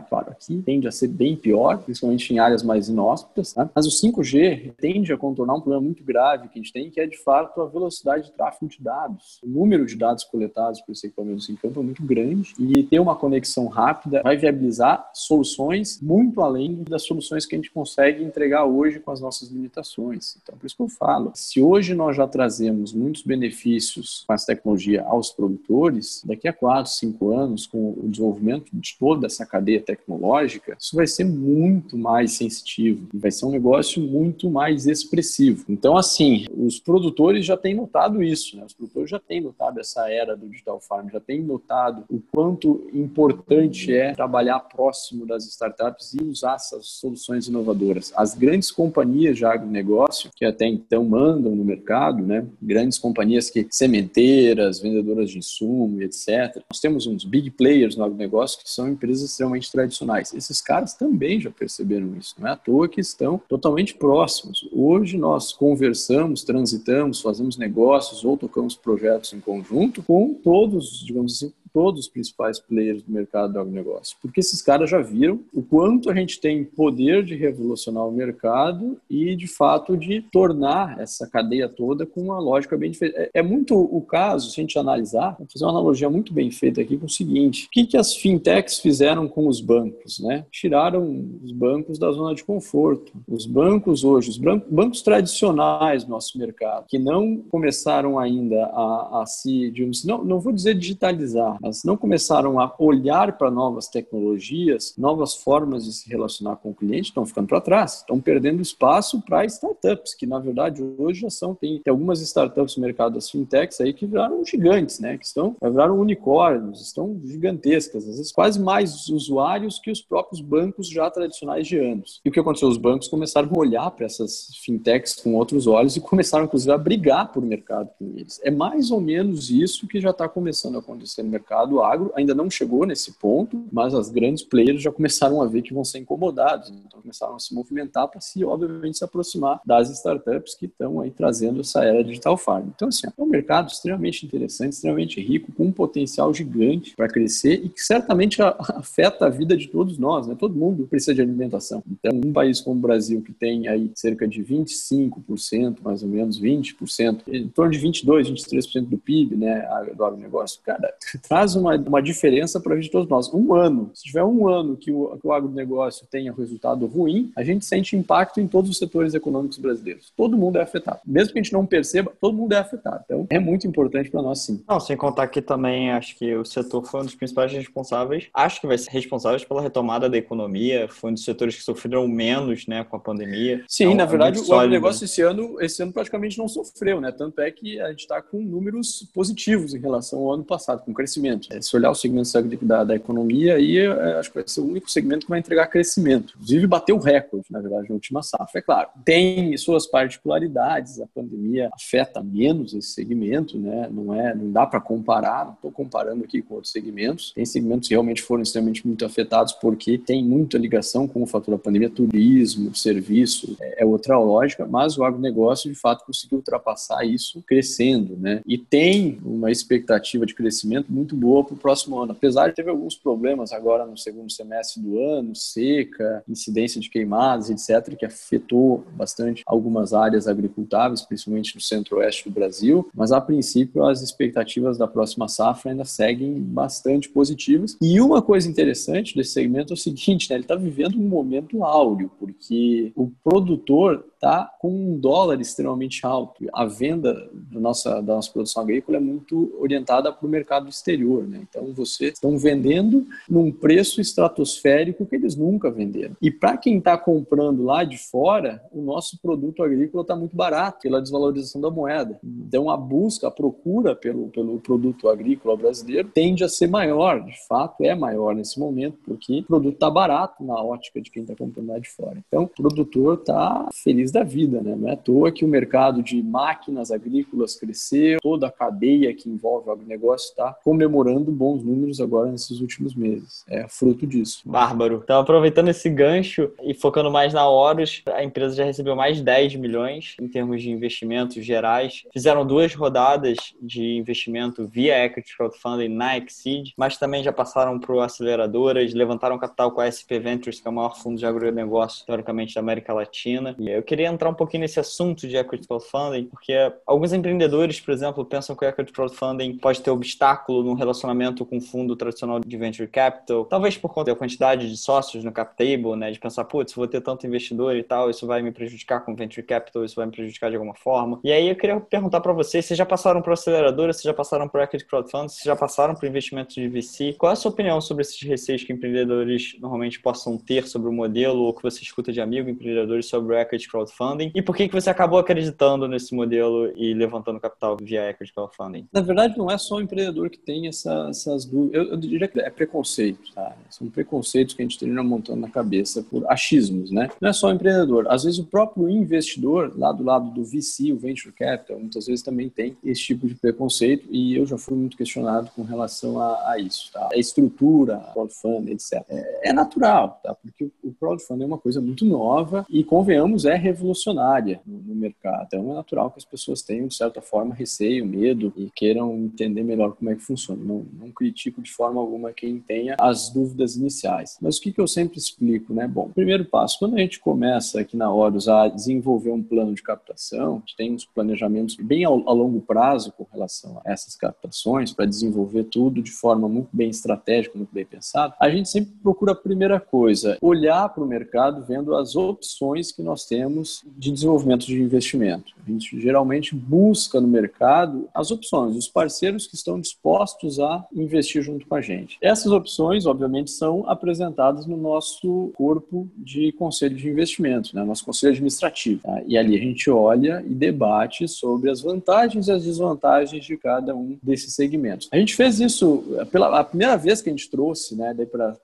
Claro, 0.00 0.30
aqui 0.30 0.60
tende 0.62 0.88
a 0.88 0.92
ser 0.92 1.08
bem 1.08 1.36
pior, 1.36 1.78
principalmente 1.78 2.32
em 2.32 2.38
áreas 2.38 2.62
mais 2.62 2.88
inóspitas, 2.88 3.52
tá? 3.52 3.68
Mas 3.74 3.86
o 3.86 3.90
5G 3.90 4.72
tende 4.76 5.12
a 5.12 5.16
contornar 5.16 5.54
um 5.54 5.60
problema 5.60 5.82
muito 5.82 6.02
grave 6.02 6.48
que 6.48 6.58
a 6.58 6.62
gente 6.62 6.72
tem, 6.72 6.90
que 6.90 7.00
é 7.00 7.06
de 7.06 7.18
fato 7.18 7.60
a 7.60 7.66
velocidade 7.66 8.26
de 8.26 8.32
tráfego 8.32 8.70
de 8.70 8.82
dados. 8.82 9.40
O 9.42 9.48
número 9.48 9.86
de 9.86 9.96
dados 9.96 10.24
coletados 10.24 10.80
por 10.80 10.92
esse 10.92 11.06
equipamento 11.06 11.50
em 11.50 11.56
campo 11.56 11.80
é 11.80 11.82
muito 11.82 12.02
grande 12.02 12.54
e 12.58 12.82
ter 12.82 12.98
uma 12.98 13.16
conexão 13.16 13.66
rápida 13.66 14.22
vai 14.22 14.36
viabilizar 14.36 15.10
soluções 15.12 16.00
muito 16.00 16.40
além 16.40 16.82
das 16.88 17.04
soluções 17.04 17.46
que 17.46 17.54
a 17.54 17.58
gente 17.58 17.70
consegue 17.70 18.22
entregar 18.22 18.64
hoje 18.64 19.00
com 19.00 19.10
as 19.10 19.20
nossas 19.20 19.50
limitações. 19.50 20.36
Então, 20.42 20.56
por 20.56 20.66
isso 20.66 20.76
que 20.76 20.82
eu 20.82 20.88
falo, 20.88 21.32
se 21.34 21.60
hoje 21.60 21.94
nós 21.94 22.16
já 22.16 22.26
trazemos 22.26 22.92
muitos 22.92 23.22
benefícios 23.22 24.24
com 24.26 24.32
essa 24.32 24.46
tecnologia 24.46 25.02
aos 25.04 25.30
produtores, 25.30 26.22
daqui 26.24 26.48
a 26.48 26.52
4, 26.52 26.90
5 26.90 27.30
anos, 27.32 27.66
com 27.66 27.90
o 27.96 28.08
desenvolvimento 28.08 28.70
de 28.72 28.96
toda 28.98 29.28
essa 29.34 29.46
cadeia 29.46 29.80
tecnológica, 29.80 30.76
isso 30.78 30.96
vai 30.96 31.06
ser 31.06 31.24
muito 31.24 31.96
mais 31.96 32.32
sensitivo 32.32 33.08
vai 33.14 33.30
ser 33.30 33.46
um 33.46 33.50
negócio 33.50 34.02
muito 34.02 34.50
mais 34.50 34.86
expressivo. 34.86 35.64
Então, 35.68 35.96
assim, 35.96 36.44
os 36.56 36.78
produtores 36.78 37.44
já 37.44 37.56
têm 37.56 37.74
notado 37.74 38.22
isso, 38.22 38.56
né? 38.56 38.64
Os 38.64 38.72
produtores 38.72 39.10
já 39.10 39.18
têm 39.18 39.40
notado 39.40 39.80
essa 39.80 40.10
era 40.10 40.36
do 40.36 40.48
digital 40.48 40.80
farm, 40.80 41.08
já 41.10 41.20
têm 41.20 41.42
notado 41.42 42.04
o 42.08 42.20
quanto 42.32 42.88
importante 42.92 43.94
é 43.94 44.12
trabalhar 44.12 44.58
próximo 44.60 45.26
das 45.26 45.46
startups 45.46 46.14
e 46.14 46.22
usar 46.24 46.56
essas 46.56 46.86
soluções 46.86 47.46
inovadoras. 47.48 48.12
As 48.16 48.34
grandes 48.34 48.70
companhias 48.70 49.36
de 49.36 49.44
agronegócio, 49.44 50.30
que 50.34 50.44
até 50.44 50.66
então 50.66 51.04
mandam 51.04 51.54
no 51.54 51.64
mercado, 51.64 52.24
né? 52.24 52.46
Grandes 52.60 52.98
companhias 52.98 53.50
que 53.50 53.66
sementeiras, 53.70 54.80
vendedoras 54.80 55.30
de 55.30 55.38
insumo, 55.38 56.02
etc. 56.02 56.62
Nós 56.70 56.80
temos 56.80 57.06
uns 57.06 57.24
big 57.24 57.50
players 57.50 57.96
no 57.96 58.04
agronegócio 58.04 58.62
que 58.62 58.70
são 58.70 58.88
empresas 58.88 59.23
extremamente 59.24 59.70
tradicionais. 59.70 60.32
Esses 60.34 60.60
caras 60.60 60.94
também 60.94 61.40
já 61.40 61.50
perceberam 61.50 62.16
isso, 62.16 62.34
não 62.38 62.48
é 62.48 62.52
à 62.52 62.56
toa 62.56 62.88
que 62.88 63.00
estão 63.00 63.40
totalmente 63.48 63.94
próximos. 63.94 64.68
Hoje 64.72 65.16
nós 65.18 65.52
conversamos, 65.52 66.42
transitamos, 66.44 67.20
fazemos 67.20 67.56
negócios 67.56 68.24
ou 68.24 68.36
tocamos 68.36 68.74
projetos 68.74 69.32
em 69.32 69.40
conjunto 69.40 70.02
com 70.02 70.34
todos, 70.34 71.04
digamos 71.04 71.34
assim, 71.34 71.52
todos 71.74 72.02
os 72.02 72.08
principais 72.08 72.60
players 72.60 73.02
do 73.02 73.12
mercado 73.12 73.52
do 73.52 73.58
agronegócio, 73.58 74.16
porque 74.22 74.38
esses 74.38 74.62
caras 74.62 74.88
já 74.88 75.02
viram 75.02 75.40
o 75.52 75.60
quanto 75.60 76.08
a 76.08 76.14
gente 76.14 76.40
tem 76.40 76.64
poder 76.64 77.24
de 77.24 77.34
revolucionar 77.34 78.06
o 78.06 78.12
mercado 78.12 78.96
e, 79.10 79.34
de 79.34 79.48
fato, 79.48 79.96
de 79.96 80.22
tornar 80.22 81.00
essa 81.00 81.26
cadeia 81.26 81.68
toda 81.68 82.06
com 82.06 82.22
uma 82.22 82.38
lógica 82.38 82.76
bem 82.76 82.92
diferente. 82.92 83.18
É, 83.18 83.30
é 83.34 83.42
muito 83.42 83.74
o 83.74 84.00
caso, 84.00 84.50
se 84.50 84.60
a 84.60 84.62
gente 84.62 84.78
analisar, 84.78 85.34
vou 85.36 85.48
fazer 85.52 85.64
uma 85.64 85.72
analogia 85.72 86.08
muito 86.08 86.32
bem 86.32 86.50
feita 86.50 86.80
aqui 86.80 86.96
com 86.96 87.06
o 87.06 87.10
seguinte: 87.10 87.66
o 87.66 87.70
que, 87.70 87.86
que 87.86 87.96
as 87.96 88.14
fintechs 88.14 88.78
fizeram 88.78 89.26
com 89.26 89.48
os 89.48 89.60
bancos? 89.60 90.20
Né? 90.20 90.46
Tiraram 90.52 91.26
os 91.42 91.50
bancos 91.50 91.98
da 91.98 92.10
zona 92.12 92.34
de 92.34 92.44
conforto. 92.44 93.12
Os 93.26 93.46
bancos 93.46 94.04
hoje, 94.04 94.30
os 94.30 94.38
bancos 94.38 95.02
tradicionais 95.02 96.04
do 96.04 96.10
nosso 96.10 96.38
mercado, 96.38 96.86
que 96.88 96.98
não 96.98 97.38
começaram 97.50 98.18
ainda 98.18 98.64
a, 98.66 99.22
a 99.22 99.26
se, 99.26 99.70
digamos, 99.70 100.04
não, 100.04 100.24
não 100.24 100.38
vou 100.38 100.52
dizer 100.52 100.74
digitalizar, 100.74 101.58
elas 101.64 101.82
não 101.82 101.96
começaram 101.96 102.60
a 102.60 102.74
olhar 102.78 103.38
para 103.38 103.50
novas 103.50 103.88
tecnologias, 103.88 104.94
novas 104.98 105.34
formas 105.34 105.86
de 105.86 105.94
se 105.94 106.08
relacionar 106.10 106.56
com 106.56 106.70
o 106.70 106.74
cliente, 106.74 107.08
estão 107.08 107.24
ficando 107.24 107.48
para 107.48 107.60
trás, 107.60 107.98
estão 107.98 108.20
perdendo 108.20 108.60
espaço 108.60 109.22
para 109.22 109.46
startups, 109.46 110.14
que 110.14 110.26
na 110.26 110.38
verdade 110.38 110.82
hoje 110.98 111.22
já 111.22 111.30
são, 111.30 111.54
tem, 111.54 111.80
tem, 111.82 111.90
algumas 111.90 112.20
startups 112.20 112.76
no 112.76 112.82
mercado 112.82 113.14
das 113.14 113.30
fintechs 113.30 113.80
aí 113.80 113.94
que 113.94 114.04
viraram 114.04 114.44
gigantes, 114.44 115.00
né? 115.00 115.16
Que 115.16 115.24
estão, 115.24 115.56
viraram 115.62 115.98
unicórnios, 115.98 116.82
estão 116.82 117.18
gigantescas, 117.24 118.06
às 118.06 118.16
vezes 118.16 118.30
quase 118.30 118.60
mais 118.60 119.08
usuários 119.08 119.78
que 119.78 119.90
os 119.90 120.02
próprios 120.02 120.42
bancos 120.42 120.88
já 120.88 121.10
tradicionais 121.10 121.66
de 121.66 121.78
anos. 121.78 122.20
E 122.24 122.28
o 122.28 122.32
que 122.32 122.40
aconteceu? 122.40 122.68
Os 122.68 122.76
bancos 122.76 123.08
começaram 123.08 123.48
a 123.50 123.58
olhar 123.58 123.90
para 123.90 124.04
essas 124.04 124.50
fintechs 124.62 125.16
com 125.16 125.34
outros 125.34 125.66
olhos 125.66 125.96
e 125.96 126.00
começaram, 126.00 126.44
inclusive, 126.44 126.72
a 126.72 126.78
brigar 126.78 127.32
por 127.32 127.42
mercado 127.42 127.88
com 127.98 128.12
eles. 128.16 128.38
É 128.44 128.50
mais 128.50 128.90
ou 128.90 129.00
menos 129.00 129.48
isso 129.48 129.86
que 129.86 129.98
já 129.98 130.10
está 130.10 130.28
começando 130.28 130.76
a 130.76 130.80
acontecer 130.80 131.22
no 131.22 131.30
mercado 131.30 131.53
mercado 131.54 131.82
agro. 131.82 132.12
Ainda 132.16 132.34
não 132.34 132.50
chegou 132.50 132.84
nesse 132.84 133.12
ponto, 133.12 133.64
mas 133.72 133.94
as 133.94 134.10
grandes 134.10 134.42
players 134.42 134.82
já 134.82 134.90
começaram 134.90 135.40
a 135.40 135.46
ver 135.46 135.62
que 135.62 135.72
vão 135.72 135.84
ser 135.84 135.98
incomodados. 135.98 136.70
Então 136.70 137.00
começaram 137.00 137.36
a 137.36 137.38
se 137.38 137.54
movimentar 137.54 138.08
para 138.08 138.20
se, 138.20 138.44
obviamente, 138.44 138.98
se 138.98 139.04
aproximar 139.04 139.60
das 139.64 139.90
startups 139.90 140.54
que 140.54 140.66
estão 140.66 141.00
aí 141.00 141.10
trazendo 141.10 141.60
essa 141.60 141.84
era 141.84 142.02
digital 142.02 142.36
farm. 142.36 142.68
Então, 142.74 142.88
assim, 142.88 143.06
é 143.06 143.22
um 143.22 143.26
mercado 143.26 143.68
extremamente 143.68 144.26
interessante, 144.26 144.72
extremamente 144.72 145.20
rico, 145.20 145.52
com 145.52 145.64
um 145.64 145.72
potencial 145.72 146.32
gigante 146.34 146.94
para 146.96 147.08
crescer 147.08 147.64
e 147.64 147.68
que 147.68 147.80
certamente 147.80 148.40
afeta 148.42 149.26
a 149.26 149.30
vida 149.30 149.56
de 149.56 149.68
todos 149.68 149.98
nós, 149.98 150.26
né? 150.26 150.34
Todo 150.38 150.54
mundo 150.54 150.86
precisa 150.88 151.14
de 151.14 151.20
alimentação. 151.20 151.82
Então, 151.90 152.20
um 152.24 152.32
país 152.32 152.60
como 152.60 152.78
o 152.78 152.82
Brasil, 152.82 153.22
que 153.22 153.32
tem 153.32 153.68
aí 153.68 153.90
cerca 153.94 154.26
de 154.26 154.42
25%, 154.42 155.78
mais 155.82 156.02
ou 156.02 156.08
menos 156.08 156.40
20%, 156.40 157.22
em 157.28 157.48
torno 157.48 157.72
de 157.72 157.78
22, 157.78 158.30
23% 158.30 158.86
do 158.86 158.98
PIB, 158.98 159.36
né, 159.36 159.68
do 159.94 160.04
agronegócio, 160.04 160.60
cara, 160.64 160.94
traz 161.28 161.43
uma, 161.54 161.76
uma 161.76 162.02
diferença 162.02 162.58
para 162.58 162.72
a 162.72 162.76
vida 162.76 162.86
de 162.86 162.90
todos 162.90 163.08
nós. 163.08 163.32
Um 163.34 163.54
ano, 163.54 163.90
se 163.92 164.04
tiver 164.04 164.24
um 164.24 164.48
ano 164.48 164.76
que 164.76 164.90
o, 164.90 165.18
que 165.20 165.26
o 165.26 165.32
agronegócio 165.32 166.06
tenha 166.10 166.32
resultado 166.32 166.86
ruim, 166.86 167.30
a 167.36 167.44
gente 167.44 167.64
sente 167.64 167.96
impacto 167.96 168.40
em 168.40 168.46
todos 168.46 168.70
os 168.70 168.78
setores 168.78 169.12
econômicos 169.12 169.58
brasileiros. 169.58 170.12
Todo 170.16 170.36
mundo 170.36 170.56
é 170.56 170.62
afetado. 170.62 171.00
Mesmo 171.06 171.32
que 171.32 171.38
a 171.38 171.42
gente 171.42 171.52
não 171.52 171.66
perceba, 171.66 172.12
todo 172.18 172.36
mundo 172.36 172.52
é 172.52 172.58
afetado. 172.58 173.02
Então, 173.04 173.26
é 173.28 173.38
muito 173.38 173.66
importante 173.66 174.10
para 174.10 174.22
nós, 174.22 174.40
sim. 174.40 174.62
Não, 174.66 174.80
sem 174.80 174.96
contar 174.96 175.28
que 175.28 175.42
também 175.42 175.90
acho 175.90 176.16
que 176.16 176.34
o 176.34 176.44
setor 176.44 176.86
foi 176.86 177.00
um 177.00 177.04
dos 177.04 177.14
principais 177.14 177.52
responsáveis, 177.52 178.28
acho 178.32 178.60
que 178.60 178.66
vai 178.66 178.78
ser 178.78 178.90
responsável 178.90 179.34
pela 179.46 179.60
retomada 179.60 180.08
da 180.08 180.16
economia, 180.16 180.88
foi 180.88 181.10
um 181.10 181.14
dos 181.14 181.24
setores 181.24 181.56
que 181.56 181.62
sofreram 181.62 182.06
menos, 182.08 182.66
né, 182.66 182.84
com 182.84 182.96
a 182.96 183.00
pandemia. 183.00 183.64
Sim, 183.68 183.84
então, 183.84 183.96
na 183.96 184.02
é 184.04 184.06
verdade, 184.06 184.38
o 184.40 184.54
agronegócio 184.54 185.04
esse 185.04 185.20
ano, 185.20 185.60
esse 185.60 185.82
ano 185.82 185.92
praticamente 185.92 186.38
não 186.38 186.48
sofreu, 186.48 187.00
né? 187.00 187.10
Tanto 187.10 187.40
é 187.40 187.50
que 187.50 187.80
a 187.80 187.90
gente 187.90 188.00
está 188.00 188.22
com 188.22 188.40
números 188.40 189.08
positivos 189.12 189.74
em 189.74 189.80
relação 189.80 190.20
ao 190.20 190.34
ano 190.34 190.44
passado, 190.44 190.84
com 190.84 190.94
crescimento. 190.94 191.33
É, 191.50 191.60
se 191.60 191.74
olhar 191.76 191.90
o 191.90 191.94
segmento 191.94 192.30
da, 192.62 192.84
da 192.84 192.94
economia, 192.94 193.56
aí 193.56 193.78
é, 193.78 194.18
acho 194.18 194.30
que 194.30 194.36
vai 194.36 194.44
ser 194.46 194.60
o 194.60 194.68
único 194.68 194.90
segmento 194.90 195.26
que 195.26 195.30
vai 195.30 195.38
entregar 195.38 195.66
crescimento. 195.66 196.34
Inclusive, 196.36 196.66
bateu 196.66 196.98
recorde, 196.98 197.46
na 197.50 197.60
verdade, 197.60 197.88
na 197.88 197.94
última 197.94 198.22
safra. 198.22 198.58
É 198.58 198.62
claro, 198.62 198.88
tem 199.04 199.56
suas 199.56 199.86
particularidades, 199.86 201.00
a 201.00 201.06
pandemia 201.06 201.70
afeta 201.72 202.22
menos 202.22 202.74
esse 202.74 202.88
segmento, 202.88 203.58
né? 203.58 203.88
Não, 203.90 204.14
é, 204.14 204.34
não 204.34 204.50
dá 204.50 204.66
para 204.66 204.80
comparar, 204.80 205.46
não 205.46 205.52
estou 205.54 205.70
comparando 205.70 206.24
aqui 206.24 206.42
com 206.42 206.54
outros 206.54 206.72
segmentos. 206.72 207.32
Tem 207.32 207.44
segmentos 207.44 207.88
que 207.88 207.94
realmente 207.94 208.22
foram 208.22 208.42
extremamente 208.42 208.86
muito 208.86 209.04
afetados 209.04 209.52
porque 209.52 209.98
tem 209.98 210.24
muita 210.24 210.58
ligação 210.58 211.06
com 211.06 211.22
o 211.22 211.26
fator 211.26 211.52
da 211.56 211.58
pandemia, 211.58 211.90
turismo, 211.90 212.74
serviço, 212.74 213.56
é, 213.60 213.82
é 213.82 213.86
outra 213.86 214.18
lógica, 214.18 214.66
mas 214.66 214.98
o 214.98 215.04
agronegócio, 215.04 215.70
de 215.70 215.78
fato, 215.78 216.04
conseguiu 216.04 216.38
ultrapassar 216.38 217.04
isso 217.04 217.42
crescendo, 217.46 218.16
né? 218.16 218.40
E 218.46 218.58
tem 218.58 219.18
uma 219.24 219.50
expectativa 219.50 220.26
de 220.26 220.34
crescimento 220.34 220.92
muito 220.92 221.16
boa 221.24 221.42
para 221.42 221.54
o 221.54 221.58
próximo 221.58 221.98
ano. 221.98 222.12
Apesar 222.12 222.48
de 222.48 222.54
ter 222.54 222.68
alguns 222.68 222.94
problemas 222.94 223.50
agora 223.50 223.86
no 223.86 223.96
segundo 223.96 224.30
semestre 224.30 224.82
do 224.82 225.00
ano, 225.00 225.34
seca, 225.34 226.22
incidência 226.28 226.78
de 226.78 226.90
queimadas, 226.90 227.48
etc., 227.48 227.96
que 227.96 228.04
afetou 228.04 228.84
bastante 228.92 229.42
algumas 229.46 229.94
áreas 229.94 230.28
agricultáveis, 230.28 231.00
principalmente 231.00 231.54
no 231.54 231.62
centro-oeste 231.62 232.28
do 232.28 232.34
Brasil, 232.34 232.86
mas 232.94 233.10
a 233.10 233.20
princípio 233.20 233.86
as 233.86 234.02
expectativas 234.02 234.76
da 234.76 234.86
próxima 234.86 235.26
safra 235.26 235.70
ainda 235.70 235.86
seguem 235.86 236.34
bastante 236.42 237.08
positivas. 237.08 237.74
E 237.80 238.00
uma 238.02 238.20
coisa 238.20 238.46
interessante 238.48 239.16
desse 239.16 239.30
segmento 239.30 239.72
é 239.72 239.74
o 239.74 239.78
seguinte, 239.78 240.28
né? 240.28 240.36
ele 240.36 240.44
está 240.44 240.56
vivendo 240.56 240.98
um 240.98 241.08
momento 241.08 241.64
áureo, 241.64 242.10
porque 242.18 242.92
o 242.94 243.10
produtor 243.22 244.04
está 244.24 244.50
com 244.58 244.70
um 244.70 244.98
dólar 244.98 245.40
extremamente 245.40 246.04
alto. 246.04 246.46
A 246.52 246.64
venda 246.64 247.14
da 247.32 247.60
nossa, 247.60 248.00
da 248.00 248.14
nossa 248.14 248.32
produção 248.32 248.62
agrícola 248.62 248.96
é 248.96 249.00
muito 249.00 249.54
orientada 249.58 250.12
para 250.12 250.26
o 250.26 250.30
mercado 250.30 250.68
exterior. 250.68 251.03
Né? 251.04 251.46
Então, 251.48 251.72
vocês 251.72 252.14
estão 252.14 252.36
vendendo 252.38 253.06
num 253.28 253.50
preço 253.52 254.00
estratosférico 254.00 255.06
que 255.06 255.14
eles 255.14 255.36
nunca 255.36 255.70
venderam. 255.70 256.16
E 256.20 256.30
para 256.30 256.56
quem 256.56 256.78
está 256.78 256.96
comprando 256.96 257.62
lá 257.62 257.84
de 257.84 257.98
fora, 257.98 258.62
o 258.72 258.80
nosso 258.80 259.18
produto 259.20 259.62
agrícola 259.62 260.02
está 260.02 260.16
muito 260.16 260.34
barato 260.34 260.80
pela 260.82 261.00
desvalorização 261.00 261.60
da 261.60 261.70
moeda. 261.70 262.18
Então, 262.22 262.70
a 262.70 262.76
busca, 262.76 263.28
a 263.28 263.30
procura 263.30 263.94
pelo, 263.94 264.28
pelo 264.28 264.58
produto 264.60 265.08
agrícola 265.08 265.56
brasileiro 265.56 266.08
tende 266.12 266.44
a 266.44 266.48
ser 266.48 266.66
maior. 266.66 267.24
De 267.24 267.34
fato, 267.46 267.84
é 267.84 267.94
maior 267.94 268.34
nesse 268.34 268.58
momento, 268.58 268.98
porque 269.04 269.40
o 269.40 269.44
produto 269.44 269.74
está 269.74 269.90
barato 269.90 270.42
na 270.44 270.54
ótica 270.54 271.00
de 271.00 271.10
quem 271.10 271.22
está 271.22 271.34
comprando 271.34 271.68
lá 271.68 271.78
de 271.78 271.88
fora. 271.88 272.22
Então, 272.26 272.44
o 272.44 272.48
produtor 272.48 273.18
está 273.18 273.68
feliz 273.72 274.10
da 274.10 274.22
vida, 274.22 274.60
né? 274.60 274.74
Não 274.74 274.88
é 274.88 274.92
à 274.92 274.96
toa 274.96 275.32
que 275.32 275.44
o 275.44 275.48
mercado 275.48 276.02
de 276.02 276.22
máquinas 276.22 276.90
agrícolas 276.90 277.54
cresceu, 277.56 278.18
toda 278.20 278.46
a 278.46 278.50
cadeia 278.50 279.14
que 279.14 279.28
envolve 279.28 279.68
o 279.68 279.72
agronegócio 279.72 280.30
está 280.30 280.52
comemorando 280.64 280.93
bons 281.32 281.62
números 281.62 282.00
agora 282.00 282.30
nesses 282.30 282.60
últimos 282.60 282.94
meses. 282.94 283.44
É 283.48 283.66
fruto 283.68 284.06
disso. 284.06 284.42
Bárbaro. 284.44 285.00
Então, 285.02 285.20
aproveitando 285.20 285.68
esse 285.68 285.88
gancho 285.88 286.50
e 286.62 286.74
focando 286.74 287.10
mais 287.10 287.32
na 287.32 287.48
Horus, 287.48 288.02
a 288.06 288.22
empresa 288.22 288.56
já 288.56 288.64
recebeu 288.64 288.94
mais 288.94 289.16
de 289.16 289.22
10 289.22 289.56
milhões 289.56 290.16
em 290.20 290.28
termos 290.28 290.62
de 290.62 290.70
investimentos 290.70 291.44
gerais. 291.44 292.04
Fizeram 292.12 292.46
duas 292.46 292.74
rodadas 292.74 293.36
de 293.60 293.96
investimento 293.96 294.66
via 294.66 295.04
Equity 295.04 295.36
Crowdfunding 295.36 295.88
na 295.88 296.18
Exceed, 296.18 296.72
mas 296.76 296.96
também 296.96 297.22
já 297.22 297.32
passaram 297.32 297.78
por 297.78 298.00
aceleradoras, 298.00 298.92
levantaram 298.94 299.38
capital 299.38 299.70
com 299.72 299.80
a 299.80 299.90
SP 299.90 300.18
Ventures, 300.18 300.60
que 300.60 300.68
é 300.68 300.70
o 300.70 300.74
maior 300.74 300.96
fundo 300.96 301.18
de 301.18 301.26
agronegócio, 301.26 302.04
teoricamente, 302.06 302.54
da 302.54 302.60
América 302.60 302.92
Latina. 302.92 303.54
E 303.58 303.70
eu 303.70 303.82
queria 303.82 304.08
entrar 304.08 304.28
um 304.30 304.34
pouquinho 304.34 304.62
nesse 304.62 304.80
assunto 304.80 305.26
de 305.26 305.36
equity 305.36 305.66
crowdfunding, 305.66 306.26
porque 306.26 306.54
alguns 306.86 307.12
empreendedores, 307.12 307.80
por 307.80 307.92
exemplo, 307.92 308.24
pensam 308.24 308.54
que 308.54 308.64
o 308.64 308.68
equity 308.68 308.92
crowdfunding 308.92 309.58
pode 309.58 309.80
ter 309.80 309.90
obstáculo 309.90 310.62
no 310.62 310.74
relacionamento 310.84 311.44
com 311.44 311.60
fundo 311.60 311.96
tradicional 311.96 312.40
de 312.40 312.56
venture 312.56 312.88
capital, 312.88 313.44
talvez 313.44 313.76
por 313.76 313.92
conta 313.92 314.12
da 314.12 314.16
quantidade 314.16 314.70
de 314.70 314.76
sócios 314.76 315.24
no 315.24 315.32
cap 315.32 315.56
table, 315.56 315.96
né, 315.96 316.10
de 316.10 316.18
pensar, 316.18 316.44
putz, 316.44 316.74
vou 316.74 316.86
ter 316.86 317.00
tanto 317.00 317.26
investidor 317.26 317.74
e 317.76 317.82
tal, 317.82 318.10
isso 318.10 318.26
vai 318.26 318.42
me 318.42 318.52
prejudicar 318.52 319.04
com 319.04 319.14
venture 319.14 319.44
capital, 319.44 319.84
isso 319.84 319.96
vai 319.96 320.06
me 320.06 320.12
prejudicar 320.12 320.50
de 320.50 320.56
alguma 320.56 320.74
forma. 320.74 321.20
E 321.24 321.32
aí 321.32 321.48
eu 321.48 321.56
queria 321.56 321.80
perguntar 321.80 322.20
para 322.20 322.32
vocês, 322.32 322.64
vocês 322.64 322.76
já 322.76 322.86
passaram 322.86 323.22
por 323.22 323.32
aceleradora, 323.32 323.92
vocês 323.92 324.04
já 324.04 324.14
passaram 324.14 324.48
por 324.48 324.60
equity 324.60 324.84
crowdfunding, 324.84 325.28
vocês 325.28 325.44
já 325.44 325.56
passaram 325.56 325.94
por 325.94 326.06
investimentos 326.06 326.54
de 326.54 326.68
VC? 326.68 327.14
Qual 327.18 327.30
é 327.30 327.32
a 327.32 327.36
sua 327.36 327.50
opinião 327.50 327.80
sobre 327.80 328.02
esses 328.02 328.20
receios 328.22 328.62
que 328.62 328.72
empreendedores 328.72 329.56
normalmente 329.60 330.00
possam 330.00 330.36
ter 330.36 330.66
sobre 330.66 330.88
o 330.88 330.92
modelo 330.92 331.42
ou 331.42 331.54
que 331.54 331.62
você 331.62 331.82
escuta 331.82 332.12
de 332.12 332.20
amigo 332.20 332.48
empreendedores 332.48 333.06
sobre 333.06 333.34
o 333.34 333.38
equity 333.38 333.68
crowdfunding 333.68 334.32
e 334.34 334.42
por 334.42 334.56
que, 334.56 334.68
que 334.68 334.74
você 334.74 334.90
acabou 334.90 335.18
acreditando 335.18 335.88
nesse 335.88 336.14
modelo 336.14 336.72
e 336.76 336.92
levantando 336.94 337.40
capital 337.40 337.76
via 337.80 338.10
equity 338.10 338.32
crowdfunding? 338.32 338.88
Na 338.92 339.00
verdade, 339.00 339.36
não 339.38 339.50
é 339.50 339.58
só 339.58 339.76
o 339.76 339.80
empreendedor 339.80 340.30
que 340.30 340.38
tem 340.38 340.66
essa, 340.74 341.06
essas 341.08 341.44
dúvidas. 341.44 341.74
Eu, 341.74 341.90
eu, 341.92 341.96
diria 341.96 342.28
que 342.28 342.40
é 342.40 342.50
preconceito, 342.50 343.32
tá? 343.34 343.56
São 343.70 343.88
preconceitos 343.88 344.54
que 344.54 344.62
a 344.62 344.64
gente 344.64 344.78
termina 344.78 345.02
montando 345.02 345.40
na 345.40 345.48
cabeça 345.48 346.02
por 346.02 346.30
achismos, 346.30 346.90
né? 346.90 347.08
Não 347.20 347.30
é 347.30 347.32
só 347.32 347.48
o 347.48 347.52
empreendedor. 347.52 348.06
Às 348.08 348.24
vezes 348.24 348.38
o 348.38 348.44
próprio 348.44 348.88
investidor, 348.88 349.72
lá 349.76 349.92
do 349.92 350.04
lado 350.04 350.30
do 350.30 350.44
VC, 350.44 350.92
o 350.92 350.98
Venture 350.98 351.32
Capital, 351.32 351.78
muitas 351.78 352.06
vezes 352.06 352.22
também 352.22 352.48
tem 352.48 352.76
esse 352.84 353.02
tipo 353.02 353.26
de 353.26 353.34
preconceito 353.34 354.06
e 354.10 354.36
eu 354.36 354.46
já 354.46 354.58
fui 354.58 354.76
muito 354.76 354.96
questionado 354.96 355.50
com 355.54 355.62
relação 355.62 356.18
a, 356.18 356.50
a 356.50 356.58
isso, 356.58 356.90
tá? 356.92 357.08
A 357.12 357.16
estrutura, 357.16 357.98
crowdfunding, 358.12 358.72
etc. 358.72 359.02
É, 359.08 359.50
é 359.50 359.52
natural, 359.52 360.20
tá? 360.22 360.34
Porque 360.34 360.70
o 360.82 360.92
crowdfunding 360.92 361.44
é 361.44 361.46
uma 361.46 361.58
coisa 361.58 361.80
muito 361.80 362.04
nova 362.04 362.66
e, 362.68 362.82
convenhamos, 362.82 363.44
é 363.44 363.54
revolucionária 363.54 364.60
no, 364.66 364.94
mercado. 364.94 365.44
Então 365.46 365.70
é 365.70 365.74
natural 365.74 366.10
que 366.10 366.18
as 366.18 366.24
pessoas 366.24 366.62
tenham, 366.62 366.86
de 366.86 366.94
certa 366.94 367.20
forma, 367.20 367.54
receio, 367.54 368.06
medo 368.06 368.52
e 368.56 368.70
queiram 368.74 369.14
entender 369.16 369.62
melhor 369.62 369.94
como 369.94 370.10
é 370.10 370.14
que 370.14 370.22
funciona. 370.22 370.62
Não, 370.64 370.86
não 370.98 371.10
critico 371.10 371.62
de 371.62 371.70
forma 371.70 372.00
alguma 372.00 372.32
quem 372.32 372.58
tenha 372.58 372.96
as 372.98 373.30
dúvidas 373.30 373.76
iniciais. 373.76 374.36
Mas 374.40 374.56
o 374.56 374.60
que, 374.60 374.72
que 374.72 374.80
eu 374.80 374.86
sempre 374.86 375.18
explico, 375.18 375.72
né? 375.72 375.86
Bom, 375.86 376.08
primeiro 376.08 376.44
passo, 376.44 376.78
quando 376.78 376.96
a 376.96 377.00
gente 377.00 377.20
começa 377.20 377.80
aqui 377.80 377.96
na 377.96 378.12
Horus 378.12 378.48
a 378.48 378.68
desenvolver 378.68 379.30
um 379.30 379.42
plano 379.42 379.74
de 379.74 379.82
captação, 379.82 380.56
a 380.56 380.58
gente 380.58 380.76
tem 380.76 380.92
uns 380.92 381.04
planejamentos 381.04 381.76
bem 381.76 382.04
ao, 382.04 382.28
a 382.28 382.32
longo 382.32 382.60
prazo 382.60 383.12
com 383.12 383.26
relação 383.32 383.80
a 383.84 383.92
essas 383.92 384.16
captações, 384.16 384.92
para 384.92 385.06
desenvolver 385.06 385.64
tudo 385.64 386.02
de 386.02 386.10
forma 386.10 386.48
muito 386.48 386.68
bem 386.72 386.90
estratégica, 386.90 387.56
muito 387.56 387.72
bem 387.72 387.84
pensada, 387.84 388.34
a 388.40 388.50
gente 388.50 388.68
sempre 388.68 388.92
procura 389.02 389.32
a 389.32 389.36
primeira 389.36 389.78
coisa, 389.78 390.38
olhar 390.40 390.88
para 390.88 391.02
o 391.02 391.06
mercado 391.06 391.64
vendo 391.64 391.94
as 391.94 392.16
opções 392.16 392.90
que 392.90 393.02
nós 393.02 393.26
temos 393.26 393.84
de 393.96 394.10
desenvolvimento 394.10 394.66
de 394.66 394.80
investimento. 394.80 395.53
A 395.66 395.70
gente 395.70 396.00
geralmente 396.00 396.54
busca 396.54 397.20
no 397.20 397.28
mercado 397.28 398.08
as 398.14 398.30
opções, 398.30 398.76
os 398.76 398.88
parceiros 398.88 399.46
que 399.46 399.54
estão 399.54 399.80
dispostos 399.80 400.58
a 400.60 400.84
investir 400.94 401.42
junto 401.42 401.66
com 401.66 401.74
a 401.74 401.80
gente. 401.80 402.18
Essas 402.20 402.52
opções, 402.52 403.06
obviamente, 403.06 403.50
são 403.50 403.88
apresentadas 403.88 404.66
no 404.66 404.76
nosso 404.76 405.52
corpo 405.54 406.08
de 406.16 406.52
conselho 406.52 406.96
de 406.96 407.08
investimento, 407.08 407.74
né? 407.74 407.84
nosso 407.84 408.04
conselho 408.04 408.32
administrativo. 408.32 409.02
Tá? 409.02 409.22
E 409.26 409.36
ali 409.36 409.56
a 409.56 409.60
gente 409.60 409.90
olha 409.90 410.44
e 410.46 410.54
debate 410.54 411.26
sobre 411.28 411.70
as 411.70 411.80
vantagens 411.80 412.48
e 412.48 412.52
as 412.52 412.64
desvantagens 412.64 413.44
de 413.44 413.56
cada 413.56 413.94
um 413.94 414.18
desses 414.22 414.54
segmentos. 414.54 415.08
A 415.12 415.16
gente 415.16 415.34
fez 415.34 415.60
isso 415.60 416.04
pela 416.30 416.54
a 416.60 416.64
primeira 416.64 416.96
vez 416.96 417.20
que 417.20 417.28
a 417.28 417.32
gente 417.32 417.50
trouxe 417.50 417.96
né, 417.96 418.14
para 418.30 418.56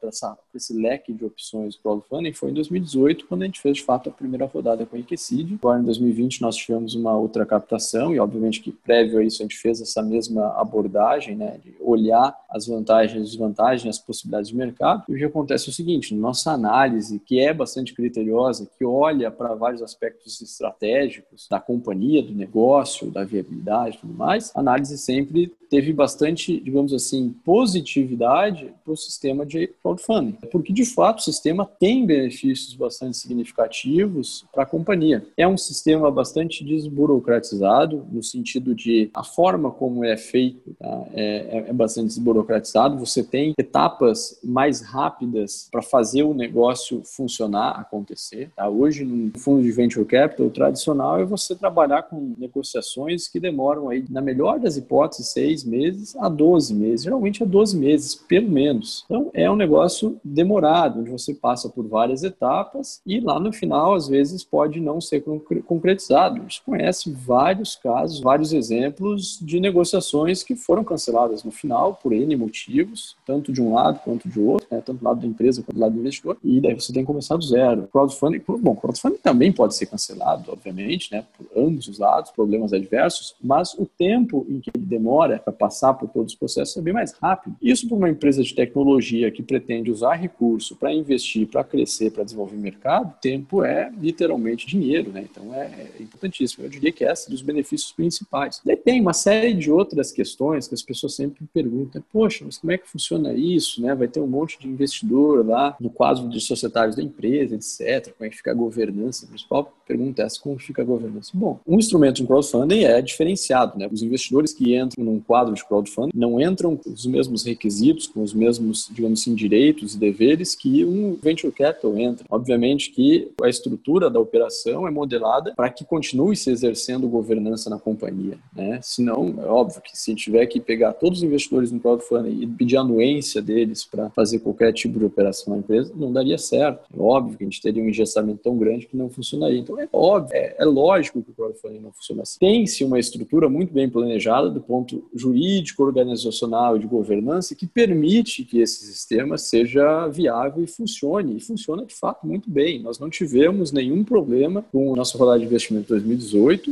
esse 0.55 0.73
leque 0.73 1.13
de 1.13 1.25
opções 1.25 1.77
crowdfunding 1.77 2.33
foi 2.33 2.51
em 2.51 2.55
2018, 2.55 3.27
quando 3.27 3.43
a 3.43 3.47
gente 3.47 3.61
fez 3.61 3.79
de 3.79 3.83
fato 3.83 4.09
a 4.09 4.13
primeira 4.13 4.47
rodada 4.47 4.87
com 4.87 4.97
a 4.97 4.99
Equicid. 4.99 5.55
Agora, 5.55 5.81
em 5.81 5.85
2020, 5.85 6.41
nós 6.41 6.57
tivemos 6.57 6.90
uma 6.95 7.17
outra 7.17 7.45
captação 7.47 8.15
e, 8.15 8.21
obviamente, 8.21 8.61
que 8.61 8.73
prévio 8.73 9.19
a 9.19 9.25
isso 9.25 9.43
a 9.43 9.45
gente 9.45 9.57
fez 9.57 9.81
essa 9.81 10.03
mesma 10.03 10.49
abordagem, 10.61 11.37
né, 11.37 11.59
de 11.65 11.75
olhar 11.81 12.37
as 12.51 12.67
vantagens, 12.67 13.31
desvantagens, 13.31 13.97
as 13.97 13.99
possibilidades 13.99 14.51
de 14.51 14.57
mercado. 14.57 15.05
E 15.09 15.15
o 15.15 15.19
que 15.19 15.25
acontece 15.25 15.69
é 15.69 15.71
o 15.71 15.75
seguinte: 15.75 16.15
nossa 16.15 16.53
análise, 16.53 17.19
que 17.21 17.41
é 17.41 17.53
bastante 17.53 17.95
criteriosa, 17.95 18.69
que 18.79 18.85
olha 18.85 19.31
para 19.31 19.55
vários 19.55 19.83
aspectos 19.83 20.41
estratégicos 20.41 21.47
da 21.49 21.61
companhia, 21.61 22.23
do 22.23 22.35
negócio, 22.35 23.11
da 23.11 23.25
viabilidade 23.25 23.97
e 23.97 24.01
tudo 24.01 24.15
mais, 24.15 24.51
a 24.55 24.61
análise 24.61 24.97
sempre 24.99 25.53
teve 25.71 25.93
bastante, 25.93 26.61
digamos 26.61 26.93
assim, 26.93 27.33
positividade 27.45 28.75
para 28.85 28.93
o 28.93 28.97
sistema 28.97 29.47
de 29.47 29.69
crowdfunding, 29.81 30.37
porque 30.51 30.73
de 30.73 30.85
fato 30.85 31.21
o 31.21 31.23
sistema 31.23 31.65
tem 31.79 32.05
benefícios 32.05 32.75
bastante 32.75 33.17
significativos 33.17 34.45
para 34.53 34.65
a 34.65 34.67
companhia. 34.67 35.25
É 35.37 35.47
um 35.47 35.57
sistema 35.57 36.11
bastante 36.11 36.65
desburocratizado, 36.83 38.07
no 38.11 38.23
sentido 38.23 38.75
de 38.75 39.11
a 39.15 39.23
forma 39.23 39.71
como 39.71 40.05
é 40.05 40.17
feito 40.17 40.75
tá? 40.79 41.05
é, 41.15 41.59
é, 41.59 41.71
é 41.71 41.73
bastante 41.73 42.09
desburocratizado, 42.09 42.99
você 42.99 43.23
tem 43.23 43.55
etapas 43.59 44.39
mais 44.43 44.81
rápidas 44.81 45.69
para 45.71 45.83
fazer 45.83 46.23
o 46.23 46.35
negócio 46.35 47.03
funcionar, 47.05 47.79
acontecer. 47.79 48.51
Tá? 48.57 48.69
Hoje, 48.69 49.05
no 49.05 49.39
fundo 49.39 49.63
de 49.63 49.71
venture 49.71 50.05
capital 50.05 50.51
tradicional, 50.51 51.21
é 51.21 51.25
você 51.25 51.55
trabalhar 51.55 52.03
com 52.03 52.35
negociações 52.39 53.29
que 53.29 53.41
demoram 53.41 53.89
aí, 53.89 54.05
na 54.09 54.21
melhor 54.21 54.59
das 54.59 54.77
hipóteses, 54.77 55.29
seis 55.29 55.65
meses 55.65 56.17
a 56.17 56.29
12 56.29 56.75
meses, 56.75 57.05
geralmente 57.05 57.43
é 57.43 57.47
12 57.47 57.77
meses, 57.77 58.15
pelo 58.15 58.49
menos. 58.49 59.05
Então, 59.05 59.31
é 59.33 59.51
um 59.51 59.57
negócio 59.57 60.21
demorado, 60.25 61.01
onde 61.01 61.11
você 61.11 61.35
passa 61.35 61.69
por 61.69 61.87
várias 61.87 62.23
etapas 62.23 63.01
e 63.07 63.21
lá 63.21 63.39
no 63.39 63.53
final, 63.53 63.95
às 63.95 64.09
vezes, 64.09 64.45
pode 64.45 64.81
não 64.81 65.01
ser 65.01 65.23
concretizado. 65.67 66.37
A 66.37 66.41
gente 66.41 66.63
conhece 66.71 67.11
vários 67.11 67.75
casos, 67.75 68.21
vários 68.21 68.53
exemplos 68.53 69.39
de 69.43 69.59
negociações 69.59 70.45
que 70.45 70.55
foram 70.55 70.85
canceladas 70.85 71.43
no 71.43 71.51
final 71.51 71.99
por 72.01 72.13
N 72.13 72.37
motivos, 72.37 73.17
tanto 73.27 73.53
de 73.53 73.61
um 73.61 73.75
lado 73.75 73.99
quanto 74.05 74.29
de 74.29 74.39
outro, 74.39 74.69
né? 74.71 74.81
tanto 74.81 75.01
do 75.01 75.05
lado 75.05 75.21
da 75.21 75.27
empresa 75.27 75.63
quanto 75.63 75.75
do 75.75 75.81
lado 75.81 75.95
do 75.95 76.01
investidor, 76.01 76.37
e 76.45 76.61
daí 76.61 76.73
você 76.75 76.93
tem 76.93 77.03
que 77.03 77.09
começar 77.09 77.37
do 77.37 77.43
zero. 77.43 77.89
Crowdfunding, 77.93 78.41
bom, 78.47 78.77
crowdfunding 78.77 79.19
também 79.19 79.51
pode 79.51 79.75
ser 79.75 79.87
cancelado, 79.87 80.53
obviamente, 80.53 81.13
né? 81.13 81.25
por 81.37 81.47
ambos 81.61 81.89
os 81.89 81.99
lados, 81.99 82.31
problemas 82.31 82.73
adversos, 82.73 83.35
mas 83.43 83.75
o 83.75 83.85
tempo 83.85 84.47
em 84.49 84.61
que 84.61 84.71
ele 84.73 84.87
demora 84.87 85.41
para 85.41 85.53
passar 85.53 85.95
por 85.95 86.09
todos 86.09 86.33
os 86.33 86.39
processos 86.39 86.77
é 86.77 86.81
bem 86.81 86.95
mais 86.95 87.13
rápido. 87.13 87.57
Isso 87.61 87.89
para 87.89 87.97
uma 87.97 88.09
empresa 88.09 88.45
de 88.45 88.55
tecnologia 88.55 89.29
que 89.33 89.43
pretende 89.43 89.91
usar 89.91 90.15
recurso 90.15 90.77
para 90.77 90.93
investir, 90.93 91.49
para 91.49 91.65
crescer, 91.65 92.13
para 92.13 92.23
desenvolver 92.23 92.57
mercado, 92.57 93.13
tempo 93.21 93.65
é 93.65 93.91
literalmente 94.01 94.69
dinheiro, 94.69 95.11
né? 95.11 95.27
Então 95.29 95.53
é, 95.53 95.67
é 95.99 96.03
importantíssimo. 96.03 96.60
Eu 96.63 96.69
diria 96.69 96.93
que 96.93 97.05
essa 97.05 97.29
é 97.29 97.31
dos 97.31 97.43
benefícios 97.43 97.93
principais. 97.93 98.61
Daí 98.65 98.77
tem 98.77 99.01
uma 99.01 99.13
série 99.13 99.55
de 99.55 99.71
outras 99.71 100.13
questões 100.13 100.69
que 100.69 100.75
as 100.75 100.83
pessoas 100.83 101.15
sempre 101.15 101.45
perguntam: 101.53 102.03
poxa, 102.13 102.45
mas 102.45 102.59
como 102.59 102.73
é 102.73 102.79
que 102.79 102.89
funciona 102.89 103.33
isso? 103.33 103.83
Né? 103.83 103.95
Vai 103.95 104.09
ter 104.09 104.21
um 104.21 104.27
monte 104.27 104.59
de 104.59 104.69
investidor 104.69 105.47
lá 105.47 105.77
no 105.81 105.91
quadro 105.91 106.29
de 106.29 106.41
societários 106.41 106.97
da 106.97 107.03
empresa, 107.03 107.55
etc. 107.55 108.13
Como 108.17 108.27
é 108.27 108.31
que 108.31 108.37
fica 108.37 108.51
a 108.51 108.55
governança? 108.55 109.27
A 109.27 109.29
principal 109.29 109.75
pergunta 109.87 110.23
é 110.23 110.27
essa: 110.27 110.41
como 110.41 110.59
fica 110.59 110.83
a 110.83 110.85
governança? 110.85 111.31
Bom, 111.35 111.59
um 111.67 111.79
instrumento 111.79 112.17
de 112.17 112.27
crowdfunding 112.27 112.85
é 112.85 113.01
diferenciado, 113.01 113.79
né? 113.79 113.89
Os 113.91 114.03
investidores 114.03 114.53
que 114.53 114.77
entram 114.77 115.05
num 115.05 115.21
quadro 115.21 115.55
de 115.55 115.65
crowdfunding 115.65 116.13
não 116.15 116.41
entram 116.41 116.77
com 116.77 116.91
os 116.91 117.07
mesmos 117.07 117.45
requisitos, 117.45 118.07
com 118.07 118.23
os 118.23 118.33
mesmos, 118.33 118.89
digamos 118.93 119.21
assim, 119.21 119.35
direitos 119.35 119.95
e 119.95 119.99
deveres 119.99 120.55
que 120.55 120.85
um 120.85 121.17
venture 121.21 121.53
capital 121.53 121.97
entra. 121.99 122.27
Obviamente 122.31 122.91
que 122.91 123.31
a 123.43 123.49
estrutura 123.49 124.11
da 124.11 124.21
operação 124.21 124.87
é 124.87 124.91
modelada 124.91 125.55
para 125.55 125.71
que 125.71 125.85
continue 125.85 126.37
se 126.51 126.67
exercendo 126.67 127.09
governança 127.09 127.71
na 127.71 127.79
companhia, 127.79 128.39
né? 128.55 128.79
Senão, 128.83 129.35
é 129.39 129.47
óbvio 129.47 129.81
que 129.83 129.97
se 129.97 130.15
tiver 130.15 130.47
que 130.47 130.61
pegar 130.61 130.93
todos 130.93 131.19
os 131.19 131.25
investidores 131.25 131.73
no 131.73 131.81
crowdfunding 131.81 132.43
e 132.43 132.47
pedir 132.47 132.77
anuência 132.77 133.41
deles 133.41 133.85
para 133.85 134.11
fazer 134.11 134.41
qualquer 134.41 134.73
tipo 134.73 134.99
de 134.99 135.05
operação 135.05 135.55
na 135.55 135.61
empresa, 135.61 135.93
não 135.97 136.13
daria 136.13 136.39
certo. 136.39 136.89
É 136.95 137.01
óbvio 137.01 137.37
que 137.39 137.45
a 137.45 137.47
gente 137.47 137.63
teria 137.63 137.83
um 137.83 137.89
engessamento 137.89 138.41
tão 138.43 138.57
grande 138.57 138.87
que 138.87 138.97
não 138.97 139.09
funcionaria. 139.09 139.59
Então 139.59 139.79
é 139.81 139.89
óbvio, 139.93 140.35
é, 140.35 140.57
é 140.59 140.65
lógico 140.65 141.23
que 141.23 141.31
o 141.31 141.35
crowdfunding 141.35 141.81
não 141.81 141.93
funciona 141.93 142.23
assim. 142.23 142.39
Tem-se 142.39 142.85
uma 142.85 142.99
estrutura 142.99 143.49
muito 143.49 143.73
bem 143.73 143.89
planejada 143.89 144.51
do 144.51 144.61
ponto 144.61 145.05
jurídico 145.15 145.31
jurídico, 145.71 145.83
organizacional 145.83 146.77
e 146.77 146.81
de 146.81 146.87
governança 146.87 147.55
que 147.55 147.67
permite 147.67 148.45
que 148.45 148.61
esse 148.61 148.85
sistema 148.85 149.39
seja 149.39 150.07
viável 150.09 150.63
e 150.63 150.67
funcione. 150.67 151.37
E 151.37 151.41
funciona 151.41 151.85
de 151.85 151.95
fato 151.95 152.27
muito 152.27 152.51
bem. 152.51 152.83
Nós 152.83 152.99
não 152.99 153.09
tivemos 153.09 153.73
nenhum 153.73 154.05
problema 154.05 154.63
com 154.71 154.91
o 154.91 154.97
nosso 154.97 155.17
rodada 155.17 155.39
de 155.39 155.45
investimento 155.45 155.89
2018. 155.89 156.30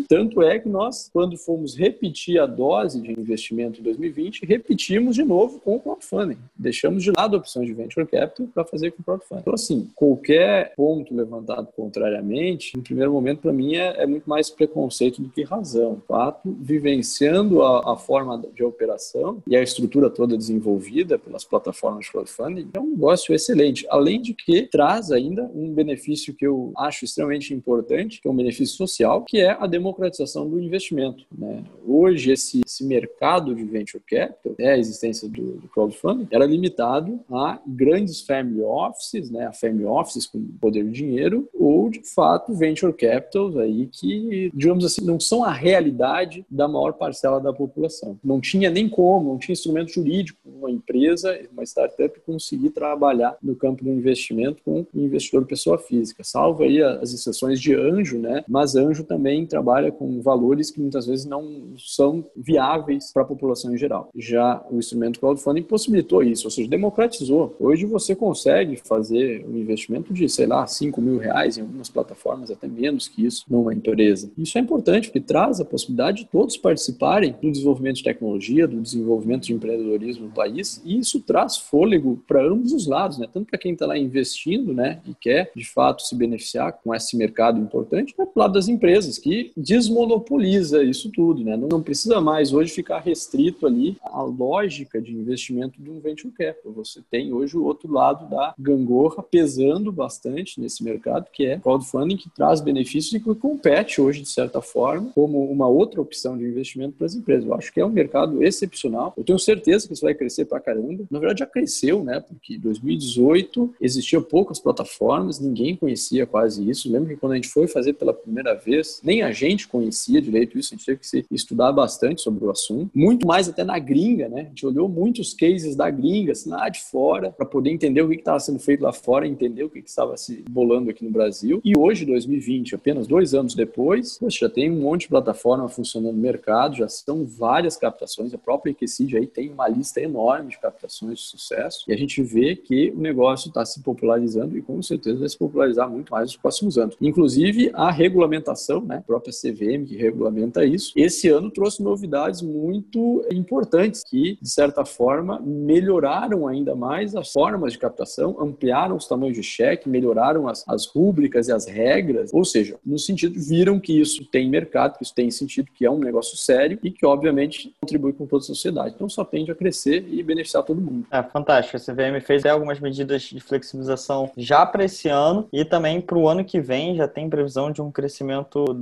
Tanto 0.09 0.43
é 0.43 0.59
que 0.59 0.69
nós, 0.69 1.11
quando 1.13 1.37
fomos 1.37 1.77
repetir 1.77 2.41
a 2.41 2.47
dose 2.47 3.01
de 3.01 3.13
investimento 3.13 3.81
em 3.81 3.83
2020, 3.83 4.45
repetimos 4.45 5.15
de 5.15 5.25
novo 5.25 5.61
com 5.61 5.77
o 5.77 5.81
crowdfunding. 5.81 6.39
Deixamos 6.57 7.03
de 7.03 7.13
lado 7.17 7.37
a 7.37 7.39
opção 7.39 7.65
de 7.65 7.73
venture 7.73 8.07
capital 8.07 8.47
para 8.53 8.65
fazer 8.65 8.93
com 8.93 9.03
o 9.03 9.05
crowdfunding. 9.05 9.41
Então, 9.43 9.55
assim, 9.55 9.91
qualquer 9.95 10.73
ponto 10.77 11.15
levantado 11.15 11.69
contrariamente, 11.75 12.77
no 12.77 12.83
primeiro 12.83 13.13
momento, 13.13 13.41
para 13.41 13.53
mim, 13.53 13.75
é, 13.75 14.03
é, 14.03 14.07
muito 14.07 14.29
mais 14.29 14.51
preconceito 14.51 15.23
do 15.23 15.29
que 15.29 15.43
razão. 15.43 15.95
De 15.95 16.07
fato, 16.07 16.57
vivenciando 16.61 17.63
a, 17.63 17.93
a 17.93 17.97
forma 17.97 18.43
de 18.55 18.63
operação 18.63 19.43
e 19.47 19.57
a 19.57 19.63
estrutura 19.63 20.11
toda 20.11 20.37
desenvolvida 20.37 21.19
pelas 21.19 21.45
plataformas 21.45 22.05
de 22.05 22.13
crowdfunding, 22.13 22.69
é 22.75 22.81
um 22.81 22.91
negócio 22.91 23.35
excelente. 23.35 23.87
Além 23.91 24.21
de 24.21 24.35
que 24.35 24.63
traz 24.63 25.11
ainda 25.11 25.43
um 25.55 25.73
benefício 25.73 26.35
que 26.35 26.47
eu 26.47 26.73
acho 26.77 27.05
extremamente 27.05 27.55
importante, 27.55 28.21
que 28.21 28.29
é 28.29 28.31
um 28.31 28.37
benefício 28.37 28.77
social, 28.77 29.23
que 29.23 29.41
é 29.41 29.48
a 29.59 29.67
democratização 29.67 30.49
do 30.49 30.61
investimento. 30.61 31.25
Né? 31.37 31.65
Hoje, 31.87 32.33
esse, 32.33 32.63
esse, 32.65 32.85
mercado 32.85 33.55
de 33.55 33.65
venture 33.65 34.03
capital, 34.09 34.55
né, 34.59 34.73
a 34.73 34.79
existência 34.79 35.29
do, 35.29 35.55
do, 35.59 35.69
crowdfunding, 35.69 36.29
era 36.31 36.47
limitado 36.47 37.21
a 37.31 37.61
grandes 37.67 38.21
family 38.21 38.63
offices, 38.63 39.31
né, 39.31 39.47
a 39.47 39.53
family 39.53 39.85
offices 39.85 40.27
com 40.27 40.41
poder 40.61 40.85
de 40.85 40.93
dinheiro, 40.93 41.49
ou, 41.53 41.91
de 41.91 42.03
fato, 42.03 42.55
venture 42.55 42.93
capitals 42.93 43.57
aí 43.57 43.87
que, 43.87 44.51
digamos 44.55 44.85
assim, 44.85 45.05
não 45.05 45.21
são 45.21 45.45
a 45.45 45.53
realidade 45.53 46.45
da 46.51 46.67
maior 46.69 46.93
parcela 46.93 47.41
da 47.41 47.53
população. 47.53 48.19
Não 48.25 48.41
tinha 48.41 48.71
nem 48.71 48.89
como, 48.89 49.33
não 49.33 49.39
tinha 49.39 49.53
instrumento 49.53 49.93
jurídico 49.93 50.39
uma 50.45 50.71
empresa, 50.71 51.39
uma 51.53 51.63
startup 51.65 52.19
conseguir 52.21 52.71
trabalhar 52.71 53.37
no 53.43 53.55
campo 53.55 53.85
do 53.85 53.91
investimento 53.91 54.63
com 54.65 54.87
um 54.95 55.05
investidor 55.05 55.47
pessoa 55.47 55.79
física, 55.79 56.23
salvo 56.25 56.63
aí 56.63 56.83
as 56.83 57.13
exceções 57.13 57.61
de 57.61 57.75
anjo, 57.75 58.19
né? 58.19 58.45
Mas 58.49 58.77
anjo 58.77 59.05
também 59.05 59.38
trabalha 59.47 59.91
com 59.91 60.21
valores 60.21 60.71
que 60.71 60.81
muitas 60.81 61.07
vezes 61.07 61.25
não 61.25 61.75
são 61.77 62.25
viáveis 62.37 63.13
para 63.13 63.23
a 63.23 63.27
população 63.27 63.75
em 63.75 63.79
geral. 63.79 64.11
Já 64.15 64.65
o 64.71 64.79
instrumento 64.79 65.21
crowdfunding 65.21 65.63
possibilitou 65.63 66.23
isso, 66.23 66.47
ou 66.47 66.51
seja, 66.51 66.69
democratizou. 66.69 67.57
Hoje 67.59 67.87
você 67.87 68.15
consegue 68.15 68.77
fazer 68.77 69.45
um 69.49 69.57
investimento 69.57 70.13
de, 70.13 70.29
sei 70.29 70.47
lá, 70.47 70.67
5 70.67 71.01
mil 71.01 71.19
reais 71.19 71.59
em 71.59 71.63
algumas 71.63 71.89
plataformas, 71.89 72.51
até 72.51 72.67
menos 72.67 73.09
que 73.09 73.25
isso, 73.25 73.45
numa 73.49 73.75
empresa. 73.75 74.31
Isso 74.37 74.59
é 74.59 74.61
importante 74.61 75.09
porque 75.09 75.21
traz 75.21 75.61
a 75.61 75.65
possibilidade 75.65 76.19
de 76.19 76.27
todos 76.27 76.57
participarem 76.57 77.35
do 77.41 77.51
desenvolvimento 77.51 77.97
de 77.97 78.05
tecnologia 78.05 78.67
do 78.67 78.81
desenvolvimento 78.81 79.45
de 79.45 79.53
empreendedorismo 79.53 80.27
no 80.27 80.33
país, 80.33 80.81
e 80.85 80.99
isso 80.99 81.21
traz 81.21 81.57
fôlego 81.57 82.23
para 82.27 82.45
ambos 82.47 82.73
os 82.73 82.87
lados, 82.87 83.19
né? 83.19 83.27
Tanto 83.33 83.47
para 83.47 83.59
quem 83.59 83.73
está 83.73 83.87
lá 83.87 83.97
investindo, 83.97 84.73
né, 84.73 85.01
e 85.07 85.15
quer 85.15 85.51
de 85.55 85.65
fato 85.69 86.03
se 86.03 86.15
beneficiar 86.15 86.73
com 86.73 86.95
esse 86.95 87.17
mercado 87.17 87.59
importante, 87.61 88.15
quanto 88.15 88.33
para 88.33 88.43
lado 88.43 88.53
das 88.55 88.69
empresas, 88.69 89.19
que 89.19 89.28
desmonopoliza 89.57 90.83
isso 90.83 91.11
tudo, 91.11 91.45
né? 91.45 91.57
Não, 91.57 91.83
precisa 91.83 92.21
mais 92.21 92.53
hoje 92.53 92.73
ficar 92.73 93.01
restrito 93.01 93.67
ali 93.67 93.97
à 94.03 94.23
lógica 94.23 95.01
de 95.01 95.15
investimento 95.15 95.81
de 95.81 95.91
um 95.91 96.01
venture 96.01 96.33
capital. 96.33 96.73
Você 96.73 97.01
tem 97.11 97.33
hoje 97.33 97.57
o 97.57 97.65
outro 97.65 97.93
lado 97.93 98.29
da 98.29 98.55
gangorra 98.59 99.23
pesando 99.23 99.91
bastante 99.93 100.61
nesse 100.61 100.83
mercado, 100.83 101.27
que 101.33 101.47
é 101.47 101.59
crowdfunding, 101.59 102.17
que 102.17 102.31
traz 102.31 102.61
benefícios 102.61 103.15
e 103.15 103.21
que 103.21 103.35
compete 103.35 104.01
hoje, 104.01 104.23
de 104.23 104.29
certa 104.29 104.61
forma, 104.61 105.11
como 105.15 105.51
uma 105.51 105.69
outra 105.69 106.01
opção 106.01 106.37
de 106.37 106.45
investimento 106.45 106.97
para 106.97 107.07
as 107.07 107.15
empresas. 107.15 107.45
Eu 107.47 107.55
acho 107.55 107.73
que 107.73 107.81
é 107.81 107.87
um 107.87 107.91
mercado 107.91 108.43
excepcional. 108.43 109.13
Eu 109.17 109.25
tenho 109.25 109.39
certeza 109.39 109.87
que 109.87 109.93
isso 109.93 110.03
vai 110.05 110.15
crescer 110.15 110.45
pra 110.45 110.61
caramba. 110.61 111.05
Na 111.11 111.19
verdade, 111.19 111.41
já 111.41 111.47
cresceu, 111.47 112.03
né? 112.03 112.21
Porque 112.21 112.55
em 112.55 112.61
2018 112.61 113.75
existiam 113.81 114.23
poucas 114.23 114.59
plataformas, 114.59 115.41
ninguém 115.41 115.77
conhecia 115.77 116.27
quase 116.27 116.69
isso. 116.69 116.91
Lembro 116.91 117.09
que 117.09 117.17
quando 117.17 117.33
a 117.33 117.37
gente 117.37 117.49
foi 117.49 117.67
fazer 117.67 117.95
pela 117.95 118.13
primeira 118.13 118.55
vez, 118.55 119.01
nem 119.03 119.18
a 119.23 119.33
gente 119.33 119.69
conhecia 119.69 120.21
direito 120.21 120.59
isso, 120.59 120.75
a 120.75 120.77
gente 120.77 120.87
teve 120.87 120.99
que 120.99 121.35
estudar 121.35 121.73
bastante 121.73 122.23
sobre 122.23 122.45
o 122.45 122.51
assunto. 122.51 122.91
Muito 122.95 123.27
mais 123.27 123.49
até 123.49 123.65
na 123.65 123.79
gringa, 123.79 124.29
né? 124.29 124.43
A 124.43 124.45
gente 124.45 124.67
olhou 124.67 124.89
muitos 124.89 125.35
cases 125.35 125.77
da 125.77 125.91
gringa, 125.91 126.33
assim, 126.33 126.51
lá 126.51 126.69
de 126.69 126.81
fora, 126.81 127.31
para 127.31 127.47
poder 127.47 127.71
entender 127.71 128.03
o 128.03 128.09
que 128.09 128.17
estava 128.17 128.41
sendo 128.41 128.59
feito 128.59 128.83
lá 128.83 128.93
fora, 128.93 129.27
entender 129.27 129.65
o 129.65 129.71
que 129.71 129.79
estava 129.79 130.17
se 130.17 130.45
bolando 130.49 130.91
aqui 130.91 131.05
no 131.05 131.11
Brasil. 131.11 131.61
E 131.65 131.77
hoje, 131.77 132.05
2020, 132.05 132.75
apenas 132.75 133.07
dois 133.07 133.35
anos 133.35 133.55
depois, 133.55 134.19
poxa, 134.19 134.47
já 134.47 134.49
tem 134.49 134.71
um 134.71 134.81
monte 134.81 135.03
de 135.03 135.09
plataforma 135.09 135.69
funcionando 135.69 136.15
no 136.15 136.23
mercado, 136.23 136.77
já 136.77 136.89
são 136.89 137.25
várias 137.25 137.77
captações 137.77 138.33
a 138.35 138.39
própria 138.39 138.71
Equicid 138.71 139.17
aí 139.17 139.27
tem 139.27 139.51
uma 139.51 139.69
lista 139.69 140.01
enorme 140.01 140.51
de 140.51 140.59
captações 140.59 141.19
de 141.19 141.25
sucesso 141.25 141.85
e 141.89 141.93
a 141.93 141.97
gente 141.97 142.23
vê 142.23 142.57
que 142.57 142.91
o 142.91 143.01
negócio 143.01 143.49
está 143.49 143.65
se 143.65 143.81
popularizando 143.81 144.57
e 144.57 144.63
com 144.63 144.81
certeza 144.83 145.21
vai 145.21 145.29
se 145.29 145.39
popularizar 145.39 145.89
muito 145.91 146.11
mais 146.11 146.27
nos 146.27 146.37
próximos 146.37 146.79
anos. 146.79 146.97
Inclusive 147.01 147.71
a 147.75 147.91
regulamentação, 147.91 148.81
né, 148.81 149.03
própria 149.09 149.33
CVM 149.33 149.87
que 149.87 149.97
regulamenta 149.97 150.67
isso, 150.67 150.93
esse 150.95 151.31
ano 151.31 151.51
trouxe 151.51 151.83
novidades 151.83 152.43
muito 152.43 153.25
importantes 153.33 154.05
que, 154.05 154.39
de 154.41 154.51
certa 154.51 154.85
forma, 154.85 155.41
melhoraram 155.41 156.47
ainda 156.47 156.75
mais 156.75 157.17
as 157.17 157.33
formas 157.33 157.73
de 157.73 157.79
captação, 157.79 158.37
ampliaram 158.39 158.97
os 158.97 159.07
tamanhos 159.07 159.35
de 159.35 159.43
cheque, 159.43 159.89
melhoraram 159.89 160.47
as, 160.47 160.63
as 160.69 160.85
rúbricas 160.87 161.49
e 161.49 161.53
as 161.53 161.67
regras, 161.67 162.31
ou 162.35 162.45
seja, 162.45 162.77
no 162.85 162.99
sentido, 162.99 163.41
viram 163.41 163.81
que 163.81 163.99
isso 163.99 164.27
tem 164.27 164.49
mercado, 164.49 164.99
que 164.99 165.05
isso 165.05 165.15
tem 165.15 165.31
sentido, 165.31 165.71
que 165.75 165.87
é 165.87 165.91
um 165.91 165.99
negócio 165.99 166.37
sério 166.37 166.79
e 166.83 166.91
que, 166.91 167.07
obviamente, 167.07 167.75
contribui 167.81 168.13
com 168.13 168.27
toda 168.27 168.43
a 168.43 168.47
sociedade. 168.47 168.95
Então, 168.95 169.09
só 169.09 169.25
tende 169.25 169.51
a 169.51 169.55
crescer 169.55 170.07
e 170.11 170.23
beneficiar 170.23 170.63
todo 170.63 170.81
mundo. 170.81 171.07
É 171.11 171.23
fantástico. 171.23 171.79
A 171.79 171.81
CVM 171.81 172.21
fez 172.21 172.45
algumas 172.45 172.79
medidas 172.79 173.23
de 173.23 173.41
flexibilização 173.41 174.31
já 174.37 174.67
para 174.67 174.85
esse 174.85 175.09
ano 175.09 175.49
e 175.51 175.65
também 175.65 176.01
para 176.01 176.19
o 176.19 176.29
ano 176.29 176.45
que 176.45 176.61
vem 176.61 176.95
já 176.95 177.09
tem 177.09 177.31
previsão 177.31 177.71
de 177.71 177.81
um 177.81 177.91
crescimento 177.91 178.75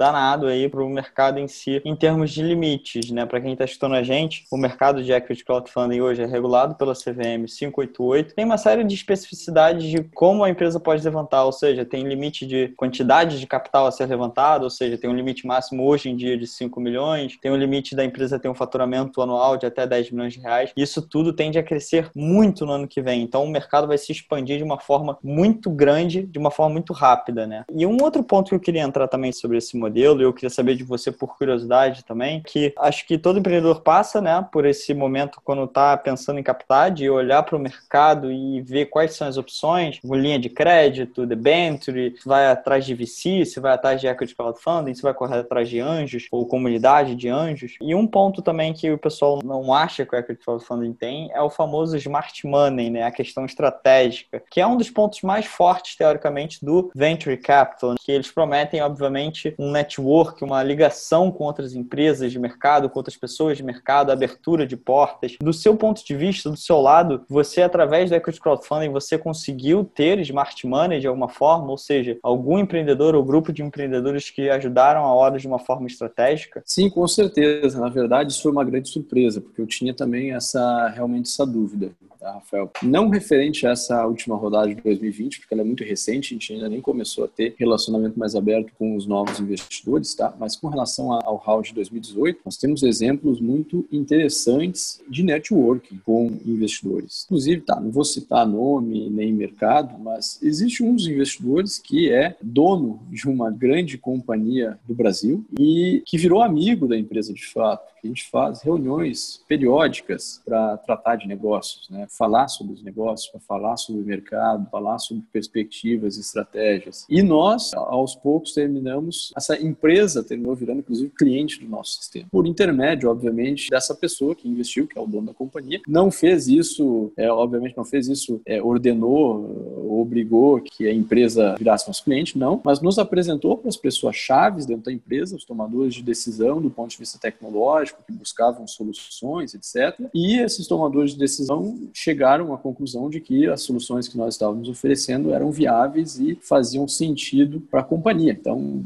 aí 0.46 0.68
para 0.68 0.82
o 0.82 0.88
mercado 0.88 1.38
em 1.38 1.48
si, 1.48 1.80
em 1.84 1.94
termos 1.94 2.30
de 2.30 2.42
limites, 2.42 3.10
né? 3.10 3.26
Para 3.26 3.40
quem 3.40 3.52
está 3.52 3.64
escutando 3.64 3.94
a 3.94 4.02
gente, 4.02 4.44
o 4.50 4.56
mercado 4.56 5.02
de 5.02 5.12
equity 5.12 5.44
crowdfunding 5.44 6.00
hoje 6.00 6.22
é 6.22 6.26
regulado 6.26 6.74
pela 6.74 6.94
CVM 6.94 7.46
588. 7.46 8.34
Tem 8.34 8.44
uma 8.44 8.58
série 8.58 8.84
de 8.84 8.94
especificidades 8.94 9.84
de 9.84 10.02
como 10.14 10.44
a 10.44 10.50
empresa 10.50 10.80
pode 10.80 11.04
levantar, 11.04 11.44
ou 11.44 11.52
seja, 11.52 11.84
tem 11.84 12.04
limite 12.04 12.46
de 12.46 12.68
quantidade 12.76 13.38
de 13.38 13.46
capital 13.46 13.86
a 13.86 13.90
ser 13.90 14.06
levantado, 14.06 14.64
ou 14.64 14.70
seja, 14.70 14.96
tem 14.96 15.10
um 15.10 15.14
limite 15.14 15.46
máximo 15.46 15.86
hoje 15.86 16.08
em 16.08 16.16
dia 16.16 16.36
de 16.36 16.46
5 16.46 16.80
milhões, 16.80 17.36
tem 17.40 17.50
um 17.50 17.56
limite 17.56 17.94
da 17.94 18.04
empresa 18.04 18.38
ter 18.38 18.48
um 18.48 18.54
faturamento 18.54 19.20
anual 19.20 19.56
de 19.56 19.66
até 19.66 19.86
10 19.86 20.10
milhões 20.10 20.32
de 20.32 20.40
reais. 20.40 20.72
Isso 20.76 21.02
tudo 21.02 21.32
tende 21.32 21.58
a 21.58 21.62
crescer 21.62 22.10
muito 22.14 22.64
no 22.64 22.72
ano 22.72 22.88
que 22.88 23.02
vem. 23.02 23.22
Então 23.22 23.44
o 23.44 23.48
mercado 23.48 23.86
vai 23.86 23.98
se 23.98 24.12
expandir 24.12 24.58
de 24.58 24.64
uma 24.64 24.78
forma 24.78 25.18
muito 25.22 25.70
grande, 25.70 26.22
de 26.22 26.38
uma 26.38 26.50
forma 26.50 26.72
muito 26.72 26.92
rápida, 26.92 27.46
né? 27.46 27.64
E 27.74 27.84
um 27.86 27.96
outro 28.02 28.22
ponto 28.22 28.48
que 28.48 28.54
eu 28.54 28.60
queria 28.60 28.82
entrar 28.82 29.08
também 29.08 29.32
sobre 29.32 29.58
esse 29.58 29.76
modelo, 29.76 30.05
e 30.20 30.24
eu 30.24 30.32
queria 30.32 30.50
saber 30.50 30.76
de 30.76 30.84
você 30.84 31.10
por 31.10 31.36
curiosidade 31.36 32.04
também, 32.04 32.42
que 32.42 32.72
acho 32.78 33.06
que 33.06 33.18
todo 33.18 33.38
empreendedor 33.38 33.80
passa, 33.80 34.20
né, 34.20 34.46
por 34.52 34.64
esse 34.64 34.94
momento 34.94 35.40
quando 35.42 35.64
está 35.64 35.96
pensando 35.96 36.38
em 36.38 36.42
captar, 36.42 36.90
de 36.90 37.08
olhar 37.10 37.42
para 37.42 37.56
o 37.56 37.60
mercado 37.60 38.30
e 38.30 38.60
ver 38.62 38.86
quais 38.86 39.14
são 39.14 39.26
as 39.26 39.36
opções, 39.36 40.00
linha 40.04 40.38
de 40.38 40.48
crédito, 40.48 41.26
debenture, 41.26 42.14
vai 42.24 42.46
atrás 42.46 42.84
de 42.84 42.94
VC, 42.94 43.44
se 43.44 43.60
vai 43.60 43.72
atrás 43.72 44.00
de 44.00 44.06
equity 44.06 44.34
crowdfunding, 44.34 44.94
se 44.94 45.02
vai 45.02 45.14
correr 45.14 45.38
atrás 45.38 45.68
de 45.68 45.80
anjos 45.80 46.26
ou 46.30 46.46
comunidade 46.46 47.14
de 47.14 47.28
anjos. 47.28 47.76
E 47.80 47.94
um 47.94 48.06
ponto 48.06 48.42
também 48.42 48.72
que 48.72 48.90
o 48.90 48.98
pessoal 48.98 49.40
não 49.44 49.72
acha 49.72 50.06
que 50.06 50.14
o 50.14 50.18
equity 50.18 50.42
crowdfunding 50.44 50.92
tem 50.92 51.30
é 51.32 51.40
o 51.40 51.50
famoso 51.50 51.96
smart 51.96 52.46
money, 52.46 52.90
né, 52.90 53.02
a 53.02 53.10
questão 53.10 53.44
estratégica, 53.44 54.42
que 54.50 54.60
é 54.60 54.66
um 54.66 54.76
dos 54.76 54.90
pontos 54.90 55.22
mais 55.22 55.46
fortes 55.46 55.96
teoricamente 55.96 56.64
do 56.64 56.90
venture 56.94 57.36
capital, 57.36 57.94
que 58.00 58.12
eles 58.12 58.30
prometem 58.30 58.80
obviamente 58.82 59.54
um 59.58 59.70
network, 59.86 60.42
uma 60.42 60.62
ligação 60.62 61.30
com 61.30 61.44
outras 61.44 61.74
empresas 61.74 62.32
de 62.32 62.38
mercado, 62.38 62.90
com 62.90 62.98
outras 62.98 63.16
pessoas 63.16 63.56
de 63.56 63.62
mercado, 63.62 64.10
abertura 64.10 64.66
de 64.66 64.76
portas. 64.76 65.36
Do 65.40 65.52
seu 65.52 65.76
ponto 65.76 66.04
de 66.04 66.16
vista, 66.16 66.50
do 66.50 66.56
seu 66.56 66.80
lado, 66.80 67.24
você 67.28 67.62
através 67.62 68.10
do 68.10 68.16
equity 68.16 68.40
crowdfunding 68.40 68.90
você 68.90 69.16
conseguiu 69.16 69.84
ter 69.84 70.18
smart 70.20 70.66
money 70.66 71.00
de 71.00 71.06
alguma 71.06 71.28
forma, 71.28 71.70
ou 71.70 71.78
seja, 71.78 72.18
algum 72.22 72.58
empreendedor 72.58 73.14
ou 73.14 73.24
grupo 73.24 73.52
de 73.52 73.62
empreendedores 73.62 74.30
que 74.30 74.50
ajudaram 74.50 75.04
a 75.04 75.14
hora 75.14 75.38
de 75.38 75.46
uma 75.46 75.58
forma 75.58 75.86
estratégica? 75.86 76.62
Sim, 76.66 76.90
com 76.90 77.06
certeza. 77.06 77.80
Na 77.80 77.88
verdade, 77.88 78.32
isso 78.32 78.42
foi 78.42 78.52
uma 78.52 78.64
grande 78.64 78.88
surpresa, 78.88 79.40
porque 79.40 79.60
eu 79.60 79.66
tinha 79.66 79.94
também 79.94 80.32
essa 80.32 80.88
realmente 80.88 81.28
essa 81.28 81.46
dúvida 81.46 81.90
tá, 82.26 82.32
Rafael? 82.32 82.70
Não 82.82 83.08
referente 83.08 83.66
a 83.66 83.70
essa 83.70 84.04
última 84.06 84.36
rodada 84.36 84.68
de 84.74 84.80
2020, 84.80 85.40
porque 85.40 85.54
ela 85.54 85.62
é 85.62 85.64
muito 85.64 85.84
recente, 85.84 86.34
a 86.34 86.34
gente 86.34 86.52
ainda 86.52 86.68
nem 86.68 86.80
começou 86.80 87.24
a 87.24 87.28
ter 87.28 87.54
relacionamento 87.58 88.18
mais 88.18 88.34
aberto 88.34 88.72
com 88.78 88.96
os 88.96 89.06
novos 89.06 89.38
investidores, 89.38 89.75
tá? 90.16 90.34
Mas 90.38 90.56
com 90.56 90.68
relação 90.68 91.12
ao 91.12 91.36
round 91.36 91.68
de 91.68 91.74
2018, 91.74 92.40
nós 92.44 92.56
temos 92.56 92.82
exemplos 92.82 93.40
muito 93.40 93.86
interessantes 93.90 95.00
de 95.08 95.22
networking 95.22 95.98
com 96.04 96.38
investidores. 96.44 97.24
Inclusive, 97.26 97.60
tá, 97.62 97.80
não 97.80 97.90
vou 97.90 98.04
citar 98.04 98.46
nome 98.46 99.10
nem 99.10 99.32
mercado, 99.32 99.98
mas 99.98 100.38
existe 100.42 100.82
um 100.82 100.94
dos 100.94 101.06
investidores 101.06 101.78
que 101.78 102.10
é 102.10 102.36
dono 102.42 103.00
de 103.10 103.28
uma 103.28 103.50
grande 103.50 103.98
companhia 103.98 104.78
do 104.86 104.94
Brasil 104.94 105.44
e 105.58 106.02
que 106.04 106.18
virou 106.18 106.42
amigo 106.42 106.86
da 106.86 106.96
empresa 106.96 107.32
de 107.32 107.46
fato. 107.46 107.95
A 108.06 108.08
gente 108.08 108.30
faz 108.30 108.62
reuniões 108.62 109.42
periódicas 109.48 110.40
para 110.44 110.76
tratar 110.78 111.16
de 111.16 111.26
negócios, 111.26 111.90
né? 111.90 112.06
falar 112.08 112.46
sobre 112.46 112.74
os 112.74 112.82
negócios, 112.82 113.28
para 113.30 113.40
falar 113.40 113.76
sobre 113.76 114.02
o 114.02 114.04
mercado, 114.04 114.68
falar 114.70 114.98
sobre 114.98 115.24
perspectivas, 115.32 116.16
estratégias. 116.16 117.04
E 117.08 117.20
nós, 117.20 117.74
aos 117.74 118.14
poucos, 118.14 118.52
terminamos, 118.52 119.32
essa 119.36 119.60
empresa 119.60 120.22
terminou 120.22 120.54
virando, 120.54 120.78
inclusive, 120.78 121.10
cliente 121.10 121.60
do 121.60 121.68
nosso 121.68 121.96
sistema. 121.96 122.28
Por 122.30 122.46
intermédio, 122.46 123.10
obviamente, 123.10 123.70
dessa 123.70 123.94
pessoa 123.94 124.34
que 124.34 124.48
investiu, 124.48 124.86
que 124.86 124.96
é 124.96 125.00
o 125.00 125.06
dono 125.06 125.26
da 125.26 125.34
companhia. 125.34 125.80
Não 125.88 126.10
fez 126.10 126.46
isso, 126.46 127.12
é, 127.16 127.30
obviamente, 127.30 127.76
não 127.76 127.84
fez 127.84 128.06
isso, 128.06 128.40
é, 128.46 128.62
ordenou, 128.62 130.00
obrigou 130.00 130.60
que 130.60 130.86
a 130.86 130.94
empresa 130.94 131.56
virasse 131.58 131.88
nosso 131.88 132.04
cliente, 132.04 132.38
não, 132.38 132.60
mas 132.64 132.80
nos 132.80 132.98
apresentou 132.98 133.56
para 133.56 133.68
as 133.68 133.76
pessoas 133.76 134.14
chaves 134.14 134.64
dentro 134.64 134.84
da 134.84 134.92
empresa, 134.92 135.34
os 135.34 135.44
tomadores 135.44 135.94
de 135.94 136.02
decisão 136.02 136.60
do 136.60 136.70
ponto 136.70 136.90
de 136.90 136.98
vista 136.98 137.18
tecnológico, 137.18 137.95
que 138.04 138.12
buscavam 138.12 138.66
soluções, 138.66 139.54
etc. 139.54 140.08
E 140.14 140.38
esses 140.38 140.66
tomadores 140.66 141.12
de 141.12 141.18
decisão 141.18 141.88
chegaram 141.92 142.52
à 142.52 142.58
conclusão 142.58 143.08
de 143.08 143.20
que 143.20 143.46
as 143.46 143.62
soluções 143.62 144.08
que 144.08 144.16
nós 144.16 144.34
estávamos 144.34 144.68
oferecendo 144.68 145.32
eram 145.32 145.50
viáveis 145.50 146.18
e 146.18 146.34
faziam 146.36 146.86
sentido 146.88 147.60
para 147.60 147.80
a 147.80 147.84
companhia. 147.84 148.32
Então, 148.32 148.84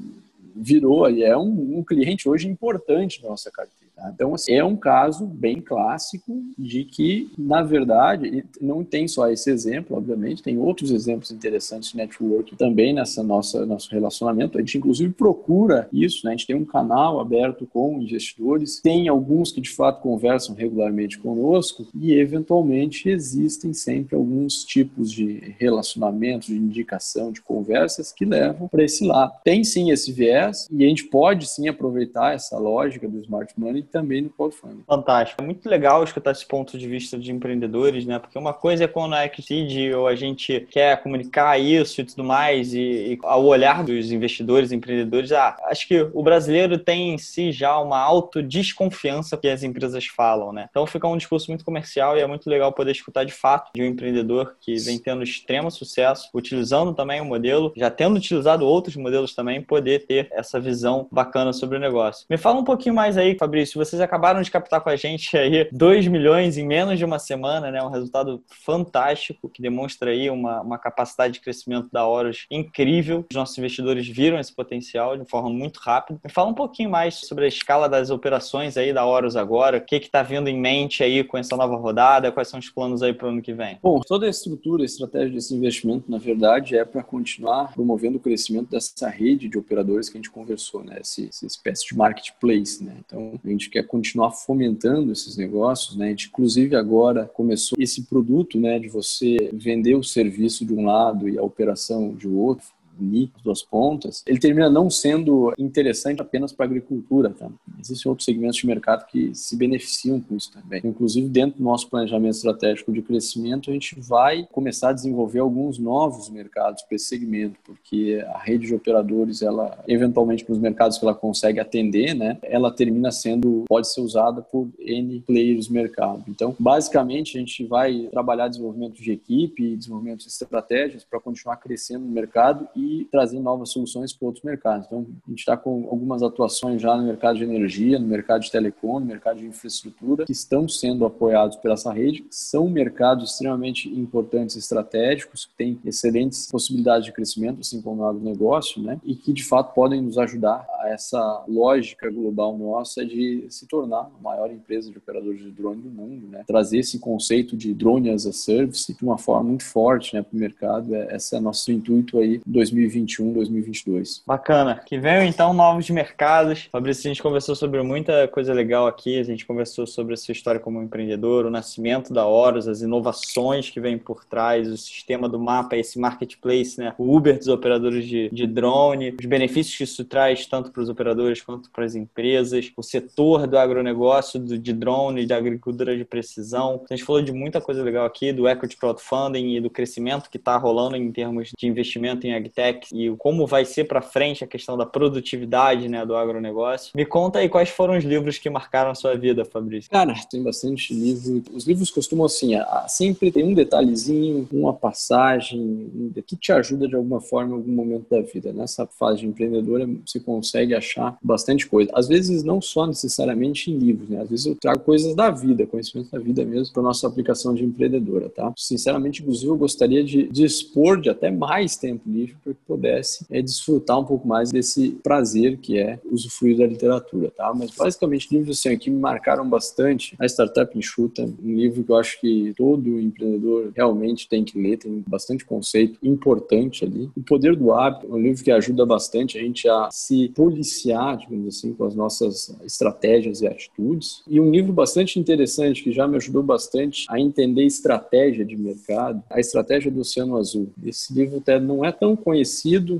virou 0.54 1.08
e 1.11 1.22
é 1.22 1.36
um, 1.36 1.78
um 1.78 1.84
cliente 1.84 2.28
hoje 2.28 2.48
importante 2.48 3.22
da 3.22 3.28
nossa 3.28 3.50
carteira. 3.50 3.89
Tá? 4.01 4.11
Então, 4.14 4.34
assim, 4.34 4.55
é 4.55 4.64
um 4.64 4.76
caso 4.76 5.26
bem 5.26 5.61
clássico 5.61 6.42
de 6.59 6.84
que, 6.84 7.30
na 7.36 7.62
verdade, 7.62 8.44
não 8.61 8.82
tem 8.82 9.07
só 9.07 9.30
esse 9.30 9.51
exemplo, 9.51 9.96
obviamente, 9.96 10.42
tem 10.42 10.59
outros 10.59 10.90
exemplos 10.90 11.30
interessantes 11.30 11.90
de 11.90 11.98
network 11.98 12.57
também 12.57 12.94
nessa 12.94 13.22
nossa 13.22 13.66
nosso 13.66 13.90
relacionamento. 13.90 14.57
A 14.57 14.61
gente, 14.61 14.78
inclusive, 14.78 15.12
procura 15.12 15.86
isso, 15.92 16.24
né? 16.24 16.32
A 16.32 16.36
gente 16.36 16.46
tem 16.46 16.57
um 16.57 16.64
canal 16.64 17.20
aberto 17.20 17.66
com 17.66 18.01
investidores, 18.01 18.80
tem 18.80 19.07
alguns 19.07 19.53
que, 19.53 19.61
de 19.61 19.70
fato, 19.70 20.01
conversam 20.01 20.55
regularmente 20.55 21.18
conosco 21.18 21.86
e, 21.94 22.14
eventualmente, 22.14 23.09
existem 23.09 23.74
sempre 23.74 24.16
alguns 24.16 24.64
tipos 24.64 25.12
de 25.12 25.55
relacionamentos, 25.59 26.48
de 26.48 26.57
indicação, 26.57 27.30
de 27.30 27.42
conversas 27.42 28.12
que 28.12 28.24
levam 28.24 28.66
para 28.66 28.82
esse 28.82 29.05
lado. 29.05 29.32
Tem, 29.44 29.62
sim, 29.62 29.90
esse 29.90 30.11
viés 30.11 30.66
e 30.70 30.84
a 30.84 30.88
gente 30.88 31.05
pode, 31.05 31.46
sim, 31.46 31.68
aproveitar 31.68 32.34
essa 32.34 32.59
lógica 32.59 33.07
do 33.07 33.18
smart 33.18 33.53
money 33.59 33.82
também 33.91 34.22
no 34.22 34.30
crowdfunding. 34.30 34.82
Fantástico. 34.86 35.43
É 35.43 35.45
muito 35.45 35.68
legal 35.68 36.03
escutar 36.05 36.32
esse 36.32 36.47
ponto 36.47 36.78
de 36.78 36.88
vista 36.88 37.18
de 37.18 37.32
empreendedores, 37.32 38.07
né? 38.07 38.18
Porque 38.18 38.38
uma 38.38 38.53
coisa 38.53 38.84
é 38.84 38.88
quando 38.88 39.14
a 39.14 39.26
Exceed 39.26 39.95
ou 39.95 40.07
a 40.07 40.14
gente 40.14 40.66
quer 40.70 41.03
comunicar 41.03 41.59
isso 41.59 42.01
e 42.01 42.05
tudo 42.05 42.24
mais, 42.24 42.72
e, 42.74 42.80
e 42.80 43.18
ao 43.22 43.45
olhar 43.45 43.82
dos 43.84 44.11
investidores, 44.11 44.72
empreendedores, 44.72 45.32
ah, 45.32 45.57
acho 45.64 45.86
que 45.86 46.09
o 46.12 46.22
brasileiro 46.22 46.78
tem 46.78 47.14
em 47.14 47.18
si 47.18 47.53
já 47.53 47.78
uma 47.78 47.99
autodesconfiança 47.99 49.36
que 49.36 49.49
as 49.49 49.62
empresas 49.62 50.07
falam, 50.07 50.53
né? 50.53 50.66
Então 50.70 50.86
fica 50.86 51.07
um 51.07 51.16
discurso 51.16 51.51
muito 51.51 51.64
comercial 51.64 52.16
e 52.16 52.20
é 52.20 52.26
muito 52.26 52.49
legal 52.49 52.72
poder 52.72 52.93
escutar 52.93 53.24
de 53.24 53.32
fato 53.32 53.70
de 53.74 53.82
um 53.82 53.86
empreendedor 53.86 54.57
que 54.61 54.76
vem 54.76 54.99
tendo 54.99 55.22
extremo 55.22 55.70
sucesso, 55.70 56.28
utilizando 56.34 56.95
também 56.95 57.20
o 57.20 57.24
modelo, 57.24 57.72
já 57.76 57.91
tendo 57.91 58.16
utilizado 58.16 58.66
outros 58.66 58.97
modelos 58.97 59.34
também, 59.34 59.61
poder 59.61 60.07
ter 60.07 60.28
essa 60.30 60.61
visão 60.61 61.09
bacana 61.11 61.53
sobre 61.53 61.76
o 61.76 61.80
negócio. 61.80 62.26
Me 62.28 62.36
fala 62.36 62.61
um 62.61 62.64
pouquinho 62.64 62.95
mais 62.95 63.16
aí, 63.16 63.36
Fabrício, 63.36 63.78
vocês 63.85 64.01
acabaram 64.01 64.43
de 64.43 64.51
captar 64.51 64.81
com 64.81 64.91
a 64.91 64.97
gente 64.97 65.37
aí 65.37 65.68
2 65.72 66.07
milhões 66.09 66.59
em 66.59 66.66
menos 66.66 66.99
de 66.99 67.05
uma 67.05 67.18
semana, 67.18 67.70
né? 67.70 67.83
Um 67.83 67.89
resultado 67.89 68.43
fantástico 68.64 69.49
que 69.49 69.62
demonstra 69.62 70.11
aí 70.11 70.28
uma, 70.28 70.61
uma 70.61 70.78
capacidade 70.78 71.35
de 71.35 71.41
crescimento 71.41 71.89
da 71.91 72.07
Horus 72.07 72.47
incrível. 72.51 73.24
Os 73.31 73.37
nossos 73.37 73.57
investidores 73.57 74.07
viram 74.07 74.39
esse 74.39 74.55
potencial 74.55 75.16
de 75.16 75.28
forma 75.28 75.51
muito 75.51 75.78
rápida. 75.78 76.20
Me 76.22 76.31
fala 76.31 76.51
um 76.51 76.55
pouquinho 76.55 76.91
mais 76.91 77.14
sobre 77.14 77.45
a 77.45 77.49
escala 77.49 77.89
das 77.89 78.11
operações 78.11 78.76
aí 78.76 78.93
da 78.93 79.05
Horus 79.05 79.37
agora, 79.37 79.78
o 79.78 79.81
que 79.81 79.97
está 79.97 80.22
vindo 80.22 80.49
em 80.49 80.59
mente 80.59 81.03
aí 81.03 81.24
com 81.24 81.39
essa 81.39 81.57
nova 81.57 81.76
rodada, 81.76 82.31
quais 82.31 82.49
são 82.49 82.61
os 82.61 82.68
planos 82.68 83.03
aí 83.03 83.12
para 83.12 83.26
o 83.26 83.31
ano 83.31 83.43
que 83.43 83.53
vem? 83.53 83.78
Bom, 83.83 84.01
toda 84.01 84.26
a 84.26 84.31
estrutura, 84.31 84.83
a 84.83 84.87
estratégia 84.87 85.31
desse 85.31 85.55
investimento, 85.55 86.11
na 86.11 86.18
verdade, 86.18 86.76
é 86.76 86.85
para 86.85 87.03
continuar 87.03 87.72
promovendo 87.72 88.18
o 88.18 88.20
crescimento 88.20 88.70
dessa 88.70 89.09
rede 89.09 89.49
de 89.49 89.59
operadores 89.59 90.09
que 90.09 90.16
a 90.16 90.20
gente 90.20 90.31
conversou, 90.31 90.85
né? 90.85 90.99
Essa, 91.01 91.22
essa 91.24 91.47
espécie 91.47 91.87
de 91.87 91.97
marketplace, 91.97 92.83
né? 92.83 92.97
Então, 93.05 93.39
a 93.45 93.49
gente 93.49 93.59
quer 93.68 93.86
continuar 93.86 94.30
fomentando 94.30 95.12
esses 95.12 95.36
negócios, 95.36 95.96
né? 95.96 96.06
A 96.06 96.08
gente, 96.11 96.28
inclusive, 96.28 96.76
agora 96.76 97.26
começou 97.26 97.76
esse 97.78 98.02
produto, 98.02 98.58
né, 98.58 98.78
de 98.78 98.88
você 98.88 99.50
vender 99.52 99.96
o 99.96 100.02
serviço 100.02 100.64
de 100.64 100.72
um 100.72 100.86
lado 100.86 101.28
e 101.28 101.36
a 101.36 101.42
operação 101.42 102.14
de 102.14 102.28
outro 102.28 102.66
unir 103.01 103.30
as 103.36 103.42
duas 103.42 103.62
pontas, 103.62 104.22
ele 104.26 104.38
termina 104.38 104.70
não 104.70 104.88
sendo 104.88 105.53
interessante 105.59 106.20
apenas 106.20 106.53
para 106.53 106.66
a 106.66 106.68
agricultura. 106.68 107.30
Tá? 107.30 107.48
Existem 107.80 108.09
outros 108.09 108.24
segmentos 108.24 108.57
de 108.57 108.66
mercado 108.66 109.07
que 109.07 109.34
se 109.34 109.57
beneficiam 109.57 110.20
com 110.20 110.36
isso 110.36 110.53
também. 110.53 110.80
Inclusive, 110.84 111.28
dentro 111.28 111.59
do 111.59 111.64
nosso 111.64 111.88
planejamento 111.88 112.34
estratégico 112.34 112.92
de 112.92 113.03
crescimento, 113.03 113.70
a 113.70 113.72
gente 113.72 113.98
vai 113.98 114.46
começar 114.53 114.90
a 114.90 114.92
desenvolver 114.92 115.40
alguns 115.40 115.78
novos 115.78 116.28
mercados 116.28 116.82
para 116.82 116.96
esse 116.96 117.07
segmento, 117.07 117.57
porque 117.64 118.22
a 118.28 118.38
rede 118.38 118.66
de 118.66 118.74
operadores, 118.74 119.42
ela 119.42 119.78
eventualmente 119.88 120.44
para 120.44 120.53
os 120.53 120.59
mercados 120.59 120.98
que 120.98 121.05
ela 121.05 121.14
consegue 121.14 121.59
atender, 121.61 122.14
né, 122.14 122.38
ela 122.42 122.70
termina 122.70 123.11
sendo, 123.11 123.64
pode 123.68 123.92
ser 123.92 124.01
usada 124.01 124.42
por 124.42 124.68
N 124.78 125.20
players 125.26 125.68
do 125.68 125.74
mercado. 125.74 126.24
Então, 126.28 126.55
basicamente, 126.59 127.36
a 127.36 127.40
gente 127.40 127.64
vai 127.64 128.09
trabalhar 128.11 128.48
desenvolvimento 128.48 129.01
de 129.01 129.12
equipe 129.12 129.80
desenvolvimento 129.80 130.20
de 130.20 130.28
estratégias 130.28 131.05
para 131.05 131.20
continuar 131.20 131.57
crescendo 131.57 132.05
no 132.05 132.12
mercado 132.12 132.68
e 132.76 132.89
trazer 133.11 133.41
novas 133.41 133.70
soluções 133.70 134.12
para 134.12 134.26
outros 134.26 134.45
mercados. 134.45 134.86
Então, 134.86 135.07
a 135.26 135.30
gente 135.30 135.41
está 135.41 135.57
com 135.57 135.88
algumas 135.91 136.22
atuações 136.22 136.80
já 136.80 136.97
no 136.97 137.05
mercado 137.05 137.38
de 137.38 137.45
energia, 137.45 137.99
no 137.99 138.07
mercado 138.07 138.43
de 138.43 138.51
telecom, 138.51 139.01
no 139.01 139.07
mercado 139.07 139.38
de 139.38 139.47
infraestrutura, 139.47 140.24
que 140.24 140.32
estão 140.32 140.68
sendo 140.68 141.05
apoiados 141.05 141.57
por 141.57 141.70
essa 141.70 141.93
rede. 141.93 142.24
São 142.30 142.68
mercados 142.68 143.32
extremamente 143.32 143.88
importantes 143.88 144.57
e 144.57 144.59
estratégicos, 144.59 145.47
que 145.47 145.55
têm 145.57 145.78
excelentes 145.84 146.49
possibilidades 146.51 147.07
de 147.07 147.12
crescimento, 147.12 147.61
assim 147.61 147.80
como 147.80 148.03
o 148.03 148.07
agronegócio, 148.07 148.82
né? 148.82 149.01
e 149.05 149.14
que, 149.14 149.32
de 149.32 149.45
fato, 149.45 149.74
podem 149.74 150.01
nos 150.01 150.18
ajudar 150.18 150.66
a 150.80 150.88
essa 150.88 151.45
lógica 151.49 152.11
global 152.11 152.57
nossa 152.57 153.05
de 153.05 153.47
se 153.49 153.66
tornar 153.66 154.11
a 154.18 154.22
maior 154.22 154.51
empresa 154.51 154.91
de 154.91 154.99
operadores 154.99 155.41
de 155.41 155.51
drone 155.51 155.82
do 155.82 155.91
mundo, 155.91 156.26
né? 156.28 156.45
trazer 156.47 156.78
esse 156.78 156.99
conceito 156.99 157.57
de 157.57 157.74
drone 157.74 158.11
as 158.11 158.26
a 158.26 158.32
service 158.32 158.93
de 158.93 159.05
uma 159.05 159.18
forma 159.18 159.49
muito 159.49 159.64
forte 159.64 160.14
né, 160.14 160.22
para 160.22 160.36
o 160.36 160.41
mercado. 160.41 160.95
É, 160.95 161.16
esse 161.16 161.36
é 161.36 161.41
nosso 161.41 161.70
intuito 161.70 162.18
aí 162.18 162.41
2021, 162.81 163.33
2022. 163.33 164.22
Bacana. 164.26 164.81
Que 164.87 164.99
venham 164.99 165.24
então 165.24 165.53
novos 165.53 165.89
mercados. 165.91 166.68
Fabrício, 166.70 167.09
a 167.09 167.12
gente 167.12 167.22
conversou 167.22 167.55
sobre 167.55 167.83
muita 167.83 168.26
coisa 168.28 168.53
legal 168.53 168.87
aqui. 168.87 169.18
A 169.18 169.22
gente 169.22 169.45
conversou 169.45 169.87
sobre 169.87 170.14
a 170.14 170.16
sua 170.16 170.33
história 170.33 170.61
como 170.61 170.83
empreendedor, 170.83 171.47
o 171.47 171.51
nascimento 171.51 172.12
da 172.12 172.26
Horus, 172.26 172.68
as 172.68 172.81
inovações 172.81 173.70
que 173.70 173.81
vêm 173.81 173.99
por 173.99 174.24
trás, 174.24 174.68
o 174.68 174.76
sistema 174.76 175.28
do 175.28 175.39
mapa, 175.39 175.76
esse 175.76 175.99
marketplace, 175.99 176.78
né? 176.78 176.95
o 176.99 177.16
Uber 177.16 177.37
dos 177.37 177.49
operadores 177.49 178.07
de, 178.07 178.28
de 178.31 178.47
drone, 178.47 179.16
os 179.18 179.26
benefícios 179.26 179.76
que 179.76 179.85
isso 179.85 180.05
traz 180.05 180.47
tanto 180.47 180.70
para 180.70 180.83
os 180.83 180.89
operadores 180.89 181.43
quanto 181.43 181.70
para 181.70 181.85
as 181.85 181.95
empresas, 181.95 182.72
o 182.76 182.83
setor 182.83 183.47
do 183.47 183.59
agronegócio, 183.59 184.41
do, 184.41 184.59
de 184.59 184.72
drone, 184.72 185.26
da 185.26 185.37
agricultura 185.37 185.97
de 185.97 186.05
precisão. 186.05 186.83
A 186.91 186.95
gente 186.95 187.05
falou 187.05 187.22
de 187.22 187.33
muita 187.33 187.61
coisa 187.61 187.83
legal 187.83 188.07
aqui, 188.07 188.33
do 188.33 188.49
equity 188.49 188.76
crowdfunding 188.76 189.57
e 189.57 189.61
do 189.61 189.70
crescimento 189.70 190.31
que 190.31 190.37
está 190.37 190.57
rolando 190.57 190.97
em 190.97 191.12
termos 191.12 191.51
de 191.57 191.66
investimento 191.66 192.26
em 192.26 192.35
agtech 192.35 192.59
e 192.92 193.11
como 193.16 193.46
vai 193.46 193.64
ser 193.64 193.84
para 193.84 194.00
frente 194.00 194.44
a 194.44 194.46
questão 194.46 194.76
da 194.76 194.86
produtividade 194.86 195.88
né, 195.88 196.04
do 196.04 196.14
agronegócio. 196.14 196.92
Me 196.94 197.04
conta 197.04 197.38
aí 197.38 197.48
quais 197.48 197.68
foram 197.68 197.96
os 197.96 198.04
livros 198.04 198.38
que 198.38 198.50
marcaram 198.50 198.90
a 198.90 198.94
sua 198.94 199.16
vida, 199.16 199.44
Fabrício. 199.44 199.90
Cara, 199.90 200.14
tem 200.30 200.42
bastante 200.42 200.92
livro. 200.92 201.42
Os 201.52 201.66
livros 201.66 201.90
costumam 201.90 202.26
assim, 202.26 202.52
sempre 202.88 203.30
tem 203.30 203.44
um 203.44 203.54
detalhezinho, 203.54 204.48
uma 204.52 204.72
passagem 204.72 206.12
que 206.26 206.36
te 206.36 206.52
ajuda 206.52 206.86
de 206.86 206.96
alguma 206.96 207.20
forma 207.20 207.52
em 207.52 207.56
algum 207.56 207.72
momento 207.72 208.06
da 208.11 208.20
vida. 208.20 208.52
Nessa 208.52 208.86
fase 208.86 209.20
de 209.20 209.26
empreendedora 209.26 209.88
você 210.04 210.20
consegue 210.20 210.74
achar 210.74 211.16
bastante 211.22 211.66
coisa. 211.66 211.90
Às 211.94 212.08
vezes 212.08 212.42
não 212.42 212.61
só 212.61 212.86
necessariamente 212.86 213.70
em 213.70 213.78
livros, 213.78 214.08
né? 214.08 214.20
Às 214.20 214.28
vezes 214.28 214.46
eu 214.46 214.54
trago 214.54 214.80
coisas 214.80 215.14
da 215.14 215.30
vida, 215.30 215.66
conhecimentos 215.66 216.11
da 216.11 216.18
vida 216.18 216.44
mesmo 216.44 216.72
para 216.72 216.82
nossa 216.82 217.06
aplicação 217.06 217.54
de 217.54 217.64
empreendedora, 217.64 218.28
tá? 218.28 218.52
Sinceramente, 218.56 219.22
inclusive, 219.22 219.50
eu 219.50 219.56
gostaria 219.56 220.02
de 220.02 220.28
dispor 220.28 221.00
de 221.00 221.11
até 221.11 221.30
mais 221.30 221.76
tempo 221.76 222.02
livre 222.06 222.36
para 222.51 222.55
que 222.55 222.61
pudesse 222.66 223.26
é, 223.30 223.40
desfrutar 223.40 223.98
um 223.98 224.05
pouco 224.05 224.26
mais 224.26 224.51
desse 224.51 224.90
prazer 225.03 225.59
que 225.59 225.78
é 225.78 225.98
usufruir 226.11 226.57
da 226.57 226.66
literatura, 226.66 227.30
tá? 227.30 227.53
Mas 227.55 227.70
basicamente 227.70 228.28
livros 228.32 228.59
assim 228.59 228.76
que 228.76 228.90
me 228.90 228.98
marcaram 228.98 229.48
bastante. 229.48 230.14
A 230.18 230.26
Startup 230.26 230.76
Enxuta, 230.76 231.22
um 231.22 231.55
livro 231.55 231.84
que 231.84 231.92
eu 231.92 231.96
acho 231.96 232.20
que 232.20 232.53
todo 232.57 233.01
empreendedor 233.01 233.72
realmente 233.74 234.28
tem 234.28 234.44
que 234.44 234.61
ler, 234.61 234.78
tem 234.78 235.03
bastante 235.07 235.44
conceito 235.44 235.98
importante 236.03 236.84
ali. 236.84 237.11
O 237.16 237.22
Poder 237.22 237.57
do 237.57 237.72
Hábito, 237.72 238.12
um 238.12 238.18
livro 238.18 238.42
que 238.42 238.51
ajuda 238.51 238.84
bastante 238.84 239.38
a 239.38 239.40
gente 239.40 239.68
a 239.68 239.88
se 239.90 240.28
policiar, 240.34 241.16
digamos 241.16 241.57
assim, 241.57 241.72
com 241.72 241.84
as 241.84 241.94
nossas 241.94 242.57
estratégias 242.64 243.40
e 243.40 243.46
atitudes. 243.46 244.22
E 244.28 244.40
um 244.40 244.51
livro 244.51 244.72
bastante 244.72 245.18
interessante 245.18 245.82
que 245.82 245.92
já 245.92 246.07
me 246.07 246.16
ajudou 246.16 246.42
bastante 246.42 247.07
a 247.09 247.20
entender 247.20 247.64
estratégia 247.64 248.44
de 248.44 248.57
mercado, 248.57 249.22
a 249.30 249.40
estratégia 249.40 249.90
do 249.90 250.01
Oceano 250.01 250.36
Azul. 250.36 250.70
Esse 250.84 251.12
livro 251.12 251.38
até 251.38 251.59
não 251.59 251.84
é 251.84 251.92
tão 251.92 252.16
conhecido 252.16 252.39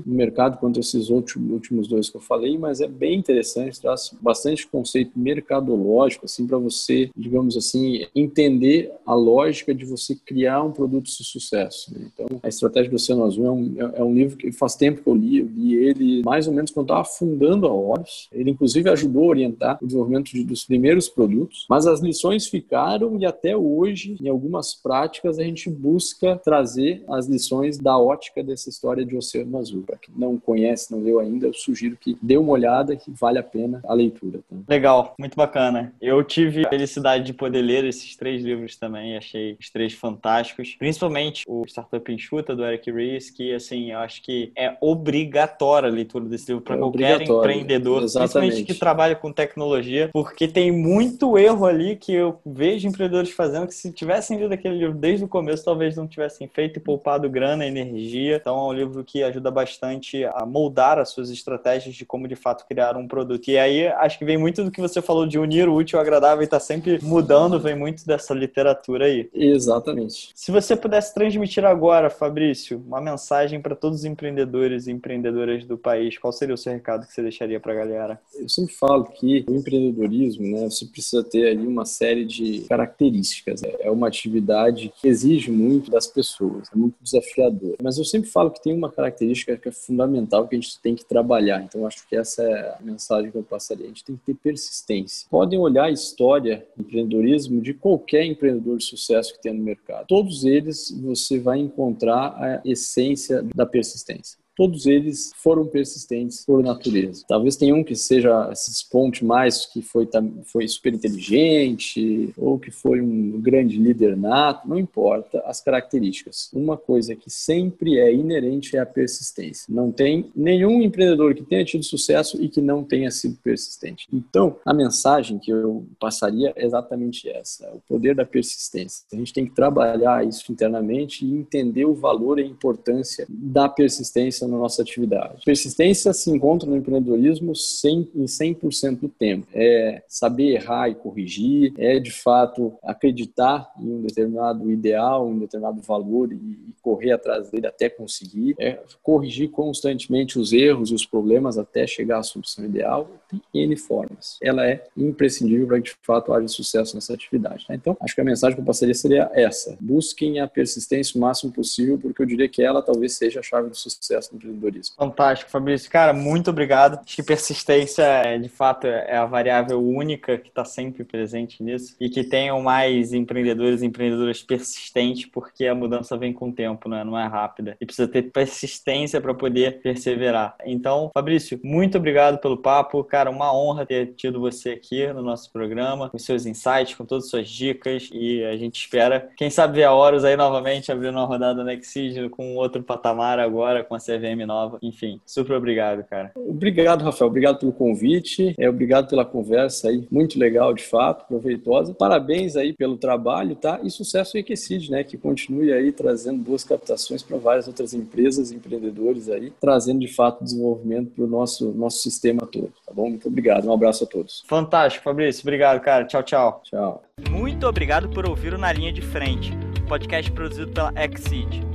no 0.05 0.13
mercado 0.13 0.57
quanto 0.57 0.79
esses 0.79 1.09
últimos 1.09 1.87
dois 1.87 2.09
que 2.09 2.17
eu 2.17 2.21
falei, 2.21 2.57
mas 2.57 2.81
é 2.81 2.87
bem 2.87 3.17
interessante, 3.17 3.79
traz 3.79 4.11
bastante 4.21 4.67
conceito 4.67 5.11
mercadológico, 5.15 6.25
assim, 6.25 6.47
para 6.47 6.57
você, 6.57 7.09
digamos 7.15 7.57
assim, 7.57 8.05
entender 8.15 8.91
a 9.05 9.13
lógica 9.13 9.73
de 9.73 9.85
você 9.85 10.15
criar 10.15 10.63
um 10.63 10.71
produto 10.71 11.05
de 11.05 11.23
sucesso. 11.23 11.93
Né? 11.93 12.07
Então, 12.13 12.39
a 12.41 12.47
estratégia 12.47 12.89
do 12.89 12.95
Oceano 12.95 13.25
Azul 13.25 13.45
é 13.45 13.51
um, 13.51 13.75
é, 13.77 13.99
é 13.99 14.03
um 14.03 14.13
livro 14.13 14.37
que 14.37 14.51
faz 14.51 14.75
tempo 14.75 15.01
que 15.01 15.09
eu 15.09 15.15
li, 15.15 15.39
eu 15.39 15.47
li 15.47 15.75
ele 15.75 16.21
mais 16.23 16.47
ou 16.47 16.53
menos 16.53 16.71
quando 16.71 16.87
estava 16.87 17.03
fundando 17.03 17.67
a 17.67 17.73
Horus. 17.73 18.27
Ele, 18.31 18.51
inclusive, 18.51 18.89
ajudou 18.89 19.23
a 19.23 19.27
orientar 19.27 19.77
o 19.81 19.85
desenvolvimento 19.85 20.31
de, 20.31 20.43
dos 20.43 20.63
primeiros 20.63 21.09
produtos, 21.09 21.65
mas 21.69 21.87
as 21.87 21.99
lições 21.99 22.47
ficaram 22.47 23.17
e 23.19 23.25
até 23.25 23.55
hoje, 23.55 24.17
em 24.21 24.27
algumas 24.27 24.73
práticas, 24.73 25.39
a 25.39 25.43
gente 25.43 25.69
busca 25.69 26.37
trazer 26.37 27.03
as 27.07 27.27
lições 27.27 27.77
da 27.77 27.97
ótica 27.97 28.43
dessa 28.43 28.69
história 28.69 29.05
de 29.05 29.15
Oceano 29.15 29.30
Azul. 29.57 29.83
Para 29.83 29.97
quem 29.97 30.13
não 30.15 30.37
conhece, 30.37 30.91
não 30.91 31.01
leu 31.01 31.19
ainda, 31.19 31.47
eu 31.47 31.53
sugiro 31.53 31.97
que 31.97 32.17
dê 32.21 32.37
uma 32.37 32.51
olhada 32.51 32.95
que 32.95 33.11
vale 33.11 33.39
a 33.39 33.43
pena 33.43 33.81
a 33.85 33.93
leitura. 33.93 34.39
Tá? 34.49 34.55
Legal, 34.67 35.15
muito 35.17 35.35
bacana. 35.35 35.93
Eu 36.01 36.23
tive 36.23 36.65
a 36.65 36.69
felicidade 36.69 37.25
de 37.25 37.33
poder 37.33 37.61
ler 37.61 37.85
esses 37.85 38.15
três 38.15 38.43
livros 38.43 38.75
também, 38.75 39.17
achei 39.17 39.57
os 39.59 39.69
três 39.69 39.93
fantásticos, 39.93 40.75
principalmente 40.77 41.43
o 41.47 41.63
Startup 41.65 42.11
Enxuta, 42.11 42.55
do 42.55 42.65
Eric 42.65 42.91
Ries, 42.91 43.29
que, 43.29 43.53
assim, 43.53 43.91
eu 43.91 43.99
acho 43.99 44.21
que 44.21 44.51
é 44.55 44.75
obrigatória 44.81 45.89
a 45.89 45.91
leitura 45.91 46.25
desse 46.25 46.51
livro 46.51 46.63
para 46.63 46.75
é 46.75 46.79
qualquer 46.79 47.21
empreendedor, 47.21 48.03
Exatamente. 48.03 48.31
principalmente 48.31 48.63
que 48.63 48.79
trabalha 48.79 49.15
com 49.15 49.31
tecnologia, 49.31 50.09
porque 50.13 50.47
tem 50.47 50.71
muito 50.71 51.37
erro 51.37 51.65
ali 51.65 51.95
que 51.95 52.13
eu 52.13 52.39
vejo 52.45 52.87
empreendedores 52.87 53.31
fazendo 53.31 53.67
que 53.67 53.73
se 53.73 53.91
tivessem 53.91 54.37
lido 54.37 54.53
aquele 54.53 54.77
livro 54.77 54.97
desde 54.97 55.25
o 55.25 55.27
começo, 55.27 55.63
talvez 55.63 55.95
não 55.95 56.07
tivessem 56.07 56.47
feito 56.47 56.77
e 56.77 56.79
poupado 56.79 57.29
grana, 57.29 57.65
energia. 57.65 58.37
Então 58.37 58.57
é 58.57 58.69
um 58.69 58.73
livro 58.73 59.03
que 59.03 59.20
ajuda 59.23 59.51
bastante 59.51 60.23
a 60.25 60.45
moldar 60.45 60.99
as 60.99 61.09
suas 61.09 61.29
estratégias 61.29 61.95
de 61.95 62.05
como 62.05 62.27
de 62.27 62.35
fato 62.35 62.65
criar 62.67 62.97
um 62.97 63.07
produto. 63.07 63.49
E 63.49 63.57
aí 63.57 63.87
acho 63.87 64.17
que 64.17 64.25
vem 64.25 64.37
muito 64.37 64.63
do 64.63 64.71
que 64.71 64.81
você 64.81 65.01
falou 65.01 65.27
de 65.27 65.39
unir 65.39 65.67
o 65.67 65.75
útil 65.75 65.99
ao 65.99 66.03
agradável 66.03 66.43
e 66.43 66.47
tá 66.47 66.59
sempre 66.59 66.99
mudando, 67.01 67.59
vem 67.59 67.75
muito 67.75 68.05
dessa 68.05 68.33
literatura 68.33 69.05
aí. 69.05 69.29
Exatamente. 69.33 70.31
Se 70.35 70.51
você 70.51 70.75
pudesse 70.75 71.13
transmitir 71.13 71.65
agora, 71.65 72.09
Fabrício, 72.09 72.83
uma 72.85 73.01
mensagem 73.01 73.61
para 73.61 73.75
todos 73.75 73.99
os 73.99 74.05
empreendedores 74.05 74.87
e 74.87 74.91
empreendedoras 74.91 75.65
do 75.65 75.77
país, 75.77 76.17
qual 76.17 76.31
seria 76.31 76.55
o 76.55 76.57
seu 76.57 76.73
recado 76.73 77.05
que 77.05 77.13
você 77.13 77.21
deixaria 77.21 77.59
para 77.59 77.73
a 77.73 77.75
galera? 77.75 78.19
Eu 78.35 78.49
sempre 78.49 78.73
falo 78.73 79.05
que 79.05 79.45
o 79.47 79.55
empreendedorismo, 79.55 80.47
né, 80.47 80.69
você 80.69 80.85
precisa 80.85 81.23
ter 81.23 81.49
ali 81.49 81.65
uma 81.65 81.85
série 81.85 82.25
de 82.25 82.65
características. 82.67 83.61
É 83.79 83.89
uma 83.91 84.07
atividade 84.07 84.91
que 84.99 85.07
exige 85.07 85.51
muito 85.51 85.91
das 85.91 86.07
pessoas, 86.07 86.67
é 86.73 86.77
muito 86.77 86.95
desafiador. 87.01 87.75
Mas 87.81 87.97
eu 87.97 88.05
sempre 88.05 88.29
falo 88.29 88.51
que 88.51 88.61
tem 88.61 88.73
uma 88.73 88.91
característica 88.91 89.10
que 89.11 89.69
é 89.69 89.71
fundamental 89.71 90.47
que 90.47 90.55
a 90.55 90.59
gente 90.59 90.79
tem 90.79 90.95
que 90.95 91.05
trabalhar. 91.05 91.63
Então 91.63 91.85
acho 91.85 92.07
que 92.07 92.15
essa 92.15 92.43
é 92.43 92.75
a 92.77 92.81
mensagem 92.81 93.31
que 93.31 93.37
eu 93.37 93.43
passaria. 93.43 93.85
A 93.85 93.89
gente 93.89 94.03
tem 94.03 94.15
que 94.15 94.25
ter 94.25 94.35
persistência. 94.35 95.27
Podem 95.29 95.59
olhar 95.59 95.85
a 95.85 95.91
história 95.91 96.65
do 96.75 96.83
empreendedorismo 96.83 97.61
de 97.61 97.73
qualquer 97.73 98.25
empreendedor 98.25 98.77
de 98.77 98.85
sucesso 98.85 99.33
que 99.33 99.41
tem 99.41 99.53
no 99.53 99.63
mercado. 99.63 100.05
Todos 100.07 100.43
eles 100.43 100.91
você 101.01 101.39
vai 101.39 101.59
encontrar 101.59 102.35
a 102.37 102.61
essência 102.65 103.43
da 103.55 103.65
persistência 103.65 104.41
todos 104.61 104.85
eles 104.85 105.33
foram 105.37 105.65
persistentes 105.65 106.45
por 106.45 106.61
natureza. 106.61 107.25
Talvez 107.27 107.55
tenha 107.55 107.73
um 107.73 107.83
que 107.83 107.95
seja 107.95 108.53
se 108.53 108.69
desponte 108.69 109.25
mais, 109.25 109.65
que 109.65 109.81
foi, 109.81 110.07
foi 110.45 110.67
super 110.67 110.93
inteligente, 110.93 112.31
ou 112.37 112.59
que 112.59 112.69
foi 112.69 113.01
um 113.01 113.41
grande 113.41 113.79
líder 113.79 114.15
nato, 114.15 114.69
não 114.69 114.77
importa 114.77 115.41
as 115.47 115.61
características. 115.61 116.51
Uma 116.53 116.77
coisa 116.77 117.15
que 117.15 117.27
sempre 117.27 117.97
é 117.97 118.13
inerente 118.13 118.77
é 118.77 118.79
a 118.79 118.85
persistência. 118.85 119.65
Não 119.67 119.91
tem 119.91 120.29
nenhum 120.35 120.83
empreendedor 120.83 121.33
que 121.33 121.41
tenha 121.41 121.65
tido 121.65 121.83
sucesso 121.83 122.39
e 122.39 122.47
que 122.47 122.61
não 122.61 122.83
tenha 122.83 123.09
sido 123.09 123.39
persistente. 123.43 124.07
Então, 124.13 124.57
a 124.63 124.75
mensagem 124.75 125.39
que 125.39 125.49
eu 125.49 125.87
passaria 125.99 126.53
é 126.55 126.63
exatamente 126.63 127.27
essa: 127.27 127.67
o 127.73 127.81
poder 127.87 128.13
da 128.13 128.25
persistência. 128.25 129.07
A 129.11 129.15
gente 129.15 129.33
tem 129.33 129.47
que 129.47 129.55
trabalhar 129.55 130.23
isso 130.23 130.51
internamente 130.51 131.25
e 131.25 131.33
entender 131.33 131.85
o 131.85 131.95
valor 131.95 132.37
e 132.37 132.43
a 132.43 132.45
importância 132.45 133.25
da 133.27 133.67
persistência 133.67 134.50
na 134.51 134.57
nossa 134.57 134.81
atividade. 134.81 135.43
Persistência 135.45 136.13
se 136.13 136.29
encontra 136.29 136.69
no 136.69 136.77
empreendedorismo 136.77 137.55
100, 137.55 138.11
em 138.15 138.25
100% 138.25 138.99
do 138.99 139.09
tempo. 139.09 139.47
É 139.53 140.03
saber 140.07 140.55
errar 140.55 140.89
e 140.89 140.95
corrigir, 140.95 141.73
é 141.77 141.99
de 141.99 142.11
fato 142.11 142.73
acreditar 142.83 143.71
em 143.79 143.91
um 143.91 144.01
determinado 144.01 144.71
ideal, 144.71 145.27
um 145.27 145.39
determinado 145.39 145.81
valor 145.81 146.31
e 146.31 146.57
correr 146.81 147.11
atrás 147.11 147.49
dele 147.49 147.67
até 147.67 147.89
conseguir, 147.89 148.55
é 148.59 148.79
corrigir 149.03 149.49
constantemente 149.49 150.39
os 150.39 150.51
erros 150.51 150.89
e 150.91 150.95
os 150.95 151.05
problemas 151.05 151.57
até 151.57 151.85
chegar 151.85 152.19
à 152.19 152.23
solução 152.23 152.65
ideal. 152.65 153.09
Tem 153.29 153.63
N 153.63 153.75
formas. 153.77 154.37
Ela 154.41 154.67
é 154.67 154.83
imprescindível 154.97 155.67
para 155.67 155.81
que 155.81 155.89
de 155.89 155.95
fato 156.01 156.33
haja 156.33 156.47
sucesso 156.47 156.95
nessa 156.95 157.13
atividade. 157.13 157.65
Tá? 157.67 157.75
Então, 157.75 157.95
acho 158.01 158.13
que 158.13 158.21
a 158.21 158.23
mensagem 158.23 158.55
que 158.55 158.61
eu 158.61 158.65
passaria 158.65 158.93
seria 158.93 159.29
essa: 159.33 159.77
busquem 159.79 160.39
a 160.39 160.47
persistência 160.47 161.17
o 161.17 161.21
máximo 161.21 161.51
possível, 161.51 161.97
porque 161.97 162.21
eu 162.21 162.25
diria 162.25 162.49
que 162.49 162.61
ela 162.61 162.81
talvez 162.81 163.13
seja 163.13 163.39
a 163.39 163.43
chave 163.43 163.69
do 163.69 163.75
sucesso 163.75 164.33
no 164.33 164.39
empreendedorismo. 164.41 164.95
Fantástico, 164.97 165.51
Fabrício. 165.51 165.89
Cara, 165.89 166.13
muito 166.13 166.49
obrigado. 166.49 166.99
Acho 167.05 167.15
que 167.15 167.23
persistência, 167.23 168.03
é, 168.03 168.37
de 168.37 168.49
fato, 168.49 168.87
é 168.87 169.17
a 169.17 169.25
variável 169.25 169.81
única 169.81 170.37
que 170.37 170.49
está 170.49 170.65
sempre 170.65 171.03
presente 171.03 171.63
nisso 171.63 171.95
e 171.99 172.09
que 172.09 172.23
tenham 172.23 172.61
mais 172.61 173.13
empreendedores 173.13 173.81
e 173.81 173.85
empreendedoras 173.85 174.41
persistentes, 174.41 175.25
porque 175.25 175.65
a 175.65 175.75
mudança 175.75 176.17
vem 176.17 176.33
com 176.33 176.49
o 176.49 176.53
tempo, 176.53 176.89
né? 176.89 177.03
não 177.03 177.17
é 177.17 177.27
rápida. 177.27 177.77
E 177.79 177.85
precisa 177.85 178.07
ter 178.07 178.23
persistência 178.23 179.21
para 179.21 179.33
poder 179.33 179.81
perseverar. 179.81 180.55
Então, 180.65 181.09
Fabrício, 181.13 181.59
muito 181.63 181.97
obrigado 181.97 182.39
pelo 182.39 182.57
papo. 182.57 183.03
Cara, 183.03 183.29
uma 183.29 183.53
honra 183.53 183.85
ter 183.85 184.13
tido 184.15 184.39
você 184.39 184.71
aqui 184.71 185.07
no 185.13 185.21
nosso 185.21 185.51
programa, 185.51 186.09
com 186.09 186.17
seus 186.17 186.45
insights, 186.45 186.95
com 186.95 187.05
todas 187.05 187.25
as 187.25 187.29
suas 187.29 187.49
dicas. 187.49 188.09
E 188.11 188.43
a 188.43 188.57
gente 188.57 188.79
espera, 188.79 189.29
quem 189.37 189.49
sabe, 189.49 189.75
ver 189.75 189.83
a 189.83 189.93
Horus 189.93 190.23
aí 190.23 190.35
novamente 190.35 190.91
abrindo 190.91 191.15
uma 191.15 191.25
rodada 191.25 191.63
no 191.63 191.71
Exige 191.71 192.29
com 192.29 192.55
outro 192.55 192.83
patamar 192.83 193.39
agora, 193.39 193.83
com 193.83 193.95
a 193.95 193.99
CVM 194.21 194.45
nova. 194.45 194.77
Enfim, 194.81 195.19
super 195.25 195.55
obrigado, 195.55 196.03
cara. 196.03 196.31
Obrigado, 196.35 197.03
Rafael. 197.03 197.29
Obrigado 197.29 197.59
pelo 197.59 197.73
convite. 197.73 198.53
É, 198.57 198.69
obrigado 198.69 199.09
pela 199.09 199.25
conversa 199.25 199.89
aí. 199.89 200.07
Muito 200.11 200.37
legal, 200.37 200.73
de 200.73 200.83
fato, 200.83 201.27
proveitosa. 201.27 201.93
Parabéns 201.93 202.55
aí 202.55 202.73
pelo 202.73 202.97
trabalho, 202.97 203.55
tá? 203.55 203.79
E 203.83 203.89
sucesso 203.89 204.37
em 204.37 204.41
Equicid, 204.41 204.91
né? 204.91 205.03
Que 205.03 205.17
continue 205.17 205.73
aí 205.73 205.91
trazendo 205.91 206.39
boas 206.39 206.63
captações 206.63 207.23
para 207.23 207.37
várias 207.37 207.67
outras 207.67 207.93
empresas, 207.93 208.51
empreendedores 208.51 209.29
aí, 209.29 209.51
trazendo 209.59 209.99
de 209.99 210.07
fato 210.07 210.43
desenvolvimento 210.43 211.11
para 211.11 211.23
o 211.23 211.27
nosso, 211.27 211.71
nosso 211.71 211.99
sistema 211.99 212.45
todo, 212.45 212.71
tá 212.85 212.93
bom? 212.93 213.09
Muito 213.09 213.27
obrigado. 213.27 213.67
Um 213.67 213.73
abraço 213.73 214.03
a 214.03 214.07
todos. 214.07 214.43
Fantástico, 214.47 215.03
Fabrício. 215.03 215.41
Obrigado, 215.43 215.79
cara. 215.81 216.05
Tchau, 216.05 216.23
tchau. 216.23 216.61
Tchau. 216.63 217.03
Muito 217.29 217.67
obrigado 217.67 218.09
por 218.09 218.27
ouvir 218.27 218.53
o 218.53 218.57
Na 218.57 218.71
Linha 218.71 218.91
de 218.91 219.01
Frente, 219.01 219.51
podcast 219.87 220.31
produzido 220.31 220.71
pela 220.71 220.91
Exceed. 220.95 221.70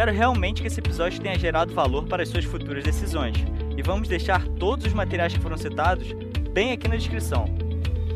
Espero 0.00 0.16
realmente 0.16 0.62
que 0.62 0.66
esse 0.66 0.80
episódio 0.80 1.20
tenha 1.20 1.38
gerado 1.38 1.74
valor 1.74 2.06
para 2.06 2.22
as 2.22 2.30
suas 2.30 2.46
futuras 2.46 2.82
decisões. 2.82 3.36
E 3.76 3.82
vamos 3.82 4.08
deixar 4.08 4.48
todos 4.48 4.86
os 4.86 4.94
materiais 4.94 5.34
que 5.34 5.40
foram 5.40 5.58
citados 5.58 6.14
bem 6.54 6.72
aqui 6.72 6.88
na 6.88 6.96
descrição. 6.96 7.44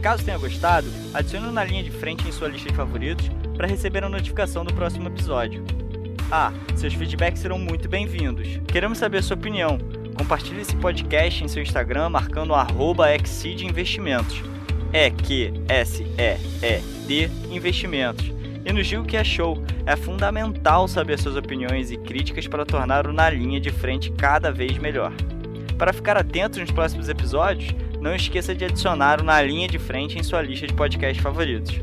Caso 0.00 0.24
tenha 0.24 0.38
gostado, 0.38 0.88
adicione 1.12 1.52
na 1.52 1.62
linha 1.62 1.82
de 1.82 1.90
frente 1.90 2.26
em 2.26 2.32
sua 2.32 2.48
lista 2.48 2.70
de 2.70 2.74
favoritos 2.74 3.30
para 3.54 3.66
receber 3.66 4.02
a 4.02 4.08
notificação 4.08 4.64
do 4.64 4.72
próximo 4.72 5.08
episódio. 5.08 5.62
Ah, 6.32 6.54
seus 6.74 6.94
feedbacks 6.94 7.42
serão 7.42 7.58
muito 7.58 7.86
bem-vindos. 7.86 8.48
Queremos 8.66 8.96
saber 8.96 9.18
a 9.18 9.22
sua 9.22 9.36
opinião. 9.36 9.76
Compartilhe 10.16 10.62
esse 10.62 10.74
podcast 10.76 11.44
em 11.44 11.48
seu 11.48 11.62
Instagram 11.62 12.08
marcando 12.08 12.54
Exceed 13.14 13.60
Investimentos. 13.60 14.42
É 14.90 15.10
Q 15.10 15.52
S 15.68 16.02
E 16.02 16.38
E 16.62 16.80
D 17.06 17.28
Investimentos 17.54 18.33
e 18.64 18.72
nos 18.72 18.86
diga 18.86 19.02
o 19.02 19.04
que 19.04 19.16
achou. 19.16 19.62
É 19.86 19.96
fundamental 19.96 20.88
saber 20.88 21.18
suas 21.18 21.36
opiniões 21.36 21.90
e 21.90 21.96
críticas 21.96 22.46
para 22.46 22.64
tornar 22.64 23.06
o 23.06 23.12
Na 23.12 23.28
Linha 23.30 23.60
de 23.60 23.70
Frente 23.70 24.10
cada 24.12 24.50
vez 24.50 24.78
melhor. 24.78 25.12
Para 25.78 25.92
ficar 25.92 26.16
atento 26.16 26.60
nos 26.60 26.70
próximos 26.70 27.08
episódios, 27.08 27.74
não 28.00 28.14
esqueça 28.14 28.54
de 28.54 28.64
adicionar 28.64 29.20
o 29.20 29.24
Na 29.24 29.40
Linha 29.42 29.68
de 29.68 29.78
Frente 29.78 30.18
em 30.18 30.22
sua 30.22 30.42
lista 30.42 30.66
de 30.66 30.72
podcasts 30.72 31.22
favoritos. 31.22 31.80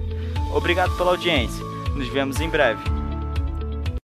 Obrigado 0.53 0.95
pela 0.97 1.11
audiência. 1.11 1.63
Nos 1.95 2.07
vemos 2.09 2.39
em 2.39 2.49
breve. 2.49 2.81